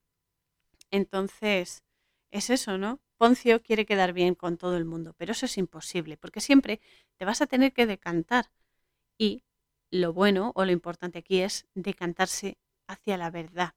[0.91, 1.85] Entonces,
[2.33, 3.01] es eso, ¿no?
[3.19, 6.81] Poncio quiere quedar bien con todo el mundo, pero eso es imposible, porque siempre
[7.19, 8.51] te vas a tener que decantar
[9.19, 9.45] y
[9.91, 13.75] lo bueno o lo importante aquí es decantarse hacia la verdad,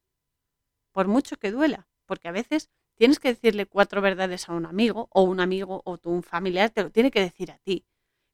[0.91, 5.07] por mucho que duela, porque a veces tienes que decirle cuatro verdades a un amigo
[5.11, 7.85] o un amigo o un familiar te lo tiene que decir a ti,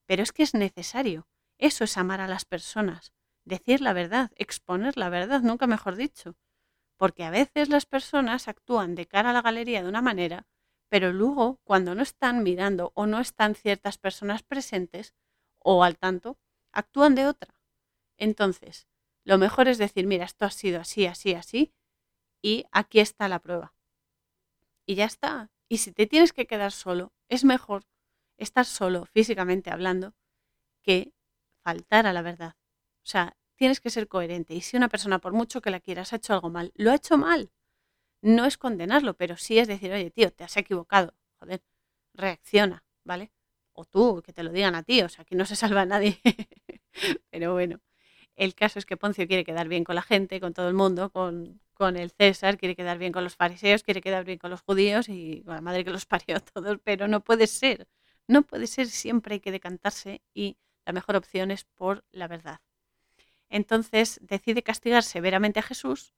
[0.05, 1.27] pero es que es necesario.
[1.57, 3.13] Eso es amar a las personas,
[3.45, 6.35] decir la verdad, exponer la verdad, nunca mejor dicho,
[6.97, 10.47] porque a veces las personas actúan de cara a la galería de una manera,
[10.89, 15.13] pero luego cuando no están mirando o no están ciertas personas presentes
[15.59, 16.37] o al tanto,
[16.75, 17.55] actúan de otra.
[18.17, 18.87] Entonces,
[19.23, 21.73] lo mejor es decir, mira, esto ha sido así, así, así,
[22.41, 23.73] y aquí está la prueba.
[24.85, 25.51] Y ya está.
[25.67, 27.85] Y si te tienes que quedar solo, es mejor
[28.37, 30.13] estar solo físicamente hablando
[30.83, 31.11] que
[31.63, 32.55] faltar a la verdad.
[33.03, 34.53] O sea, tienes que ser coherente.
[34.53, 36.95] Y si una persona, por mucho que la quieras, ha hecho algo mal, lo ha
[36.95, 37.51] hecho mal.
[38.21, 41.15] No es condenarlo, pero sí es decir, oye, tío, te has equivocado.
[41.39, 41.63] Joder,
[42.13, 43.31] reacciona, ¿vale?
[43.73, 45.01] O tú, que te lo digan a ti.
[45.01, 46.21] O sea, que no se salva a nadie.
[47.31, 47.79] Pero bueno,
[48.35, 51.09] El caso es que Poncio quiere quedar bien con la gente, con todo el mundo,
[51.11, 54.61] con, con el César, quiere quedar bien con los fariseos, quiere quedar bien con los
[54.61, 57.87] judíos y con la madre que los parió a todos, pero no puede ser.
[58.27, 62.59] No puede ser, siempre hay que decantarse y la mejor opción es por la verdad.
[63.49, 66.13] Entonces decide castigar severamente a Jesús,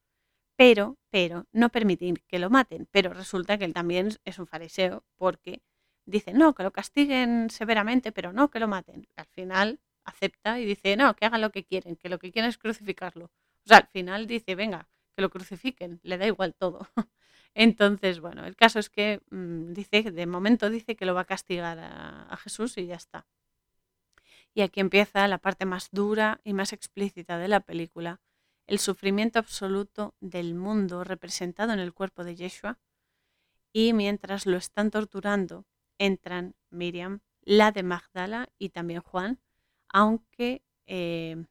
[0.55, 2.87] pero, pero, no permitir que lo maten.
[2.91, 5.61] Pero resulta que él también es un fariseo porque
[6.05, 9.07] dice, no, que lo castiguen severamente, pero no que lo maten.
[9.15, 12.49] Al final acepta y dice, no, que hagan lo que quieren, que lo que quieren
[12.49, 13.25] es crucificarlo.
[13.25, 16.87] O sea, al final dice, venga, que lo crucifiquen, le da igual todo.
[17.53, 21.25] Entonces, bueno, el caso es que mm, dice, de momento dice que lo va a
[21.25, 23.27] castigar a, a Jesús y ya está.
[24.53, 28.21] Y aquí empieza la parte más dura y más explícita de la película,
[28.65, 32.79] el sufrimiento absoluto del mundo representado en el cuerpo de Yeshua.
[33.73, 35.65] Y mientras lo están torturando,
[35.97, 39.39] entran Miriam, la de Magdala y también Juan,
[39.89, 41.45] aunque eh,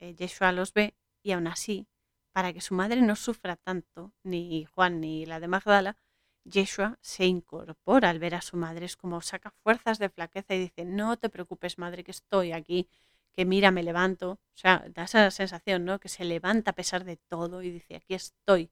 [0.00, 1.86] eh, Yeshua los ve y aún así,
[2.32, 5.98] para que su madre no sufra tanto, ni Juan ni la de Magdala,
[6.44, 10.58] Yeshua se incorpora al ver a su madre, es como saca fuerzas de flaqueza y
[10.58, 12.88] dice, no te preocupes madre, que estoy aquí,
[13.32, 16.00] que mira, me levanto, o sea, da esa sensación, ¿no?
[16.00, 18.70] Que se levanta a pesar de todo y dice, aquí estoy.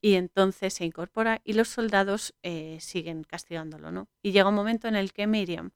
[0.00, 4.08] Y entonces se incorpora y los soldados eh, siguen castigándolo, ¿no?
[4.22, 5.70] Y llega un momento en el que Miriam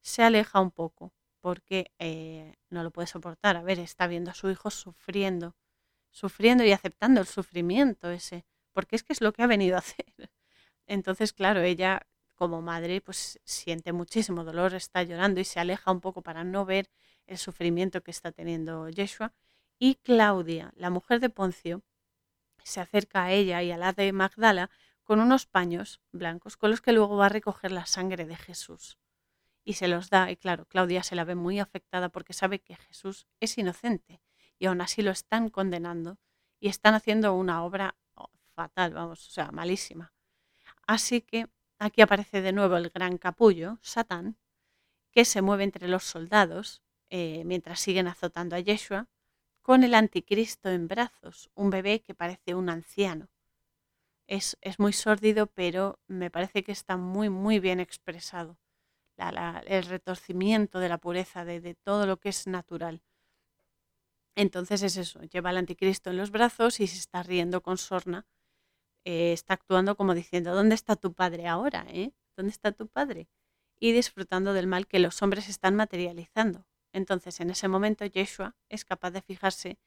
[0.00, 3.56] se aleja un poco porque eh, no lo puede soportar.
[3.56, 5.56] A ver, está viendo a su hijo sufriendo,
[6.10, 9.78] sufriendo y aceptando el sufrimiento ese, porque es que es lo que ha venido a
[9.80, 10.30] hacer.
[10.86, 16.00] Entonces, claro, ella como madre pues siente muchísimo dolor, está llorando y se aleja un
[16.00, 16.88] poco para no ver
[17.26, 19.32] el sufrimiento que está teniendo Yeshua.
[19.78, 21.82] Y Claudia, la mujer de Poncio,
[22.64, 24.70] se acerca a ella y a la de Magdala
[25.04, 28.98] con unos paños blancos con los que luego va a recoger la sangre de Jesús
[29.68, 30.30] y se los da.
[30.30, 34.22] Y claro, Claudia se la ve muy afectada porque sabe que Jesús es inocente
[34.58, 36.16] y aún así lo están condenando
[36.58, 40.14] y están haciendo una obra oh, fatal, vamos, o sea, malísima.
[40.86, 44.38] Así que aquí aparece de nuevo el gran capullo, Satán,
[45.10, 46.80] que se mueve entre los soldados
[47.10, 49.06] eh, mientras siguen azotando a Yeshua,
[49.60, 53.28] con el anticristo en brazos, un bebé que parece un anciano.
[54.26, 58.56] Es, es muy sórdido, pero me parece que está muy, muy bien expresado
[59.18, 63.02] el retorcimiento de la pureza de, todo lo que es natural.
[64.34, 68.26] Entonces es eso, lleva al anticristo en los brazos y se está riendo con sorna.
[69.04, 71.84] Eh, está actuando como diciendo, ¿dónde está tu padre ahora?
[71.88, 72.12] Eh?
[72.36, 73.28] ¿Dónde está tu padre?
[73.80, 76.66] Y disfrutando del mal que los hombres están materializando.
[76.92, 79.78] Entonces en ese momento Yeshua es capaz de fijarse,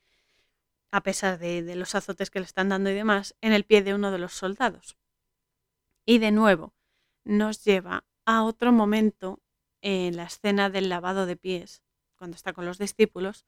[0.91, 3.81] a pesar de, de los azotes que le están dando y demás, en el pie
[3.81, 4.97] de uno de los soldados.
[6.05, 6.73] Y de nuevo
[7.23, 9.39] nos lleva a otro momento
[9.81, 11.81] en la escena del lavado de pies,
[12.15, 13.45] cuando está con los discípulos,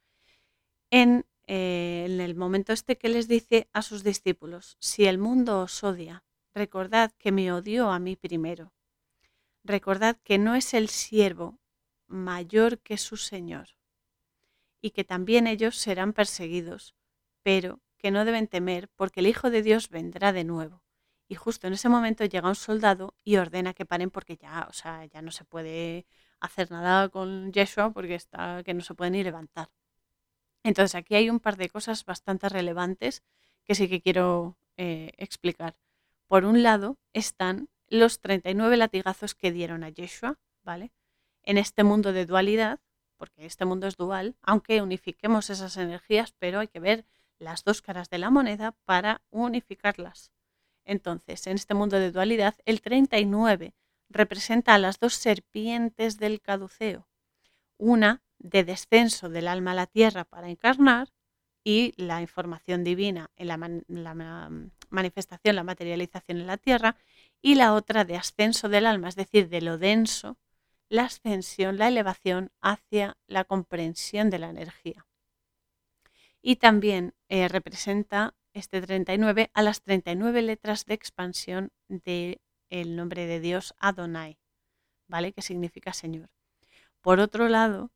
[0.90, 5.62] en, eh, en el momento este que les dice a sus discípulos, si el mundo
[5.62, 6.24] os odia,
[6.54, 8.74] recordad que me odió a mí primero.
[9.64, 11.60] Recordad que no es el siervo
[12.08, 13.70] mayor que su Señor,
[14.82, 16.95] y que también ellos serán perseguidos,
[17.41, 20.82] pero que no deben temer porque el Hijo de Dios vendrá de nuevo
[21.34, 24.73] y justo en ese momento llega un soldado y ordena que paren porque ya, o
[24.73, 26.05] sea, ya no se puede
[26.39, 29.72] hacer nada con Yeshua porque está que no se puede ni levantar.
[30.61, 33.23] Entonces aquí hay un par de cosas bastante relevantes
[33.64, 35.76] que sí que quiero eh, explicar.
[36.27, 40.91] Por un lado están los 39 latigazos que dieron a Yeshua, ¿vale?
[41.41, 42.80] En este mundo de dualidad,
[43.18, 47.05] porque este mundo es dual, aunque unifiquemos esas energías, pero hay que ver
[47.39, 50.32] las dos caras de la moneda para unificarlas.
[50.85, 53.73] Entonces, en este mundo de dualidad, el 39
[54.10, 57.07] representa a las dos serpientes del caduceo,
[57.77, 61.14] una de descenso del alma a la tierra para encarnar
[61.64, 63.57] y la información divina en la,
[64.89, 66.97] manifestación, la materialización en la tierra,
[67.41, 70.38] y la otra de ascenso del alma, es decir, de lo denso,
[70.89, 75.07] la ascensión, la elevación hacia la comprensión de la energía.
[76.41, 83.26] Y también eh, representa este 39 a las 39 letras de expansión del el nombre
[83.26, 84.38] de Dios Adonai,
[85.08, 85.34] ¿vale?
[85.34, 86.30] Que significa Señor.
[87.02, 87.92] Por otro lado,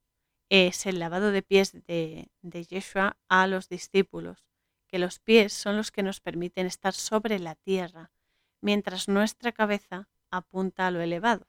[0.49, 4.45] es el lavado de pies de, de Yeshua a los discípulos,
[4.87, 8.11] que los pies son los que nos permiten estar sobre la tierra,
[8.61, 11.47] mientras nuestra cabeza apunta a lo elevado.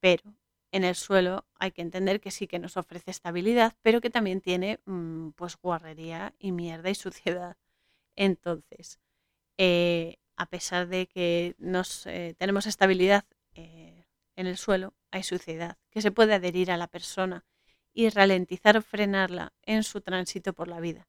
[0.00, 0.34] Pero
[0.72, 4.40] en el suelo hay que entender que sí que nos ofrece estabilidad, pero que también
[4.40, 7.56] tiene mm, pues guarrería y mierda y suciedad.
[8.20, 9.00] Entonces,
[9.56, 13.24] eh, a pesar de que nos, eh, tenemos estabilidad
[13.54, 14.04] eh,
[14.36, 17.46] en el suelo, hay suciedad que se puede adherir a la persona
[17.94, 21.08] y ralentizar o frenarla en su tránsito por la vida.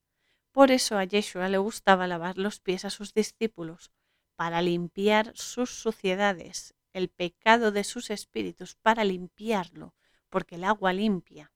[0.54, 3.92] Por eso a Yeshua le gustaba lavar los pies a sus discípulos,
[4.38, 9.96] para limpiar sus suciedades, el pecado de sus espíritus, para limpiarlo,
[10.30, 11.52] porque el agua limpia.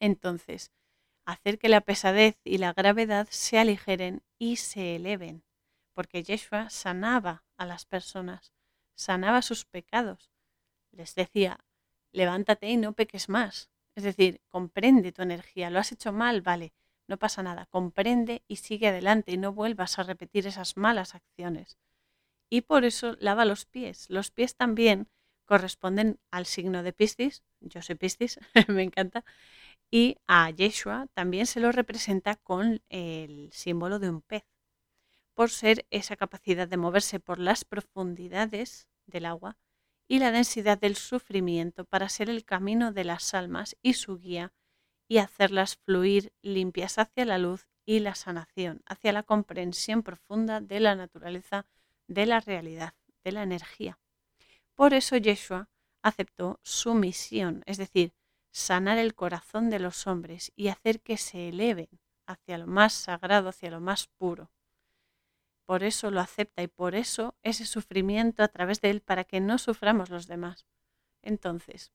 [0.00, 0.70] Entonces,
[1.24, 5.44] hacer que la pesadez y la gravedad se aligeren y se eleven,
[5.92, 8.52] porque Yeshua sanaba a las personas,
[8.94, 10.30] sanaba sus pecados.
[10.90, 11.58] Les decía,
[12.12, 13.70] levántate y no peques más.
[13.94, 15.70] Es decir, comprende tu energía.
[15.70, 16.72] Lo has hecho mal, vale,
[17.06, 17.66] no pasa nada.
[17.66, 21.78] Comprende y sigue adelante y no vuelvas a repetir esas malas acciones.
[22.50, 24.08] Y por eso lava los pies.
[24.10, 25.08] Los pies también
[25.44, 27.42] corresponden al signo de Piscis.
[27.60, 28.38] Yo soy Piscis,
[28.68, 29.24] me encanta.
[29.90, 34.44] Y a Yeshua también se lo representa con el símbolo de un pez,
[35.34, 39.58] por ser esa capacidad de moverse por las profundidades del agua
[40.08, 44.52] y la densidad del sufrimiento para ser el camino de las almas y su guía
[45.08, 50.80] y hacerlas fluir limpias hacia la luz y la sanación, hacia la comprensión profunda de
[50.80, 51.66] la naturaleza,
[52.06, 53.98] de la realidad, de la energía.
[54.74, 55.68] Por eso Yeshua
[56.02, 58.12] aceptó su misión, es decir,
[58.54, 61.88] sanar el corazón de los hombres y hacer que se eleven
[62.24, 64.52] hacia lo más sagrado, hacia lo más puro.
[65.66, 69.40] Por eso lo acepta y por eso ese sufrimiento a través de él para que
[69.40, 70.66] no suframos los demás.
[71.20, 71.90] Entonces,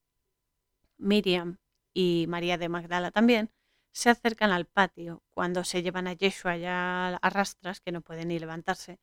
[0.98, 1.60] Miriam
[1.94, 3.52] y María de Magdala también
[3.94, 8.28] se acercan al patio cuando se llevan a Yeshua ya a rastras que no pueden
[8.28, 9.00] ni levantarse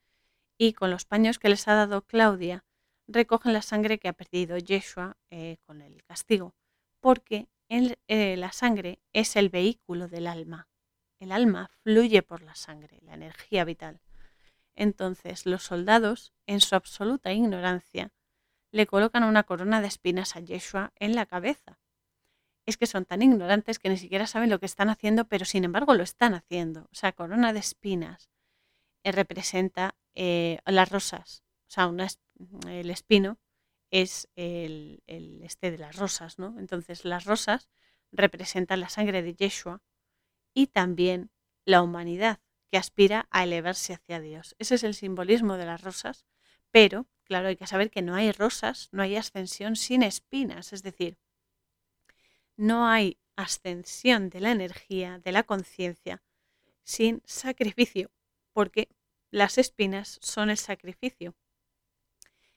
[0.58, 2.66] y con los paños que les ha dado Claudia
[3.08, 6.54] recogen la sangre que ha perdido Yeshua eh, con el castigo,
[7.06, 10.68] porque eh, la sangre es el vehículo del alma.
[11.20, 14.00] El alma fluye por la sangre, la energía vital.
[14.74, 18.10] Entonces los soldados, en su absoluta ignorancia,
[18.72, 21.78] le colocan una corona de espinas a Yeshua en la cabeza.
[22.66, 25.62] Es que son tan ignorantes que ni siquiera saben lo que están haciendo, pero sin
[25.62, 26.88] embargo lo están haciendo.
[26.90, 28.30] O sea, corona de espinas
[29.04, 31.44] eh, representa eh, las rosas.
[31.68, 31.88] O sea,
[32.68, 33.38] el espino
[33.90, 36.58] es el, el, este de las rosas, ¿no?
[36.58, 37.68] Entonces las rosas
[38.12, 39.82] representan la sangre de Yeshua
[40.54, 41.30] y también
[41.64, 42.40] la humanidad
[42.70, 44.56] que aspira a elevarse hacia Dios.
[44.58, 46.26] Ese es el simbolismo de las rosas,
[46.70, 50.82] pero claro, hay que saber que no hay rosas, no hay ascensión sin espinas, es
[50.82, 51.18] decir,
[52.56, 56.22] no hay ascensión de la energía, de la conciencia,
[56.84, 58.10] sin sacrificio,
[58.52, 58.88] porque
[59.30, 61.34] las espinas son el sacrificio,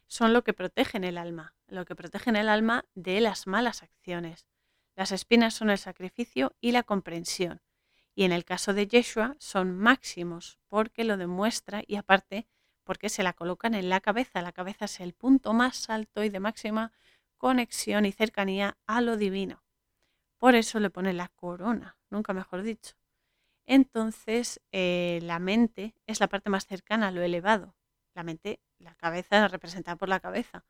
[0.10, 4.48] son lo que protegen el alma, lo que protegen el alma de las malas acciones.
[4.96, 7.62] Las espinas son el sacrificio y la comprensión.
[8.16, 12.48] Y en el caso de Yeshua son máximos porque lo demuestra y aparte
[12.84, 14.42] porque se la colocan en la cabeza.
[14.42, 16.92] La cabeza es el punto más alto y de máxima
[17.38, 19.64] conexión y cercanía a lo divino.
[20.40, 22.96] Por eso le pone la corona, nunca mejor dicho.
[23.68, 27.76] Entonces, eh, la mente es la parte más cercana a lo elevado.
[28.16, 30.66] La mente, la cabeza, representada por la cabeza.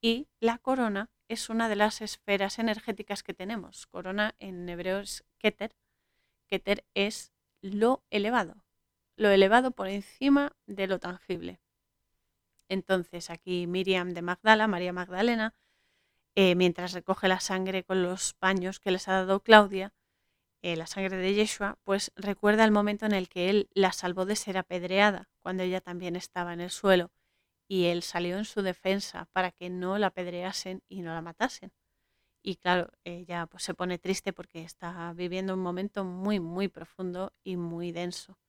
[0.00, 3.86] Y la corona es una de las esferas energéticas que tenemos.
[3.86, 5.76] Corona en hebreo es Keter,
[6.46, 7.32] Keter es
[7.62, 8.64] lo elevado,
[9.16, 11.60] lo elevado por encima de lo tangible.
[12.68, 15.54] Entonces aquí Miriam de Magdala, María Magdalena,
[16.34, 19.92] eh, mientras recoge la sangre con los paños que les ha dado Claudia,
[20.62, 24.26] eh, la sangre de Yeshua, pues recuerda el momento en el que él la salvó
[24.26, 27.10] de ser apedreada, cuando ella también estaba en el suelo,
[27.70, 31.70] y él salió en su defensa para que no la apedreasen y no la matasen.
[32.42, 37.32] Y claro, ella pues, se pone triste porque está viviendo un momento muy, muy profundo
[37.44, 38.40] y muy denso.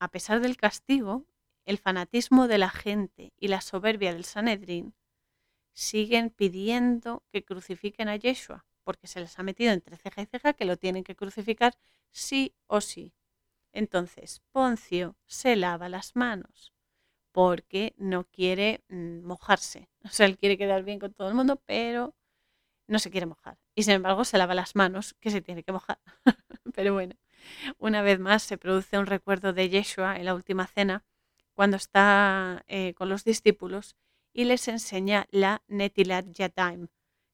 [0.00, 1.24] A pesar del castigo,
[1.64, 4.96] el fanatismo de la gente y la soberbia del Sanedrín
[5.72, 10.54] siguen pidiendo que crucifiquen a Yeshua, porque se les ha metido entre ceja y ceja
[10.54, 11.76] que lo tienen que crucificar
[12.10, 13.14] sí o sí.
[13.70, 16.73] Entonces, Poncio se lava las manos
[17.34, 19.90] porque no quiere mm, mojarse.
[20.04, 22.14] O sea, él quiere quedar bien con todo el mundo, pero
[22.86, 23.58] no se quiere mojar.
[23.74, 25.98] Y sin embargo se lava las manos, que se tiene que mojar.
[26.74, 27.14] Pero bueno,
[27.78, 31.04] una vez más se produce un recuerdo de Yeshua en la última cena,
[31.54, 33.96] cuando está eh, con los discípulos
[34.32, 36.88] y les enseña la Netilat Yataim,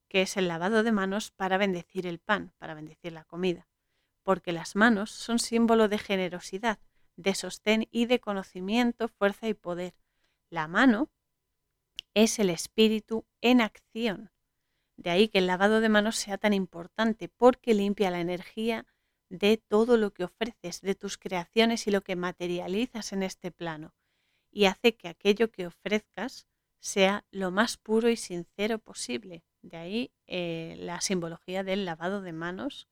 [0.08, 3.68] que es el lavado de manos para bendecir el pan, para bendecir la comida.
[4.22, 6.78] Porque las manos son símbolo de generosidad,
[7.20, 9.94] de sostén y de conocimiento, fuerza y poder.
[10.50, 11.10] La mano
[12.14, 14.30] es el espíritu en acción
[15.00, 18.84] de ahí que el lavado de manos sea tan importante porque limpia la energía
[19.30, 23.94] de todo lo que ofreces, de tus creaciones y lo que materializas en este plano.
[24.50, 26.46] Y hace que aquello que ofrezcas
[26.80, 32.32] sea lo más puro y sincero posible, De ahí eh, la simbología del lavado de
[32.32, 32.88] manos,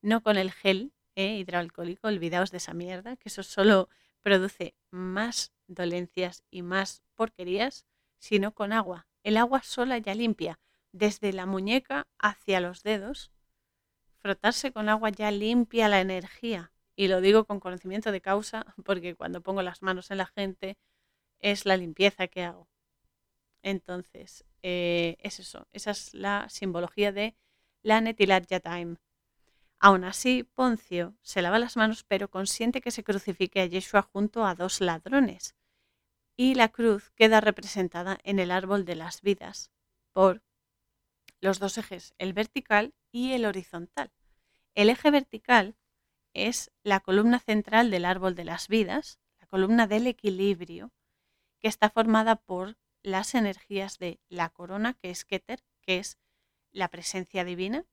[0.00, 3.88] no con el gel eh, hidroalcohólico, olvidaos de esa mierda, que eso solo
[4.22, 7.86] produce más dolencias y más porquerías,
[8.18, 9.08] sino con agua.
[9.24, 10.60] El agua sola ya limpia,
[10.92, 13.32] desde la muñeca hacia los dedos.
[14.18, 16.70] Frotarse con agua ya limpia la energía.
[16.94, 20.78] Y lo digo con conocimiento de causa, porque cuando pongo las manos en la gente
[21.40, 22.68] es la limpieza que hago.
[23.62, 27.34] Entonces, eh, es eso, esa es la simbología de
[27.82, 28.98] la Netilat Yataim.
[29.80, 34.44] Aún así, Poncio se lava las manos, pero consiente que se crucifique a Yeshua junto
[34.44, 35.54] a dos ladrones.
[36.36, 39.70] Y la cruz queda representada en el árbol de las vidas
[40.12, 40.42] por
[41.40, 44.12] los dos ejes, el vertical y el horizontal.
[44.74, 45.76] El eje vertical
[46.32, 50.92] es la columna central del árbol de las vidas, la columna del equilibrio,
[51.60, 56.18] que está formada por las energías de la corona, que es Keter, que es
[56.72, 57.86] la presencia divina,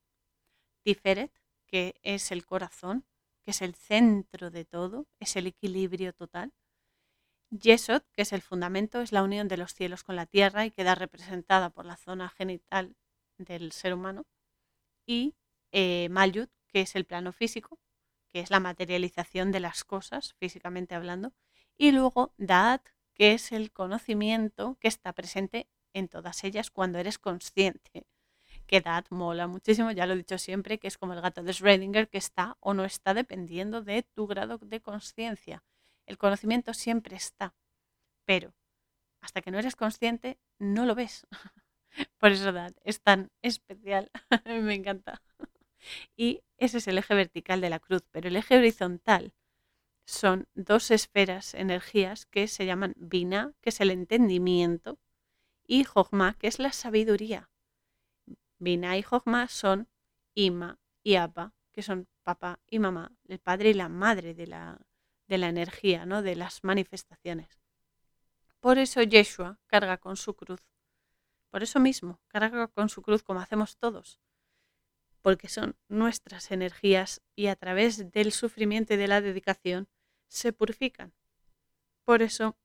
[0.84, 1.32] Tiferet,
[1.68, 3.06] que es el corazón,
[3.44, 6.54] que es el centro de todo, es el equilibrio total,
[7.52, 10.72] Yesod, que es el fundamento, es la unión de los cielos con la tierra y
[10.72, 12.96] queda representada por la zona genital
[13.38, 14.26] del ser humano,
[15.08, 15.36] y
[15.72, 17.80] eh, Mayut, que es el plano físico,
[18.30, 21.34] que es la materialización de las cosas, físicamente hablando,
[21.78, 27.18] y luego Daat, que es el conocimiento que está presente en todas ellas cuando eres
[27.20, 28.06] consciente.
[28.82, 32.10] Daat mola muchísimo, ya lo he dicho siempre, que es como el gato de Schrödinger,
[32.10, 35.64] que está o no está dependiendo de tu grado de conciencia.
[36.06, 37.56] El conocimiento siempre está,
[38.26, 38.54] pero
[39.22, 41.26] hasta que no eres consciente no lo ves.
[42.18, 44.12] Por eso Daat es tan especial,
[44.46, 45.22] me encanta.
[46.18, 49.34] Y ese es el eje vertical de la cruz, pero el eje horizontal
[50.08, 55.00] son dos esferas, energías que se llaman Bina, que es el entendimiento,
[55.68, 57.50] y Jogma, que es la sabiduría.
[58.60, 59.90] Bina y Jogma son
[60.34, 64.80] Ima y Abba, que son papá y mamá, el padre y la madre de la,
[65.28, 66.22] de la energía, ¿no?
[66.22, 67.60] de las manifestaciones.
[68.60, 70.62] Por eso Yeshua carga con su cruz.
[71.50, 74.20] Por eso mismo, carga con su cruz como hacemos todos
[75.26, 79.88] porque son nuestras energías y a través del sufrimiento y de la dedicación
[80.28, 81.16] se purifican.
[82.04, 82.60] Por eso,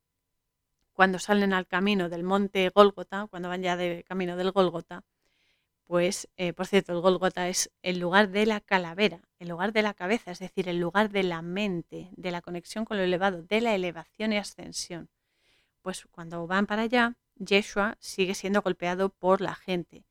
[0.93, 5.07] cuando salen al camino del monte Gólgota, cuando van ya de camino del Gólgota,
[5.91, 9.83] pues, eh, por cierto, el Gólgota es el lugar de la calavera, el lugar de
[9.83, 13.43] la cabeza, es decir, el lugar de la mente, de la conexión con lo elevado,
[13.43, 15.11] de la elevación y ascensión.
[15.83, 20.05] Pues cuando van para allá, Yeshua sigue siendo golpeado por la gente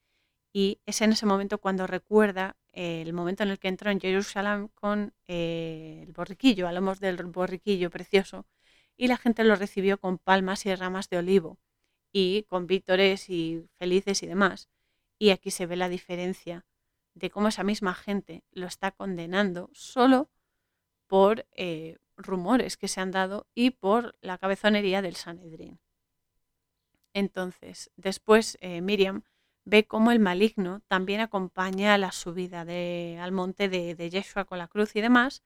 [0.54, 4.68] y es en ese momento cuando recuerda el momento en el que entró en Jerusalén
[4.76, 8.46] con eh, el borriquillo, hablamos del borriquillo precioso,
[8.98, 11.58] y la gente lo recibió con palmas y ramas de olivo,
[12.12, 14.68] y con vítores y felices y demás.
[15.20, 16.66] Y aquí se ve la diferencia
[17.14, 20.32] de cómo esa misma gente lo está condenando solo
[21.06, 25.80] por eh, rumores que se han dado y por la cabezonería del Sanedrín.
[27.14, 29.24] Entonces, después Miriam
[29.66, 34.58] ve cómo el maligno también acompaña la subida de, al monte de, de Yeshua con
[34.58, 35.44] la cruz y demás,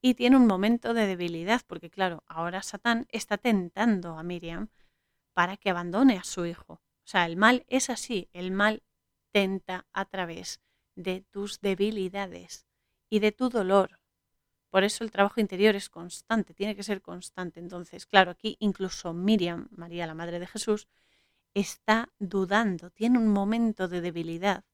[0.00, 4.68] y tiene un momento de debilidad, porque claro, ahora Satán está tentando a Miriam
[5.32, 6.74] para que abandone a su hijo.
[6.74, 8.82] O sea, el mal es así, el mal
[9.36, 10.62] tenta a través
[10.94, 12.66] de tus debilidades
[13.10, 14.00] y de tu dolor.
[14.70, 17.60] Por eso el trabajo interior es constante, tiene que ser constante.
[17.60, 20.88] Entonces, claro, aquí incluso Miriam, María, la Madre de Jesús,
[21.52, 24.64] está dudando, tiene un momento de debilidad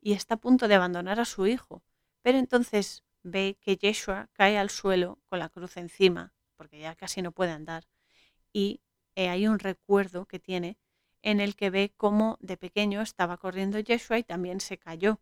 [0.00, 1.82] y está a punto de abandonar a su hijo.
[2.22, 7.20] Pero entonces ve que Yeshua cae al suelo con la cruz encima, porque ya casi
[7.20, 7.86] no puede andar,
[8.50, 8.80] y
[9.14, 10.78] eh, hay un recuerdo que tiene
[11.26, 15.20] en el que ve cómo de pequeño estaba corriendo Yeshua y también se cayó.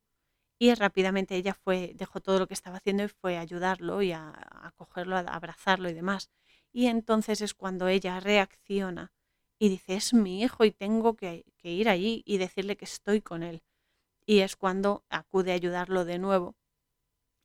[0.59, 4.13] Y rápidamente ella fue, dejó todo lo que estaba haciendo y fue a ayudarlo y
[4.13, 6.31] a, cogerlo, a abrazarlo y demás.
[6.73, 9.13] Y entonces es cuando ella reacciona
[9.59, 13.43] y dice, es mi hijo y tengo que, ir allí y decirle que estoy con
[13.43, 13.63] él.
[14.27, 16.55] Y es cuando acude a ayudarlo de nuevo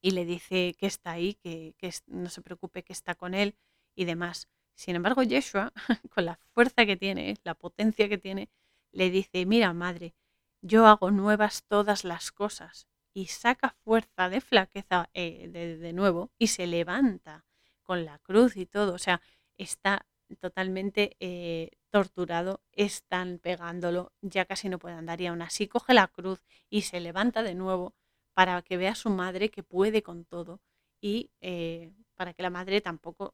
[0.02, 1.76] y le dice que está ahí, que
[2.08, 3.56] no se preocupe, que está con él
[3.96, 4.50] y demás.
[4.80, 5.74] Sin embargo, Yeshua,
[6.10, 8.50] con la fuerza que tiene, la potencia que tiene,
[8.94, 10.16] le dice, mira, madre,
[10.62, 12.88] yo hago nuevas todas las cosas.
[13.14, 17.44] Y saca fuerza de flaqueza eh, de, de, nuevo y se levanta
[17.84, 18.94] con la cruz y todo.
[18.94, 19.22] O sea,
[19.58, 20.06] está
[20.40, 26.08] totalmente eh, torturado, están pegándolo, ya casi no puede andar y aún así coge la
[26.08, 27.96] cruz y se levanta de nuevo
[28.34, 30.62] para que vea a su madre que puede con todo
[31.02, 33.34] y eh, para que la madre tampoco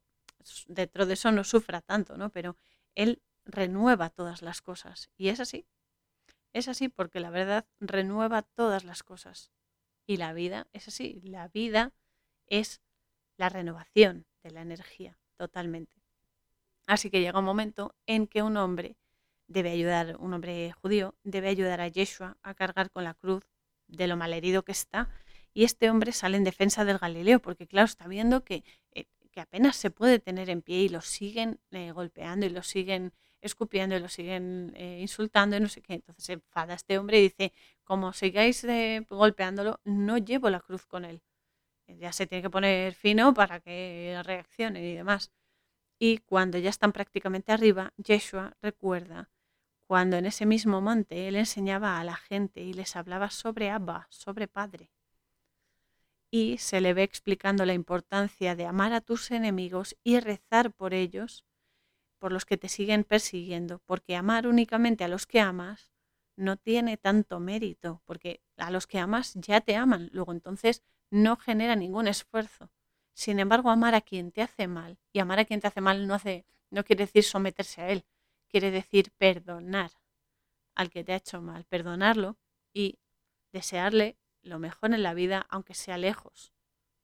[0.66, 2.30] dentro de eso no sufra tanto, ¿no?
[2.30, 2.56] Pero
[2.94, 5.66] él renueva todas las cosas y es así.
[6.52, 9.50] Es así porque la verdad renueva todas las cosas.
[10.06, 11.92] Y la vida es así, la vida
[12.46, 12.80] es
[13.36, 16.02] la renovación de la energía totalmente.
[16.86, 18.96] Así que llega un momento en que un hombre
[19.48, 23.44] debe ayudar, un hombre judío, debe ayudar a Yeshua a cargar con la cruz
[23.88, 25.08] de lo malherido que está.
[25.52, 28.62] Y este hombre sale en defensa del Galileo, porque claro, está viendo que,
[28.92, 29.06] eh,
[29.36, 33.12] que apenas se puede tener en pie y lo siguen eh, golpeando y lo siguen
[33.42, 35.92] escupiendo y lo siguen eh, insultando y no sé qué.
[35.92, 37.52] Entonces se enfada este hombre y dice,
[37.84, 38.66] como sigáis
[39.10, 41.20] golpeándolo, no llevo la cruz con él.
[41.86, 45.30] Ya se tiene que poner fino para que reaccione y demás.
[45.98, 49.28] Y cuando ya están prácticamente arriba, Yeshua recuerda
[49.86, 54.06] cuando en ese mismo monte él enseñaba a la gente y les hablaba sobre Abba,
[54.08, 54.95] sobre Padre.
[56.30, 60.92] Y se le ve explicando la importancia de amar a tus enemigos y rezar por
[60.92, 61.44] ellos,
[62.18, 65.92] por los que te siguen persiguiendo, porque amar únicamente a los que amas
[66.36, 71.36] no tiene tanto mérito, porque a los que amas ya te aman, luego entonces no
[71.36, 72.70] genera ningún esfuerzo.
[73.14, 76.06] Sin embargo, amar a quien te hace mal, y amar a quien te hace mal
[76.06, 78.04] no, hace, no quiere decir someterse a él,
[78.48, 79.92] quiere decir perdonar
[80.74, 82.36] al que te ha hecho mal, perdonarlo
[82.74, 82.98] y
[83.52, 86.52] desearle lo mejor en la vida, aunque sea lejos,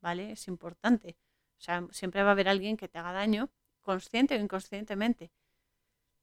[0.01, 0.33] ¿vale?
[0.33, 1.17] Es importante.
[1.59, 3.51] O sea, siempre va a haber alguien que te haga daño,
[3.81, 5.33] consciente o inconscientemente.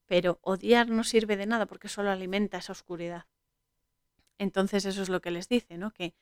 [0.06, 3.26] Pero odiar no sirve de nada porque solo alimenta esa oscuridad.
[4.38, 5.92] Entonces eso es lo que les dice, ¿no?
[5.92, 6.16] Que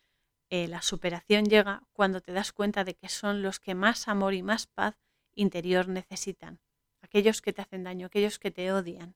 [0.50, 4.34] eh, la superación llega cuando te das cuenta de que son los que más amor
[4.34, 4.96] y más paz
[5.36, 6.60] interior necesitan
[7.02, 9.16] aquellos que te hacen daño, aquellos que te odian.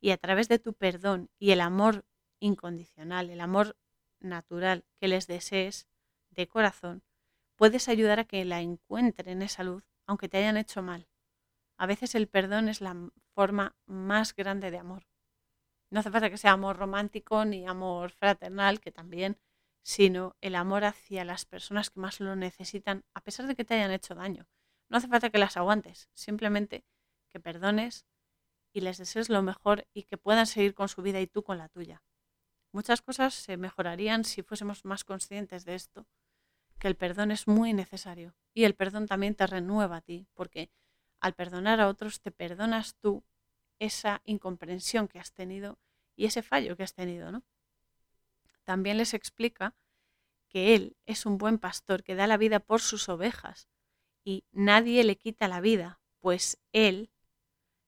[0.00, 2.04] Y a través de tu perdón y el amor
[2.40, 3.76] incondicional, el amor
[4.20, 5.86] natural que les desees
[6.30, 7.02] de corazón,
[7.56, 11.08] puedes ayudar a que la encuentren esa luz, aunque te hayan hecho mal.
[11.78, 15.06] A veces el perdón es la forma más grande de amor.
[15.90, 19.38] No hace falta que sea amor romántico ni amor fraternal, que también,
[19.82, 23.74] sino el amor hacia las personas que más lo necesitan, a pesar de que te
[23.74, 24.48] hayan hecho daño.
[24.88, 26.84] No hace falta que las aguantes, simplemente
[27.30, 28.06] que perdones
[28.72, 31.58] y les desees lo mejor y que puedan seguir con su vida y tú con
[31.58, 32.02] la tuya.
[32.72, 36.06] Muchas cosas se mejorarían si fuésemos más conscientes de esto,
[36.78, 40.70] que el perdón es muy necesario y el perdón también te renueva a ti, porque
[41.20, 43.24] al perdonar a otros te perdonas tú
[43.78, 45.78] esa incomprensión que has tenido
[46.14, 47.42] y ese fallo que has tenido, ¿no?
[48.64, 49.74] También les explica
[50.48, 53.68] que Él es un buen pastor que da la vida por sus ovejas
[54.24, 57.10] y nadie le quita la vida, pues Él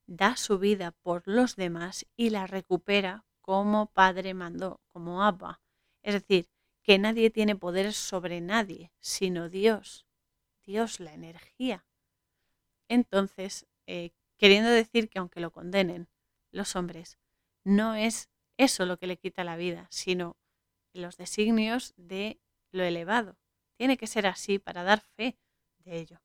[0.07, 5.63] da su vida por los demás y la recupera como Padre mandó, como Abba.
[6.03, 6.51] Es decir,
[6.83, 10.07] que nadie tiene poder sobre nadie, sino Dios.
[10.67, 11.87] Dios, la energía.
[12.89, 16.11] Entonces, eh, queriendo decir que aunque lo condenen
[16.51, 17.17] los hombres,
[17.65, 20.37] no es eso lo que le quita la vida, sino
[20.93, 22.39] los designios de
[22.71, 23.39] lo elevado.
[23.79, 25.39] Tiene que ser así para dar fe
[25.79, 26.21] de ello.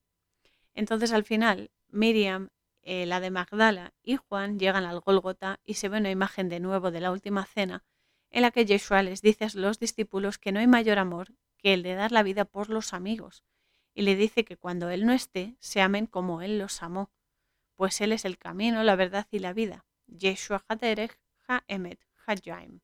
[0.74, 2.50] Entonces, al final, Miriam
[2.84, 6.60] eh, la de Magdala y Juan llegan al Gólgota y se ve una imagen de
[6.60, 7.84] nuevo de la última cena
[8.30, 11.74] en la que Yeshua les dice a los discípulos que no hay mayor amor que
[11.74, 13.44] el de dar la vida por los amigos
[13.94, 17.12] y le dice que cuando Él no esté, se amen como Él los amó,
[17.76, 19.86] pues Él es el camino, la verdad y la vida.
[20.08, 22.80] Yeshua Haderech Haemet Hajaim.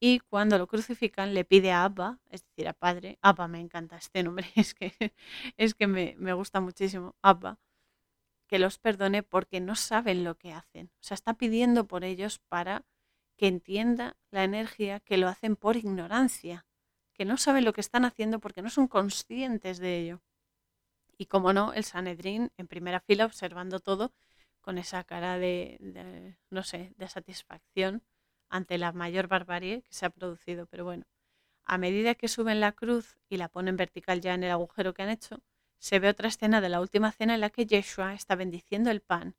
[0.00, 3.96] Y cuando lo crucifican, le pide a Abba, es decir, a Padre, Abba me encanta
[3.96, 4.94] este nombre, es que,
[5.56, 7.58] es que me, me gusta muchísimo, Abba,
[8.50, 10.90] que los perdone porque no saben lo que hacen.
[10.96, 12.84] O sea, está pidiendo por ellos para
[13.36, 16.66] que entienda la energía que lo hacen por ignorancia,
[17.12, 20.22] que no saben lo que están haciendo porque no son conscientes de ello.
[21.16, 24.12] Y como no, el Sanedrín en primera fila observando todo
[24.60, 28.02] con esa cara de, no sé, de satisfacción
[28.48, 30.66] ante la mayor barbarie que se ha producido.
[30.66, 31.04] Pero bueno,
[31.64, 35.02] a medida que suben la cruz y la ponen vertical ya en el agujero que
[35.02, 35.40] han hecho,
[35.80, 39.00] se ve otra escena de la última cena en la que Yeshua está bendiciendo el
[39.00, 39.34] pan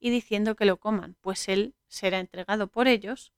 [0.00, 3.32] y diciendo que lo coman, pues él será entregado por ellos,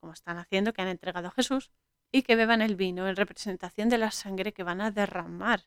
[0.00, 1.70] como están haciendo que han entregado a Jesús,
[2.10, 5.66] y que beban el vino en representación de la sangre que van a derramar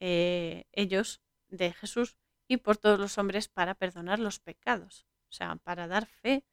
[0.00, 2.16] eh, ellos de Jesús
[2.48, 6.44] y por todos los hombres para perdonar los pecados, o sea, para dar fe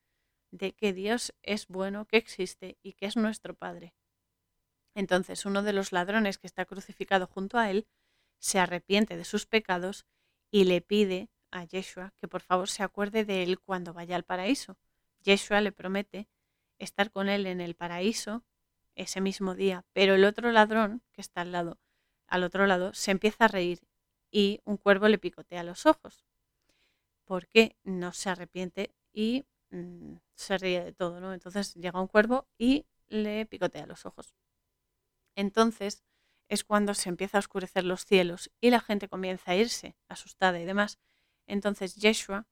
[0.51, 3.93] de que Dios es bueno, que existe y que es nuestro Padre.
[4.93, 7.87] Entonces uno de los ladrones que está crucificado junto a él
[8.39, 10.05] se arrepiente de sus pecados
[10.51, 14.23] y le pide a Yeshua que por favor se acuerde de él cuando vaya al
[14.23, 14.77] paraíso.
[15.21, 16.27] Yeshua le promete
[16.77, 18.43] estar con él en el paraíso
[18.95, 21.79] ese mismo día, pero el otro ladrón que está al lado,
[22.27, 23.81] al otro lado, se empieza a reír
[24.31, 26.25] y un cuervo le picotea los ojos.
[27.25, 31.33] Porque no se arrepiente y mm, se ríe de todo, ¿no?
[31.33, 34.33] Entonces llega un cuervo y le picotea los ojos.
[35.35, 36.03] Entonces
[36.47, 40.59] es cuando se empieza a oscurecer los cielos y la gente comienza a irse, asustada
[40.59, 40.99] y demás.
[41.45, 42.47] Entonces Yeshua,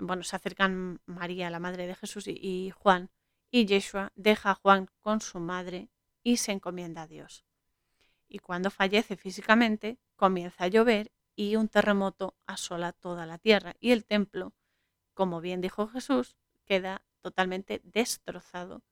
[0.00, 3.10] bueno, se acercan María, la madre de Jesús, y, Juan,
[3.50, 5.90] y Yeshua deja a Juan con su madre
[6.22, 7.44] y se encomienda a Dios.
[8.28, 13.74] Y cuando fallece físicamente, comienza a llover y un terremoto asola toda la tierra.
[13.80, 14.54] Y el templo,
[15.14, 18.82] como bien dijo Jesús, queda totalmente destrozado.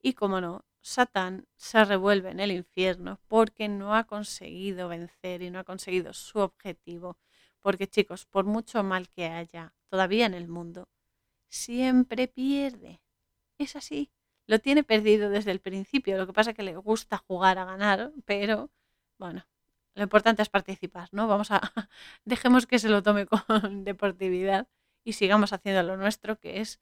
[0.00, 5.50] Y como no, Satán se revuelve en el infierno porque no ha conseguido vencer y
[5.50, 7.18] no ha conseguido su objetivo.
[7.60, 10.88] Porque chicos, por mucho mal que haya todavía en el mundo,
[11.48, 13.00] siempre pierde.
[13.58, 14.12] Es así.
[14.46, 16.18] Lo tiene perdido desde el principio.
[16.18, 18.70] Lo que pasa es que le gusta jugar a ganar, pero
[19.18, 19.44] bueno,
[19.94, 21.26] lo importante es participar, ¿no?
[21.26, 21.60] Vamos a,
[22.24, 23.40] dejemos que se lo tome con
[23.84, 24.68] deportividad
[25.02, 26.80] y sigamos haciendo lo nuestro, que es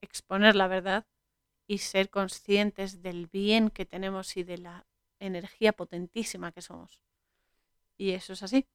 [0.00, 1.06] exponer la verdad
[1.66, 4.86] y ser conscientes del bien que tenemos y de la
[5.18, 7.02] energía potentísima que somos.
[7.96, 8.66] Y eso es así.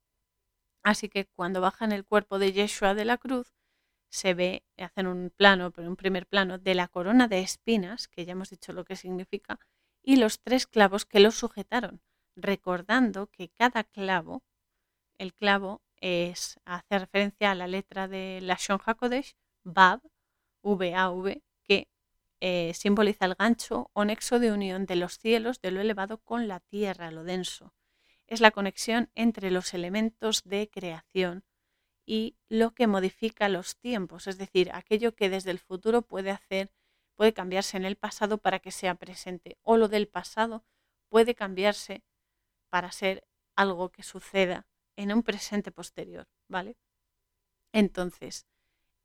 [0.84, 3.54] Así que cuando bajan el cuerpo de Yeshua de la cruz,
[4.10, 8.26] se ve, hacen un plano, pero un primer plano, de la corona de espinas, que
[8.26, 9.60] ya hemos dicho lo que significa,
[10.04, 12.02] y los tres clavos que lo sujetaron,
[12.36, 14.44] recordando que cada clavo,
[15.18, 20.02] el clavo es, hace referencia a la letra de la Shon HaKodesh, Vav,
[20.64, 21.44] V-A-V,
[22.42, 26.48] eh, simboliza el gancho o nexo de unión de los cielos, de lo elevado con
[26.48, 27.74] la tierra, lo denso.
[28.26, 31.46] Es la conexión entre los elementos de creación
[32.04, 36.72] y lo que modifica los tiempos, es decir, aquello que desde el futuro puede hacer,
[37.16, 40.66] puede cambiarse en el pasado para que sea presente, o lo del pasado
[41.10, 42.04] puede cambiarse
[42.70, 44.66] para ser algo que suceda
[44.96, 46.76] en un presente posterior, ¿vale?
[47.72, 48.48] Entonces,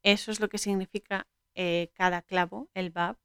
[0.03, 3.19] eso es lo que significa eh, cada clavo, el Bab,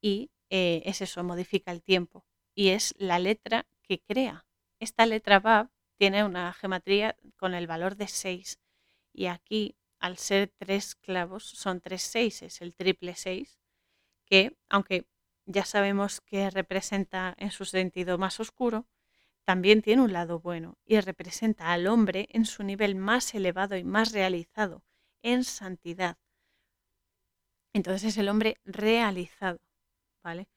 [0.00, 2.24] y eh, es eso, modifica el tiempo.
[2.54, 4.46] Y es la letra que crea.
[4.80, 8.58] Esta letra Bab tiene una geometría con el valor de 6.
[9.12, 13.58] Y aquí, al ser tres clavos, son tres seises, el triple 6,
[14.26, 15.06] que aunque
[15.46, 18.86] ya sabemos que representa en su sentido más oscuro,
[19.44, 23.84] también tiene un lado bueno y representa al hombre en su nivel más elevado y
[23.84, 24.82] más realizado,
[25.22, 26.18] en santidad.
[27.72, 29.60] Entonces es el hombre realizado,
[30.26, 30.48] ¿vale?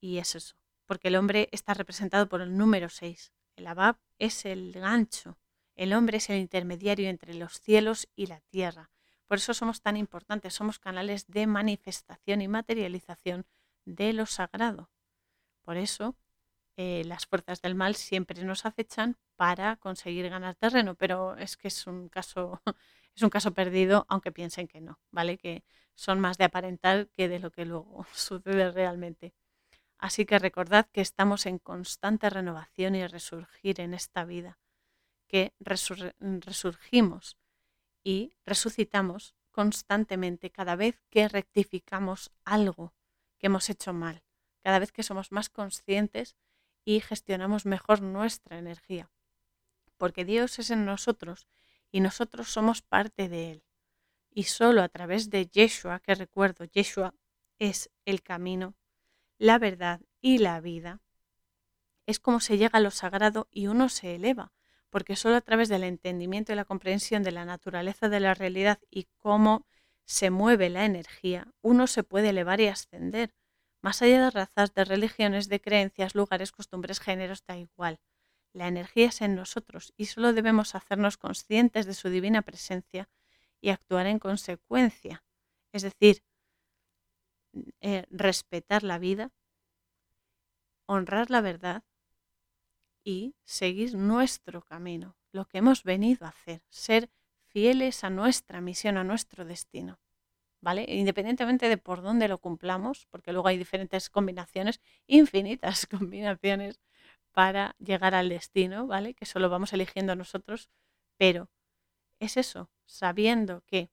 [0.00, 3.32] Y es eso, porque el hombre está representado por el número 6.
[3.54, 5.38] El Abab es el gancho,
[5.76, 8.90] el hombre es el intermediario entre los cielos y la tierra.
[9.28, 13.46] Por eso somos tan importantes, somos canales de manifestación y materialización
[13.84, 14.90] de lo sagrado.
[15.62, 16.16] Por eso
[16.76, 21.68] eh, las fuerzas del mal siempre nos acechan para conseguir ganar terreno, pero es que
[21.68, 22.60] es un caso,
[23.14, 25.38] es un caso perdido, aunque piensen que no, ¿vale?
[25.38, 25.64] Que
[25.94, 29.34] son más de aparentar que de lo que luego sucede realmente.
[29.98, 34.58] Así que recordad que estamos en constante renovación y resurgir en esta vida,
[35.28, 37.38] que resurgimos
[38.02, 42.92] y resucitamos constantemente cada vez que rectificamos algo
[43.38, 44.22] que hemos hecho mal,
[44.62, 46.36] cada vez que somos más conscientes
[46.84, 49.10] y gestionamos mejor nuestra energía.
[49.96, 51.46] Porque Dios es en nosotros
[51.94, 53.64] y nosotros somos parte de Él.
[54.28, 57.14] Y solo a través de Yeshua, que recuerdo, Yeshua
[57.60, 58.74] es el camino,
[59.38, 61.02] la verdad y la vida,
[62.06, 64.52] es como se llega a lo sagrado y uno se eleva,
[64.90, 68.80] porque solo a través del entendimiento y la comprensión de la naturaleza de la realidad
[68.90, 69.64] y cómo
[70.04, 73.36] se mueve la energía, uno se puede elevar y ascender,
[73.82, 78.00] más allá de razas, de religiones, de creencias, lugares, costumbres, géneros, da igual.
[78.54, 83.10] La energía es en nosotros y solo debemos hacernos conscientes de su divina presencia
[83.60, 85.24] y actuar en consecuencia.
[85.72, 86.22] Es decir,
[87.80, 89.32] eh, respetar la vida,
[90.86, 91.82] honrar la verdad
[93.02, 97.10] y seguir nuestro camino, lo que hemos venido a hacer, ser
[97.42, 99.98] fieles a nuestra misión, a nuestro destino.
[100.64, 100.86] ¿vale?
[100.88, 106.80] Independientemente de por dónde lo cumplamos, porque luego hay diferentes combinaciones, infinitas combinaciones
[107.34, 109.12] para llegar al destino, ¿vale?
[109.12, 110.70] Que solo vamos eligiendo nosotros,
[111.18, 111.50] pero
[112.18, 113.90] es eso, sabiendo que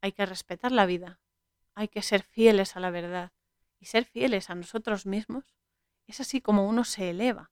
[0.00, 1.20] hay que respetar la vida,
[1.74, 3.32] hay que ser fieles a la verdad
[3.80, 5.56] y ser fieles a nosotros mismos,
[6.06, 7.50] es así como uno se eleva,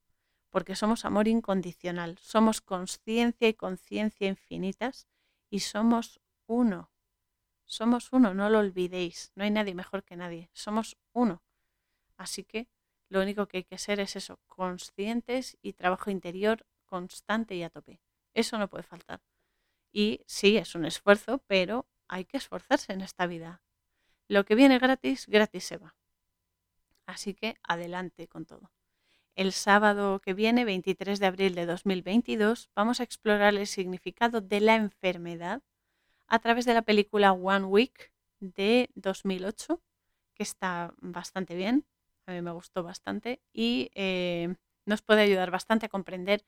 [0.51, 5.09] porque somos amor incondicional, somos conciencia y conciencia infinitas
[5.51, 6.93] y somos uno
[7.73, 9.33] somos uno, no lo olvidéis.
[9.35, 10.51] No hay nadie mejor que nadie.
[10.53, 11.43] Somos uno.
[12.19, 12.69] Así que
[13.13, 17.69] lo único que hay que ser es eso, conscientes y trabajo interior constante y a
[17.69, 18.01] tope.
[18.33, 19.21] Eso no puede faltar.
[19.93, 23.63] Y sí, es un esfuerzo, pero hay que esforzarse en esta vida.
[24.29, 25.95] lo que viene gratis, gratis se va.
[27.05, 28.73] Así que adelante con todo.
[29.35, 34.61] El sábado que viene, 23 de abril de 2022, vamos a explorar el significado de
[34.61, 35.63] la enfermedad
[36.29, 38.11] a través de la película One Week
[38.41, 39.83] de 2008,
[40.35, 41.85] que está bastante bien,
[42.27, 44.55] a mí me gustó bastante y eh,
[44.87, 46.45] nos puede ayudar bastante a comprender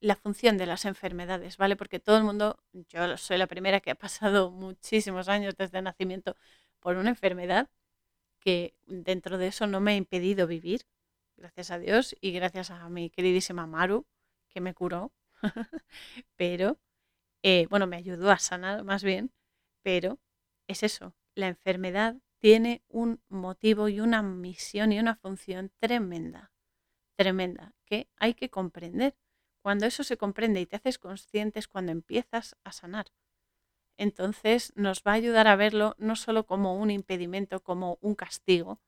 [0.00, 1.76] la función de las enfermedades, ¿vale?
[1.76, 5.84] Porque todo el mundo, yo soy la primera que ha pasado muchísimos años desde el
[5.84, 6.36] nacimiento
[6.80, 7.68] por una enfermedad
[8.40, 10.86] que dentro de eso no me ha impedido vivir,
[11.36, 14.06] gracias a Dios y gracias a mi queridísima Maru,
[14.48, 15.12] que me curó,
[16.36, 16.78] pero,
[17.42, 19.32] eh, bueno, me ayudó a sanar más bien,
[19.82, 20.18] pero
[20.68, 22.16] es eso, la enfermedad
[22.46, 26.52] tiene un motivo y una misión y una función tremenda,
[27.16, 29.16] tremenda, que hay que comprender.
[29.62, 33.06] Cuando eso se comprende y te haces consciente es cuando empiezas a sanar.
[33.96, 38.80] Entonces nos va a ayudar a verlo no solo como un impedimento, como un castigo,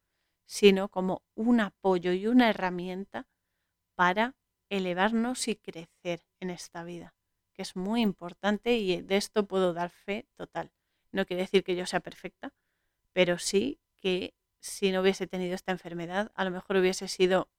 [0.47, 3.27] sino como un apoyo y una herramienta
[3.97, 4.37] para
[4.69, 7.17] elevarnos y crecer en esta vida,
[7.55, 10.71] que es muy importante y de esto puedo dar fe total.
[11.11, 12.55] No quiere decir que yo sea perfecta,
[13.19, 17.51] pero sí que si no hubiese tenido esta enfermedad, a lo mejor hubiese sido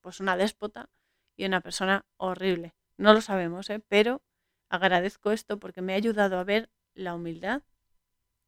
[0.00, 0.90] pues una déspota
[1.36, 2.74] y una persona horrible.
[2.96, 3.78] No lo sabemos, ¿eh?
[3.78, 4.20] pero
[4.68, 7.62] agradezco esto porque me ha ayudado a ver la humildad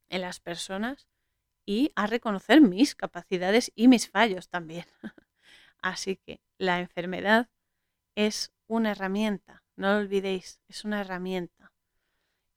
[0.08, 1.06] en las personas
[1.64, 4.86] y a reconocer mis capacidades y mis fallos también.
[5.80, 7.50] Así que la enfermedad
[8.16, 11.72] es una herramienta, no lo olvidéis, es una herramienta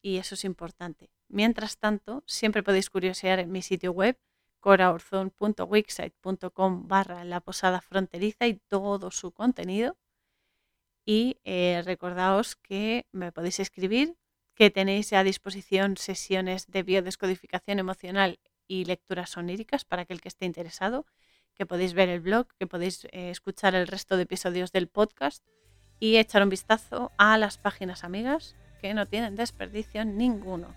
[0.02, 1.12] y eso es importante.
[1.34, 4.20] Mientras tanto, siempre podéis curiosear en mi sitio web
[4.60, 9.96] coraorzon.wixsite.com barra la posada fronteriza y todo su contenido.
[11.06, 14.18] Y eh, recordaos que me podéis escribir
[14.56, 20.46] que tenéis a disposición sesiones de biodescodificación emocional y lecturas oníricas para aquel que esté
[20.46, 21.06] interesado,
[21.56, 25.46] que podéis ver el blog, que podéis eh, escuchar el resto de episodios del podcast
[25.98, 30.76] y echar un vistazo a las páginas amigas que no tienen desperdicio ninguno.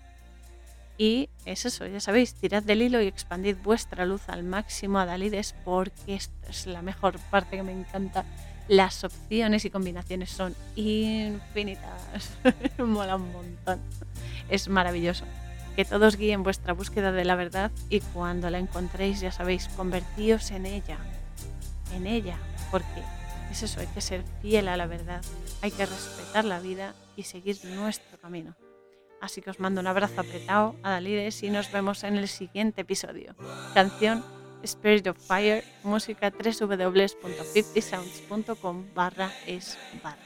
[0.97, 5.05] Y es eso, ya sabéis, tirad del hilo y expandid vuestra luz al máximo a
[5.05, 8.23] Dalides porque esta es la mejor parte que me encanta
[8.67, 12.31] las opciones y combinaciones son infinitas.
[12.77, 13.79] Mola un montón.
[14.49, 15.25] Es maravilloso.
[15.75, 20.51] Que todos guíen vuestra búsqueda de la verdad y cuando la encontréis, ya sabéis, convertíos
[20.51, 20.97] en ella.
[21.93, 22.37] En ella.
[22.71, 23.03] Porque
[23.51, 25.21] es eso, hay que ser fiel a la verdad.
[25.61, 28.55] Hay que respetar la vida y seguir nuestro camino.
[29.21, 32.81] Así que os mando un abrazo apretado a Dalides y nos vemos en el siguiente
[32.81, 33.33] episodio.
[33.73, 34.23] Canción
[34.63, 40.24] Spirit of Fire, música www.50sounds.com barra es barra.